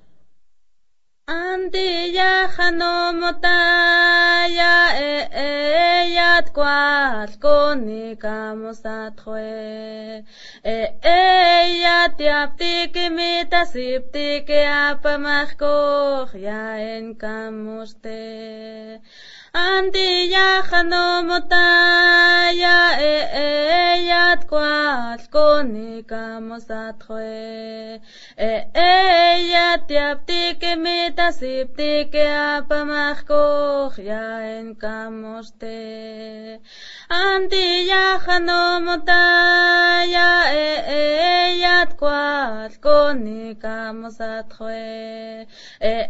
Antilla 1.29 2.49
janomotaya 2.57 3.77
e 4.97 5.13
eyat 5.37 6.47
kwat 6.57 7.31
konikamos 7.45 8.81
atjue 8.81 10.25
e 10.65 10.79
eyat 11.05 12.17
yaptik 12.29 12.95
mita 13.17 13.61
siptik 13.73 14.49
apamachkoch 14.89 16.33
ya 16.47 16.63
en 16.97 17.07
kamuste 17.21 18.21
Antilla 19.55 20.63
janomotaya 20.71 21.57
e 23.01 23.15
eyat 23.97 24.45
kwat 24.47 25.31
konikamos 25.33 26.69
atjue 26.69 28.01
e 28.37 28.53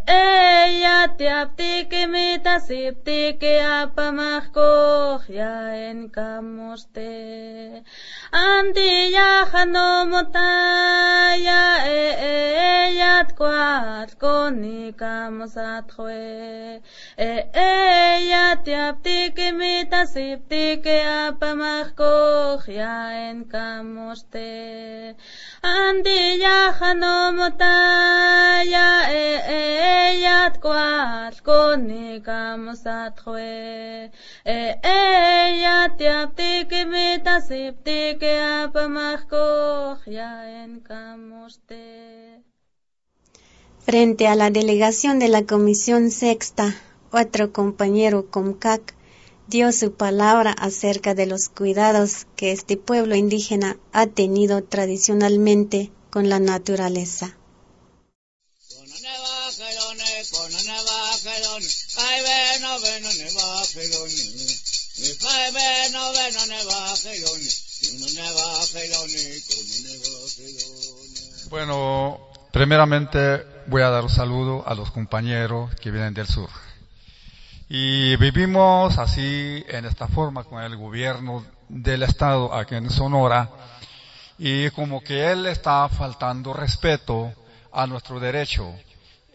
eyat 0.08 1.20
yaptik 1.20 1.92
mita 2.08 2.58
tasipti 2.58 3.38
que 3.38 3.60
apamachkoch 3.60 5.28
ya 5.28 5.74
en 5.74 6.08
kamoste. 6.10 7.82
Antilla 8.32 9.46
janomotaya 9.52 11.62
e 11.86 12.14
e 12.32 12.96
yat 12.98 13.36
kwat 13.36 14.18
koni 14.18 14.92
kamosatjue. 14.92 16.80
E 17.18 17.44
e 17.54 18.28
yat 18.30 18.66
yapti 18.66 19.34
que 19.34 19.52
mi 19.52 19.84
tasipti 19.84 20.82
que 20.82 21.02
apamachkoch 21.02 22.68
ya 22.68 23.10
en 23.28 23.44
kamoste. 23.44 25.14
Antilla 25.62 26.72
janomotaya 26.78 26.78
e 26.78 26.78
e 26.78 26.78
yat 26.78 26.78
kwat 26.78 26.78
koni 26.78 26.78
kamusatjwe 26.78 26.78
e 26.78 26.78
ella 26.78 26.78
tiaptiki 26.78 26.78
mita 26.78 26.78
siptiki 26.78 26.78
apamajkoj 26.78 26.78
ya 26.78 26.88
en 26.88 26.97
kamoste 26.97 26.97
andilla 26.97 26.97
en 40.64 40.82
Frente 43.78 44.26
a 44.26 44.34
la 44.34 44.50
delegación 44.50 45.18
de 45.18 45.28
la 45.28 45.44
Comisión 45.44 46.10
Sexta, 46.10 46.74
otro 47.10 47.52
compañero 47.52 48.30
Comcac 48.30 48.94
dio 49.46 49.72
su 49.72 49.92
palabra 49.92 50.50
acerca 50.50 51.14
de 51.14 51.26
los 51.26 51.48
cuidados 51.48 52.26
que 52.36 52.52
este 52.52 52.76
pueblo 52.76 53.14
indígena 53.14 53.78
ha 53.92 54.06
tenido 54.06 54.62
tradicionalmente 54.62 55.90
con 56.10 56.28
la 56.28 56.38
naturaleza. 56.38 57.34
Bueno, 71.50 72.20
primeramente 72.52 73.44
voy 73.66 73.82
a 73.82 73.90
dar 73.90 74.02
un 74.04 74.10
saludo 74.10 74.66
a 74.66 74.74
los 74.74 74.90
compañeros 74.90 75.74
que 75.76 75.90
vienen 75.90 76.14
del 76.14 76.26
sur. 76.26 76.50
Y 77.68 78.16
vivimos 78.16 78.98
así 78.98 79.64
en 79.68 79.84
esta 79.84 80.08
forma 80.08 80.44
con 80.44 80.62
el 80.62 80.76
gobierno 80.76 81.44
del 81.68 82.02
estado 82.02 82.54
aquí 82.54 82.74
en 82.74 82.90
Sonora 82.90 83.50
y 84.38 84.70
como 84.70 85.02
que 85.02 85.30
él 85.30 85.46
está 85.46 85.88
faltando 85.88 86.52
respeto 86.52 87.32
a 87.72 87.86
nuestro 87.86 88.20
derecho. 88.20 88.72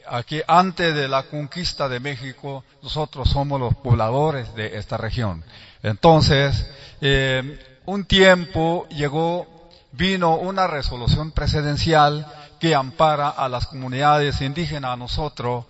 Aquí 0.07 0.41
antes 0.47 0.95
de 0.95 1.07
la 1.07 1.23
conquista 1.23 1.87
de 1.87 1.99
México 1.99 2.63
nosotros 2.81 3.29
somos 3.29 3.59
los 3.59 3.75
pobladores 3.75 4.53
de 4.55 4.77
esta 4.77 4.97
región. 4.97 5.43
Entonces, 5.81 6.65
eh, 7.01 7.59
un 7.85 8.05
tiempo 8.05 8.87
llegó, 8.89 9.69
vino 9.91 10.35
una 10.37 10.67
resolución 10.67 11.31
presidencial 11.31 12.25
que 12.59 12.75
ampara 12.75 13.29
a 13.29 13.49
las 13.49 13.67
comunidades 13.67 14.39
indígenas, 14.41 14.91
a 14.91 14.97
nosotros, 14.97 15.65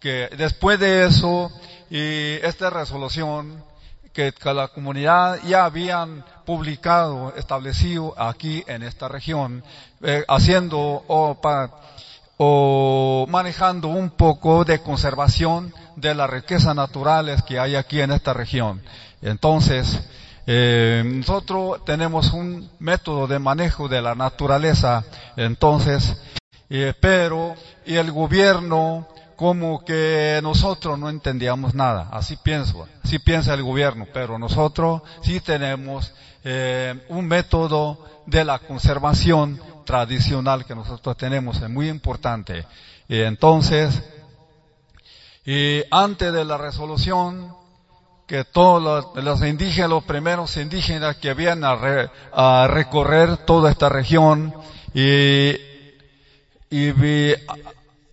que 0.00 0.30
después 0.38 0.80
de 0.80 1.06
eso, 1.06 1.52
y 1.90 2.34
esta 2.42 2.70
resolución 2.70 3.62
que, 4.18 4.34
la 4.52 4.66
comunidad 4.66 5.38
ya 5.46 5.64
habían 5.64 6.24
publicado, 6.44 7.32
establecido 7.36 8.20
aquí 8.20 8.64
en 8.66 8.82
esta 8.82 9.06
región, 9.06 9.62
eh, 10.02 10.24
haciendo 10.26 11.04
o, 11.06 11.36
manejando 13.28 13.86
un 13.88 14.10
poco 14.10 14.64
de 14.64 14.80
conservación 14.80 15.72
de 15.94 16.16
las 16.16 16.28
riquezas 16.28 16.74
naturales 16.74 17.42
que 17.42 17.60
hay 17.60 17.76
aquí 17.76 18.00
en 18.00 18.10
esta 18.10 18.32
región. 18.32 18.82
Entonces, 19.22 20.00
eh, 20.46 21.04
nosotros 21.04 21.84
tenemos 21.84 22.32
un 22.32 22.68
método 22.80 23.28
de 23.28 23.38
manejo 23.38 23.86
de 23.86 24.02
la 24.02 24.16
naturaleza, 24.16 25.04
entonces, 25.36 26.20
eh, 26.70 26.92
pero, 27.00 27.54
y 27.86 27.94
el 27.94 28.10
gobierno, 28.10 29.06
como 29.38 29.84
que 29.84 30.40
nosotros 30.42 30.98
no 30.98 31.08
entendíamos 31.08 31.72
nada, 31.72 32.08
así 32.10 32.34
pienso, 32.34 32.88
así 33.04 33.20
piensa 33.20 33.54
el 33.54 33.62
gobierno, 33.62 34.04
pero 34.12 34.36
nosotros 34.36 35.02
sí 35.22 35.38
tenemos 35.38 36.12
eh, 36.42 37.06
un 37.08 37.28
método 37.28 38.04
de 38.26 38.44
la 38.44 38.58
conservación 38.58 39.60
tradicional 39.84 40.64
que 40.64 40.74
nosotros 40.74 41.16
tenemos, 41.16 41.62
es 41.62 41.70
muy 41.70 41.88
importante. 41.88 42.66
Y 43.08 43.20
entonces, 43.20 44.02
y 45.46 45.84
antes 45.88 46.32
de 46.32 46.44
la 46.44 46.58
resolución, 46.58 47.54
que 48.26 48.42
todos 48.42 49.06
los, 49.14 49.42
indígenas, 49.44 49.88
los 49.88 50.02
primeros 50.02 50.56
indígenas 50.56 51.14
que 51.14 51.30
habían 51.30 51.62
a, 51.62 52.66
recorrer 52.66 53.36
toda 53.36 53.70
esta 53.70 53.88
región 53.88 54.52
y, 54.92 55.52
y 56.70 56.90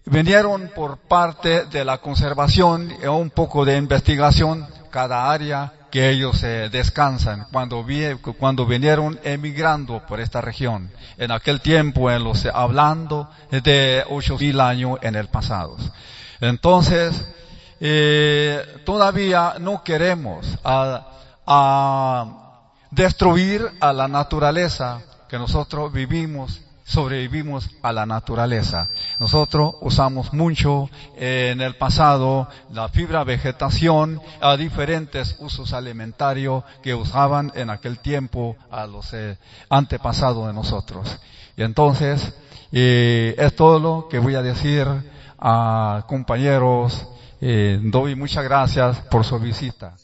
vinieron 0.06 0.72
por 0.76 0.98
parte 0.98 1.66
de 1.66 1.84
la 1.84 1.98
conservación 1.98 2.94
y 3.02 3.06
un 3.08 3.30
poco 3.30 3.66
de 3.66 3.78
investigación 3.78 4.68
cada 4.92 5.32
área 5.32 5.74
que 5.92 6.10
ellos 6.10 6.44
eh, 6.44 6.70
descansan 6.72 7.48
cuando, 7.52 7.84
vi, 7.84 8.16
cuando 8.38 8.66
vinieron 8.66 9.20
emigrando 9.24 10.06
por 10.06 10.20
esta 10.20 10.42
región. 10.42 10.92
En 11.18 11.32
aquel 11.32 11.62
tiempo, 11.62 12.12
en 12.12 12.24
los, 12.24 12.46
hablando 12.46 13.30
de 13.50 14.04
ocho 14.10 14.38
mil 14.38 14.60
años 14.60 15.00
en 15.02 15.16
el 15.16 15.28
pasado. 15.28 15.78
Entonces, 16.42 17.26
eh, 17.80 18.82
todavía 18.86 19.56
no 19.60 19.84
queremos 19.84 20.46
destruir 22.92 23.66
a 23.80 23.94
la 23.94 24.08
naturaleza 24.08 25.02
que 25.30 25.38
nosotros 25.38 25.92
vivimos 25.92 26.62
sobrevivimos 26.86 27.70
a 27.82 27.92
la 27.92 28.06
naturaleza. 28.06 28.88
Nosotros 29.20 29.76
usamos 29.82 30.32
mucho 30.34 30.90
en 31.18 31.60
el 31.60 31.76
pasado 31.76 32.48
la 32.72 32.88
fibra 32.90 33.24
vegetación 33.24 34.22
a 34.40 34.56
diferentes 34.56 35.36
usos 35.40 35.74
alimentarios 35.74 36.64
que 36.82 36.96
usaban 36.96 37.52
en 37.56 37.70
aquel 37.70 38.00
tiempo 38.00 38.56
a 38.72 38.88
los 38.88 39.14
eh, 39.14 39.38
antepasados 39.70 40.48
de 40.48 40.54
nosotros. 40.54 41.20
Y 41.58 41.64
entonces, 41.64 42.34
eh, 42.72 43.36
es 43.38 43.56
todo 43.56 43.80
lo 43.80 44.08
que 44.08 44.20
voy 44.20 44.36
a 44.36 44.42
decir 44.42 44.88
a 45.38 46.06
compañeros 46.08 47.08
eh, 47.42 47.80
doy 47.82 48.16
muchas 48.16 48.44
gracias 48.44 48.98
por 49.12 49.26
su 49.26 49.38
visita. 49.40 49.96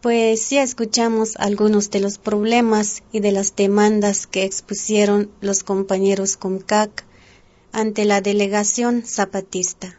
Pues 0.00 0.50
ya 0.50 0.62
escuchamos 0.62 1.36
algunos 1.36 1.90
de 1.90 2.00
los 2.00 2.18
problemas 2.18 3.02
y 3.12 3.20
de 3.20 3.32
las 3.32 3.56
demandas 3.56 4.26
que 4.26 4.44
expusieron 4.44 5.30
los 5.40 5.62
compañeros 5.62 6.36
COMCAC 6.36 7.04
ante 7.72 8.04
la 8.04 8.20
delegación 8.20 9.02
zapatista. 9.04 9.98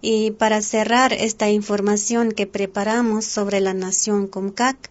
Y 0.00 0.32
para 0.32 0.60
cerrar 0.60 1.12
esta 1.12 1.48
información 1.48 2.32
que 2.32 2.46
preparamos 2.46 3.24
sobre 3.24 3.60
la 3.60 3.72
nación 3.74 4.26
Comcac, 4.26 4.90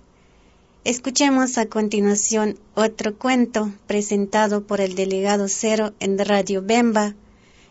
escuchemos 0.83 1.57
a 1.57 1.67
continuación 1.67 2.59
otro 2.75 3.17
cuento 3.17 3.71
presentado 3.87 4.67
por 4.67 4.81
el 4.81 4.95
delegado 4.95 5.47
Cero 5.47 5.93
en 5.99 6.17
Radio 6.19 6.61
Bemba 6.61 7.15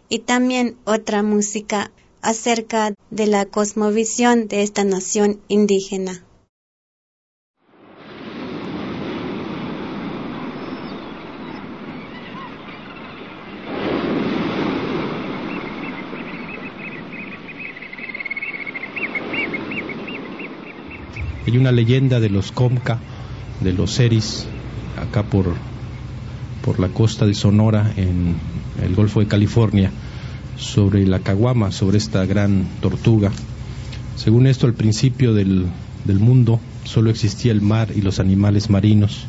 y 0.09 0.21
también 0.21 0.77
otra 0.85 1.23
música 1.23 1.93
acerca 2.23 2.95
de 3.11 3.27
la 3.27 3.45
cosmovisión 3.47 4.49
de 4.49 4.63
esta 4.63 4.85
nación 4.85 5.41
indígena. 5.49 6.25
Hay 21.53 21.59
una 21.59 21.71
leyenda 21.71 22.19
de 22.19 22.31
los 22.31 22.51
Comca, 22.51 22.99
de 23.61 23.75
los 23.75 23.91
Seris, 23.91 24.47
acá 24.99 25.23
por, 25.23 25.53
por 26.65 26.81
la 26.81 26.89
costa 26.89 27.27
de 27.27 27.35
Sonora, 27.35 27.93
en 27.99 28.37
el 28.83 28.95
Golfo 28.95 29.21
de 29.21 29.27
California, 29.27 29.91
sobre 30.57 31.07
la 31.07 31.19
caguama, 31.19 31.71
sobre 31.71 31.99
esta 31.99 32.25
gran 32.25 32.67
tortuga. 32.81 33.33
Según 34.17 34.47
esto, 34.47 34.67
al 34.67 34.73
principio 34.73 35.35
del, 35.35 35.67
del 36.07 36.19
mundo 36.21 36.59
solo 36.85 37.11
existía 37.11 37.53
el 37.53 37.61
mar 37.61 37.91
y 37.95 38.01
los 38.01 38.19
animales 38.19 38.71
marinos. 38.71 39.27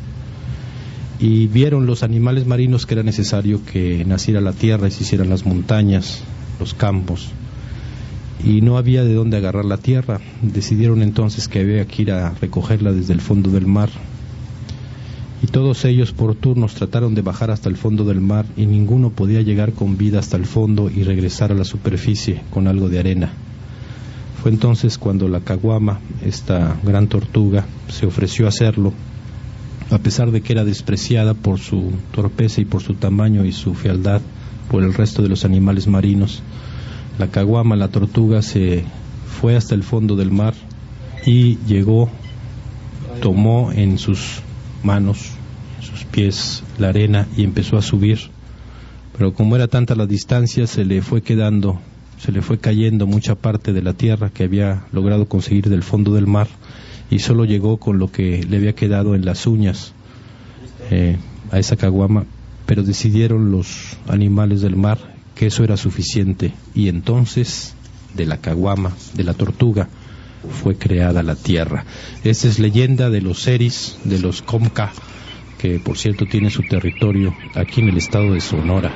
Y 1.18 1.48
vieron 1.48 1.84
los 1.84 2.02
animales 2.02 2.46
marinos 2.46 2.86
que 2.86 2.94
era 2.94 3.02
necesario 3.02 3.62
que 3.66 4.02
naciera 4.06 4.40
la 4.40 4.54
tierra 4.54 4.88
y 4.88 4.92
se 4.92 5.02
hicieran 5.02 5.28
las 5.28 5.44
montañas, 5.44 6.22
los 6.58 6.72
campos 6.72 7.32
y 8.44 8.60
no 8.60 8.76
había 8.76 9.04
de 9.04 9.14
dónde 9.14 9.38
agarrar 9.38 9.64
la 9.64 9.78
tierra. 9.78 10.20
Decidieron 10.42 11.02
entonces 11.02 11.48
que 11.48 11.60
había 11.60 11.86
que 11.86 12.02
ir 12.02 12.12
a 12.12 12.30
recogerla 12.34 12.92
desde 12.92 13.14
el 13.14 13.20
fondo 13.20 13.50
del 13.50 13.66
mar. 13.66 13.90
y 15.42 15.46
todos 15.46 15.84
ellos 15.84 16.12
por 16.12 16.34
turnos 16.34 16.74
trataron 16.74 17.14
de 17.14 17.20
bajar 17.20 17.50
hasta 17.50 17.68
el 17.68 17.76
fondo 17.76 18.04
del 18.04 18.20
mar 18.20 18.46
y 18.56 18.64
ninguno 18.64 19.10
podía 19.10 19.42
llegar 19.42 19.72
con 19.72 19.98
vida 19.98 20.18
hasta 20.18 20.38
el 20.38 20.46
fondo 20.46 20.90
y 20.90 21.02
regresar 21.02 21.52
a 21.52 21.54
la 21.54 21.64
superficie 21.64 22.40
con 22.50 22.66
algo 22.66 22.88
de 22.88 22.98
arena. 22.98 23.30
Fue 24.40 24.50
entonces 24.50 24.96
cuando 24.96 25.28
la 25.28 25.40
caguama, 25.40 26.00
esta 26.24 26.78
gran 26.82 27.08
tortuga, 27.08 27.66
se 27.88 28.06
ofreció 28.06 28.46
a 28.46 28.50
hacerlo, 28.50 28.94
a 29.90 29.98
pesar 29.98 30.30
de 30.30 30.40
que 30.40 30.54
era 30.54 30.64
despreciada 30.64 31.34
por 31.34 31.58
su 31.58 31.92
torpeza 32.12 32.62
y 32.62 32.64
por 32.64 32.82
su 32.82 32.94
tamaño 32.94 33.44
y 33.44 33.52
su 33.52 33.74
fealdad 33.74 34.22
por 34.70 34.82
el 34.82 34.94
resto 34.94 35.22
de 35.22 35.28
los 35.28 35.44
animales 35.44 35.86
marinos. 35.86 36.42
La 37.18 37.28
caguama, 37.28 37.76
la 37.76 37.88
tortuga, 37.88 38.42
se 38.42 38.84
fue 39.40 39.56
hasta 39.56 39.74
el 39.74 39.84
fondo 39.84 40.16
del 40.16 40.32
mar 40.32 40.54
y 41.24 41.58
llegó, 41.66 42.10
tomó 43.20 43.70
en 43.72 43.98
sus 43.98 44.40
manos, 44.82 45.30
en 45.78 45.86
sus 45.86 46.04
pies 46.04 46.64
la 46.78 46.88
arena 46.88 47.28
y 47.36 47.44
empezó 47.44 47.76
a 47.76 47.82
subir. 47.82 48.18
Pero 49.16 49.32
como 49.32 49.54
era 49.54 49.68
tanta 49.68 49.94
la 49.94 50.06
distancia, 50.06 50.66
se 50.66 50.84
le 50.84 51.02
fue 51.02 51.22
quedando, 51.22 51.78
se 52.18 52.32
le 52.32 52.42
fue 52.42 52.58
cayendo 52.58 53.06
mucha 53.06 53.36
parte 53.36 53.72
de 53.72 53.82
la 53.82 53.92
tierra 53.92 54.30
que 54.30 54.42
había 54.42 54.86
logrado 54.90 55.26
conseguir 55.26 55.68
del 55.68 55.84
fondo 55.84 56.14
del 56.14 56.26
mar 56.26 56.48
y 57.10 57.20
solo 57.20 57.44
llegó 57.44 57.76
con 57.76 57.98
lo 58.00 58.10
que 58.10 58.42
le 58.42 58.56
había 58.56 58.74
quedado 58.74 59.14
en 59.14 59.24
las 59.24 59.46
uñas 59.46 59.92
eh, 60.90 61.16
a 61.52 61.60
esa 61.60 61.76
caguama, 61.76 62.24
pero 62.66 62.82
decidieron 62.82 63.52
los 63.52 63.96
animales 64.08 64.62
del 64.62 64.74
mar 64.74 65.13
que 65.34 65.46
eso 65.46 65.64
era 65.64 65.76
suficiente 65.76 66.52
y 66.74 66.88
entonces 66.88 67.74
de 68.14 68.26
la 68.26 68.38
caguama, 68.38 68.92
de 69.14 69.24
la 69.24 69.34
tortuga, 69.34 69.88
fue 70.62 70.76
creada 70.76 71.22
la 71.22 71.34
tierra. 71.34 71.84
Esta 72.22 72.48
es 72.48 72.58
leyenda 72.58 73.10
de 73.10 73.20
los 73.20 73.42
Seris, 73.42 73.98
de 74.04 74.18
los 74.18 74.42
Comca, 74.42 74.92
que 75.58 75.78
por 75.78 75.96
cierto 75.98 76.26
tiene 76.26 76.50
su 76.50 76.62
territorio 76.62 77.34
aquí 77.54 77.80
en 77.80 77.88
el 77.88 77.96
estado 77.96 78.32
de 78.32 78.40
Sonora. 78.40 78.92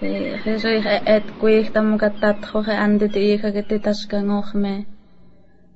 E 0.00 1.22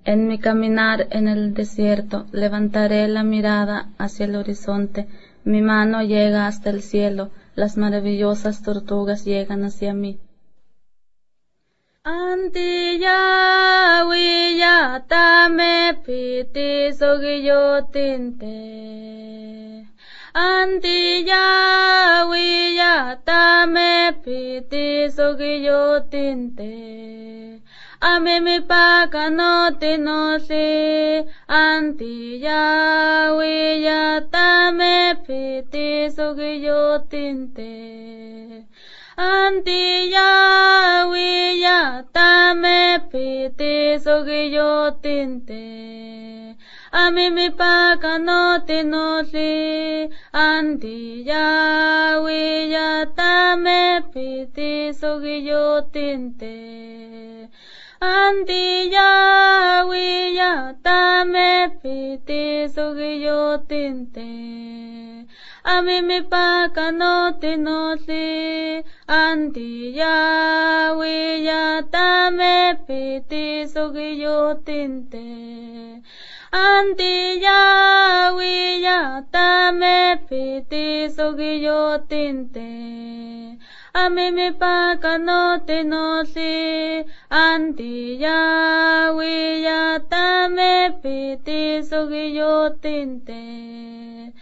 En 0.05 0.27
mi 0.29 0.39
caminar 0.39 1.07
en 1.11 1.29
el 1.29 1.55
desierto 1.55 2.27
levantaré 2.33 3.09
la 3.09 3.23
mirada 3.23 3.89
hacia 3.99 4.27
el 4.27 4.37
horizonte, 4.37 5.07
mi 5.45 5.63
mano 5.63 6.03
llega 6.03 6.47
hasta 6.47 6.71
el 6.71 6.83
cielo, 6.83 7.31
las 7.55 7.77
maravillosas 7.77 8.63
tortugas 8.63 9.25
llegan 9.25 9.65
hacia 9.65 9.95
mí. 9.95 10.19
Antilla 12.03 13.19
tame 15.07 15.99
piti 16.05 16.93
sogiyo 20.35 20.71
tinte. 20.71 21.21
Antilla 21.21 22.27
huilla 22.29 23.19
tame 23.25 24.13
piti 24.25 25.11
sogiyo 25.11 26.09
tinte. 26.11 27.63
Ame 28.01 28.41
mi 28.41 28.61
paka 28.61 29.29
no 29.31 29.71
te 29.79 29.99
no 29.99 30.39
se 30.39 31.27
antilla 31.49 33.35
huilla 33.35 34.31
tame 34.31 35.17
piti 35.27 36.09
sogiyo 36.11 37.09
tinte. 37.11 38.65
Antilla 39.17 41.07
huilla 41.09 42.05
tame 42.13 43.01
piti 43.11 43.99
sogiyo 43.99 44.93
tinte. 46.91 46.97
A 46.97 47.11
mí 47.11 47.31
mi 47.31 47.51
paca 47.51 48.19
no 48.19 48.65
te 48.65 48.83
no 48.85 49.25
si 49.25 50.09
antilla 50.33 52.21
huilla 52.21 53.07
tame 53.15 54.03
piti 54.13 54.93
sogiyo 54.93 55.83
tinte. 55.93 57.49
Antilla 58.01 59.85
huilla 59.87 60.75
tame 60.83 61.71
piti 61.83 62.69
sogiyo 62.69 63.67
tinte. 63.69 65.27
A 65.63 65.83
mí 65.83 66.03
mi 66.03 66.23
paca 66.23 66.91
no 66.91 67.39
te 67.39 67.57
no 67.57 67.97
si 67.99 68.83
antilla 69.07 70.95
huilla 70.97 71.85
tame 71.91 72.79
piti 72.87 73.69
sogiyo 73.69 74.57
tinte. 76.51 76.59
Antilla 76.59 78.33
huilla 78.35 79.25
tame 79.31 80.19
piti 80.29 81.09
sogiyo 81.09 82.07
tinte. 82.09 83.59
A 83.95 84.09
mí 84.09 84.31
mi 84.33 84.53
paca 84.53 85.19
no 85.19 85.61
te 85.67 85.85
no 85.85 86.25
si 86.25 87.05
antilla 87.31 89.13
huilla 89.15 90.01
tame 90.09 90.99
piti 91.03 91.83
sogiyo 91.83 92.81
tinte. 92.81 94.33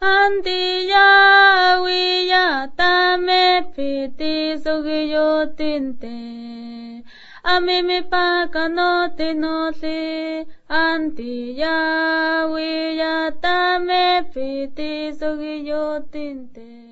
Antilla 0.00 1.78
huilla 1.80 2.72
tame 2.76 3.64
piti 3.74 4.56
sogiyo 4.62 5.56
tinte. 5.56 7.04
A 7.42 7.60
mí 7.60 7.82
mi 7.82 8.02
paca 8.02 8.68
no 8.68 9.14
te 9.14 9.34
no 9.34 9.72
si 9.72 10.46
antilla 10.68 12.46
huilla 12.50 13.32
tame 13.40 14.24
piti 14.34 15.12
sogiyo 15.18 16.02
tinte. 16.10 16.88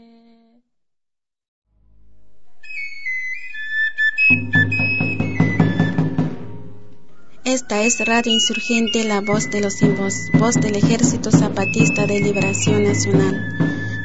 Esta 7.45 7.83
es 7.83 8.05
Radio 8.05 8.33
Insurgente, 8.33 9.05
la 9.05 9.21
voz 9.21 9.51
de 9.51 9.61
los 9.61 9.75
sin 9.75 9.97
voz, 9.97 10.15
voz 10.35 10.57
del 10.57 10.77
Ejército 10.77 11.31
Zapatista 11.31 12.07
de 12.07 12.21
Liberación 12.21 12.85
Nacional. 12.85 13.57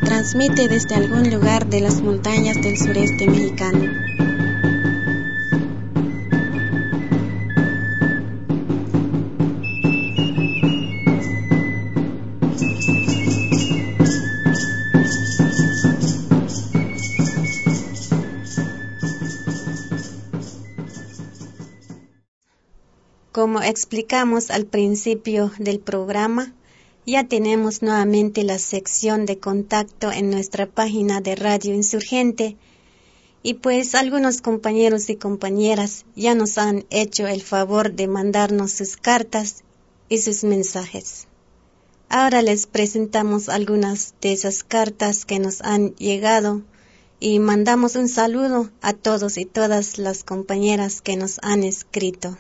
Transmite 0.04 0.68
desde 0.68 0.96
algún 0.96 1.32
lugar 1.32 1.68
de 1.68 1.82
las 1.82 2.02
montañas 2.02 2.62
del 2.62 2.78
sureste 2.78 3.28
mexicano. 3.28 4.11
Como 23.42 23.64
explicamos 23.64 24.52
al 24.52 24.68
principio 24.68 25.52
del 25.58 25.80
programa, 25.80 26.54
ya 27.08 27.24
tenemos 27.24 27.82
nuevamente 27.82 28.44
la 28.44 28.60
sección 28.60 29.26
de 29.26 29.40
contacto 29.40 30.12
en 30.12 30.30
nuestra 30.30 30.68
página 30.68 31.22
de 31.22 31.36
Radio 31.36 31.74
Insurgente 31.74 32.56
y 33.42 33.56
pues 33.56 33.96
algunos 33.96 34.42
compañeros 34.42 35.10
y 35.10 35.16
compañeras 35.16 36.06
ya 36.16 36.36
nos 36.36 36.60
han 36.60 36.86
hecho 36.92 37.26
el 37.26 37.42
favor 37.42 37.94
de 37.94 38.08
mandarnos 38.08 38.74
sus 38.74 38.96
cartas 38.96 39.64
y 40.08 40.20
sus 40.20 40.44
mensajes. 40.44 41.26
Ahora 42.10 42.44
les 42.44 42.68
presentamos 42.68 43.50
algunas 43.50 44.14
de 44.22 44.34
esas 44.34 44.64
cartas 44.64 45.26
que 45.26 45.40
nos 45.40 45.62
han 45.62 45.96
llegado 45.96 46.62
y 47.20 47.40
mandamos 47.40 47.96
un 47.96 48.08
saludo 48.08 48.70
a 48.82 48.94
todos 48.94 49.40
y 49.40 49.46
todas 49.46 49.98
las 49.98 50.24
compañeras 50.24 51.02
que 51.02 51.18
nos 51.18 51.40
han 51.42 51.64
escrito. 51.64 52.38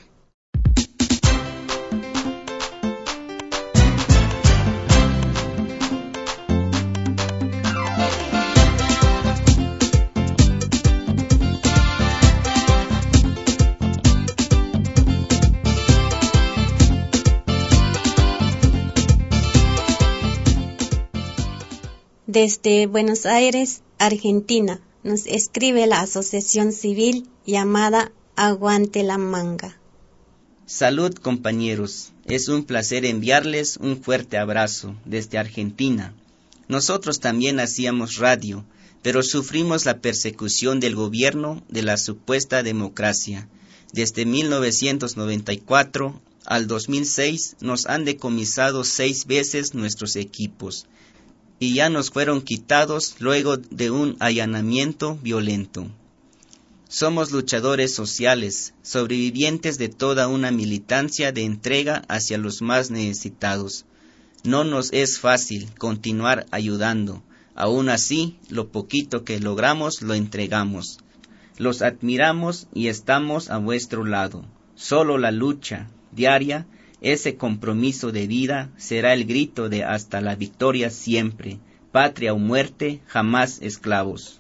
Desde 22.34 22.88
Buenos 22.88 23.26
Aires, 23.26 23.82
Argentina, 24.00 24.80
nos 25.04 25.26
escribe 25.26 25.86
la 25.86 26.00
asociación 26.00 26.72
civil 26.72 27.28
llamada 27.46 28.14
Aguante 28.38 29.04
la 29.04 29.18
Manga. 29.18 29.78
Salud 30.66 31.14
compañeros, 31.14 32.14
es 32.24 32.48
un 32.48 32.64
placer 32.64 33.04
enviarles 33.04 33.76
un 33.76 34.02
fuerte 34.02 34.38
abrazo 34.38 34.96
desde 35.04 35.40
Argentina. 35.40 36.14
Nosotros 36.70 37.20
también 37.20 37.60
hacíamos 37.60 38.16
radio, 38.16 38.64
pero 39.02 39.24
sufrimos 39.24 39.86
la 39.86 40.00
persecución 40.00 40.80
del 40.80 40.96
gobierno 40.96 41.62
de 41.68 41.82
la 41.82 41.98
supuesta 41.98 42.64
democracia. 42.64 43.50
Desde 43.92 44.26
1994 44.26 46.22
al 46.46 46.68
2006 46.68 47.58
nos 47.60 47.88
han 47.88 48.06
decomisado 48.06 48.86
seis 48.86 49.26
veces 49.26 49.74
nuestros 49.74 50.16
equipos 50.16 50.88
y 51.62 51.76
ya 51.76 51.90
nos 51.90 52.10
fueron 52.10 52.42
quitados 52.42 53.18
luego 53.20 53.56
de 53.56 53.92
un 53.92 54.18
allanamiento 54.20 55.20
violento. 55.22 55.88
Somos 56.90 57.32
luchadores 57.32 57.94
sociales, 57.94 58.74
sobrevivientes 58.82 59.78
de 59.78 59.88
toda 59.88 60.28
una 60.28 60.50
militancia 60.50 61.32
de 61.32 61.44
entrega 61.44 62.02
hacia 62.08 62.40
los 62.40 62.64
más 62.64 62.90
necesitados. 62.90 63.86
No 64.44 64.64
nos 64.64 64.92
es 64.92 65.20
fácil 65.20 65.70
continuar 65.78 66.48
ayudando. 66.50 67.22
Aún 67.54 67.90
así, 67.90 68.40
lo 68.50 68.70
poquito 68.70 69.24
que 69.24 69.40
logramos 69.40 70.02
lo 70.02 70.16
entregamos. 70.16 70.98
Los 71.60 71.84
admiramos 71.84 72.70
y 72.74 72.88
estamos 72.88 73.52
a 73.52 73.60
vuestro 73.60 74.04
lado. 74.04 74.44
Solo 74.74 75.20
la 75.20 75.30
lucha 75.30 75.92
diaria, 76.12 76.66
ese 77.02 77.36
compromiso 77.36 78.12
de 78.12 78.28
vida 78.28 78.70
será 78.78 79.14
el 79.14 79.26
grito 79.26 79.70
de 79.70 79.84
hasta 79.84 80.22
la 80.22 80.36
victoria 80.36 80.92
siempre. 80.92 81.58
Patria 81.92 82.34
o 82.34 82.38
muerte, 82.38 83.02
jamás 83.08 83.60
esclavos. 83.62 84.40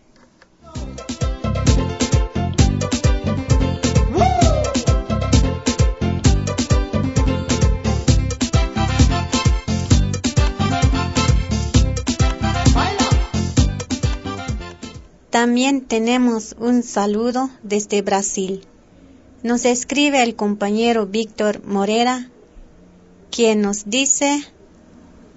También 15.31 15.81
tenemos 15.81 16.55
un 16.59 16.83
saludo 16.83 17.49
desde 17.63 18.03
Brasil. 18.03 18.61
Nos 19.43 19.65
escribe 19.65 20.21
el 20.21 20.35
compañero 20.35 21.07
Víctor 21.07 21.65
Morera, 21.65 22.29
quien 23.31 23.61
nos 23.61 23.89
dice, 23.89 24.43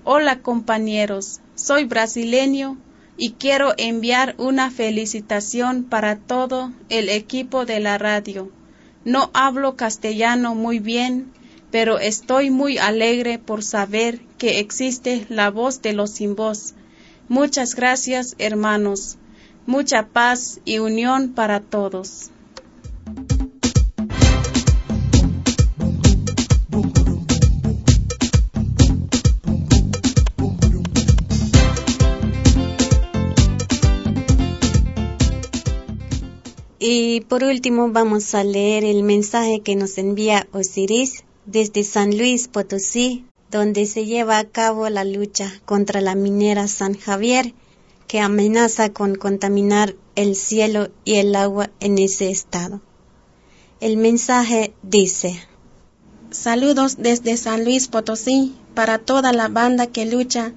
Hola 0.05 0.43
compañeros, 0.43 1.41
soy 1.55 1.85
brasileño 1.85 2.77
y 3.17 3.33
quiero 3.33 3.73
enviar 3.79 4.35
una 4.37 4.71
felicitación 4.71 5.85
para 5.85 6.17
todo 6.17 6.73
el 6.91 7.09
equipo 7.09 7.65
de 7.65 7.81
la 7.81 7.97
radio. 7.97 8.51
No 9.05 9.31
hablo 9.33 9.77
castellano 9.77 10.55
muy 10.55 10.79
bien, 10.79 11.33
pero 11.71 11.99
estoy 11.99 12.51
muy 12.51 12.77
alegre 12.77 13.39
por 13.39 13.63
saber 13.63 14.21
que 14.37 14.59
existe 14.61 15.25
la 15.31 15.51
voz 15.51 15.81
de 15.81 15.95
los 15.95 16.11
sin 16.11 16.37
voz. 16.37 16.75
Muchas 17.29 17.75
gracias, 17.75 18.35
hermanos 18.39 19.17
mucha 19.67 20.07
paz 20.07 20.61
y 20.65 20.79
unión 20.79 21.33
para 21.35 21.61
todos. 21.61 22.31
Y 36.87 37.23
por 37.23 37.45
último 37.45 37.91
vamos 37.93 38.35
a 38.35 38.45
leer 38.45 38.85
el 38.85 39.05
mensaje 39.05 39.61
que 39.61 39.75
nos 39.75 39.97
envía 39.97 40.47
Osiris 40.53 41.25
desde 41.47 41.83
San 41.83 42.19
Luis 42.19 42.47
Potosí, 42.47 43.25
donde 43.51 43.87
se 43.87 44.05
lleva 44.05 44.37
a 44.37 44.45
cabo 44.45 44.91
la 44.91 45.03
lucha 45.03 45.51
contra 45.65 46.03
la 46.03 46.15
minera 46.15 46.69
San 46.69 46.93
Javier 46.93 47.55
que 48.07 48.21
amenaza 48.21 48.93
con 48.93 49.15
contaminar 49.15 49.97
el 50.15 50.37
cielo 50.37 50.91
y 51.07 51.15
el 51.15 51.35
agua 51.37 51.71
en 51.81 51.97
ese 51.97 52.29
estado. 52.29 52.83
El 53.81 53.97
mensaje 53.97 54.75
dice, 54.83 55.41
Saludos 56.33 56.97
desde 56.99 57.39
San 57.39 57.65
Luis 57.65 57.89
Potosí 57.89 58.55
para 58.75 58.99
toda 58.99 59.33
la 59.33 59.49
banda 59.49 59.87
que 59.87 60.05
lucha 60.05 60.53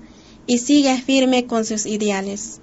y 0.46 0.58
sigue 0.58 0.98
firme 0.98 1.46
con 1.48 1.64
sus 1.64 1.86
ideales. 1.86 2.60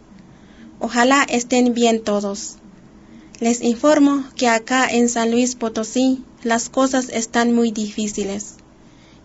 Ojalá 0.80 1.22
estén 1.22 1.72
bien 1.72 2.04
todos. 2.04 2.58
Les 3.40 3.60
informo 3.62 4.24
que 4.36 4.48
acá 4.48 4.88
en 4.88 5.08
San 5.08 5.30
Luis 5.30 5.54
Potosí 5.54 6.22
las 6.42 6.68
cosas 6.68 7.08
están 7.08 7.52
muy 7.52 7.70
difíciles. 7.70 8.54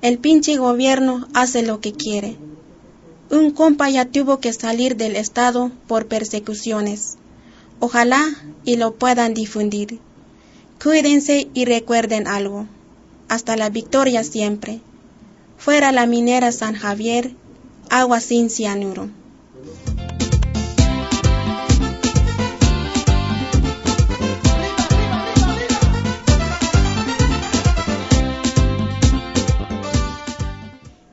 El 0.01 0.18
pinche 0.18 0.57
gobierno 0.57 1.28
hace 1.34 1.62
lo 1.62 1.80
que 1.80 1.93
quiere 1.93 2.38
un 3.32 3.51
compa 3.51 3.89
ya 3.89 4.05
tuvo 4.05 4.39
que 4.39 4.53
salir 4.53 4.97
del 4.97 5.16
estado 5.16 5.72
por 5.88 6.07
persecuciones. 6.07 7.18
Ojalá 7.80 8.26
y 8.66 8.76
lo 8.76 8.95
puedan 8.95 9.36
difundir. 9.36 9.99
Cuídense 10.82 11.47
y 11.53 11.66
recuerden 11.66 12.28
algo. 12.28 12.66
Hasta 13.28 13.55
la 13.55 13.70
victoria 13.70 14.24
siempre. 14.24 14.82
Fuera 15.57 15.91
la 15.91 16.07
minera 16.07 16.51
San 16.51 16.74
Javier, 16.74 17.36
agua 17.89 18.20
sin 18.20 18.49
cianuro. 18.49 19.10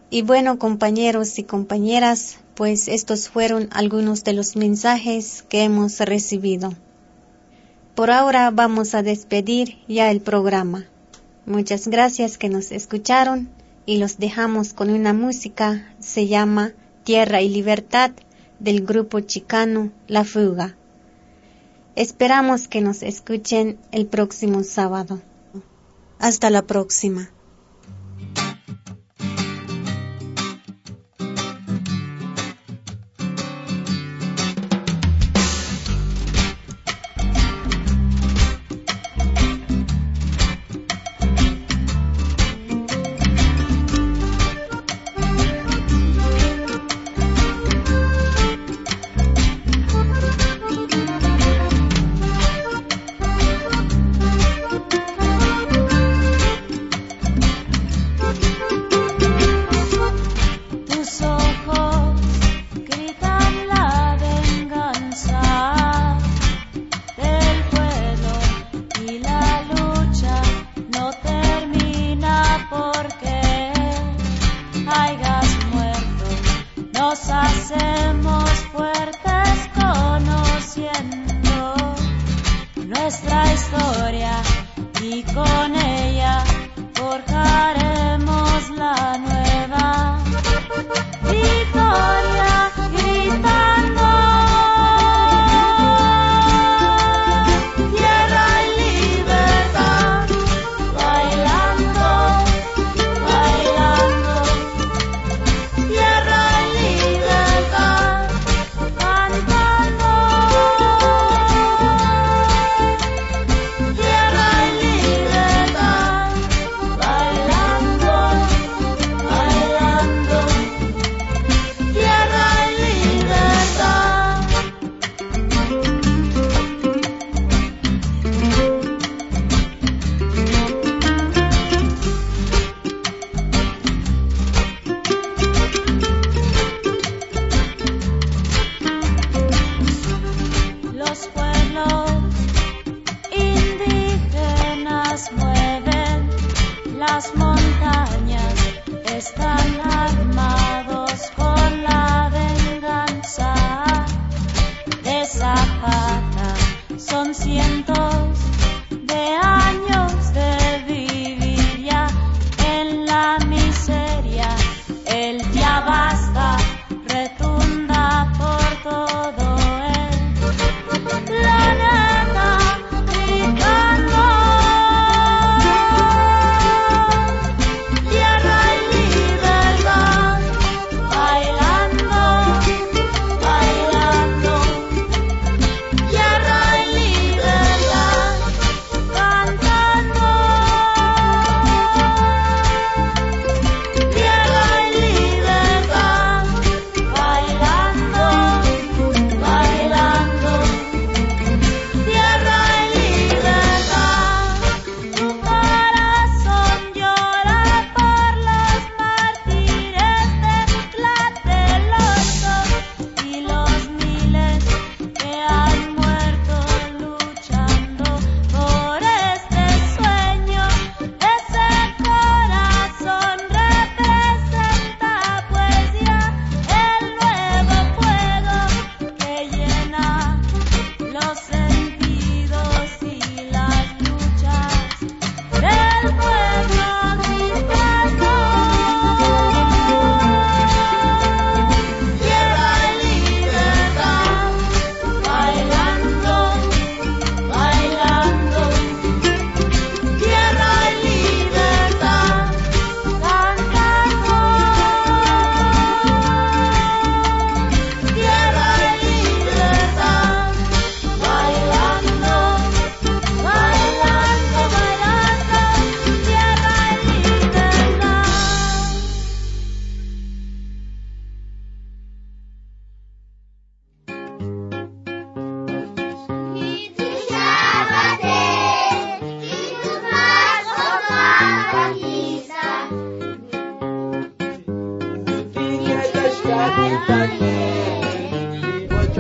Y 0.09 0.23
bueno, 0.23 0.59
compañeros 0.59 1.39
y 1.39 1.45
compañeras, 1.45 2.39
pues 2.55 2.89
estos 2.89 3.29
fueron 3.29 3.69
algunos 3.73 4.23
de 4.23 4.33
los 4.33 4.57
mensajes 4.57 5.45
que 5.49 5.65
hemos 5.65 5.99
recibido. 5.99 6.75
Por 7.97 8.11
ahora 8.11 8.51
vamos 8.51 8.95
a 8.95 9.03
despedir 9.03 9.79
ya 9.89 10.11
el 10.11 10.21
programa. 10.21 10.85
Muchas 11.45 11.89
gracias 11.89 12.39
que 12.39 12.49
nos 12.49 12.71
escucharon 12.71 13.49
y 13.85 13.99
los 13.99 14.19
dejamos 14.19 14.73
con 14.75 14.91
una 14.91 15.13
música, 15.13 15.95
se 15.99 16.27
llama 16.27 16.73
Tierra 17.05 17.41
y 17.41 17.49
Libertad 17.49 18.13
del 18.59 18.85
grupo 18.85 19.21
chicano 19.21 19.93
La 20.07 20.25
Fuga. 20.25 20.77
Esperamos 21.95 22.69
que 22.69 22.81
nos 22.81 23.03
escuchen 23.03 23.79
el 23.93 24.07
próximo 24.07 24.63
sábado. 24.63 25.21
Hasta 26.19 26.51
la 26.51 26.63
próxima. 26.63 27.31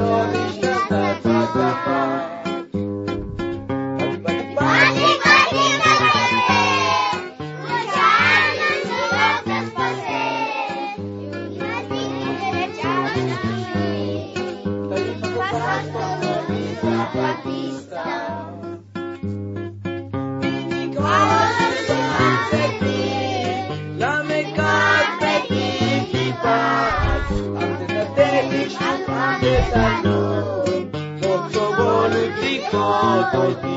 Krishna 0.06 1.05
estoy 33.26 33.75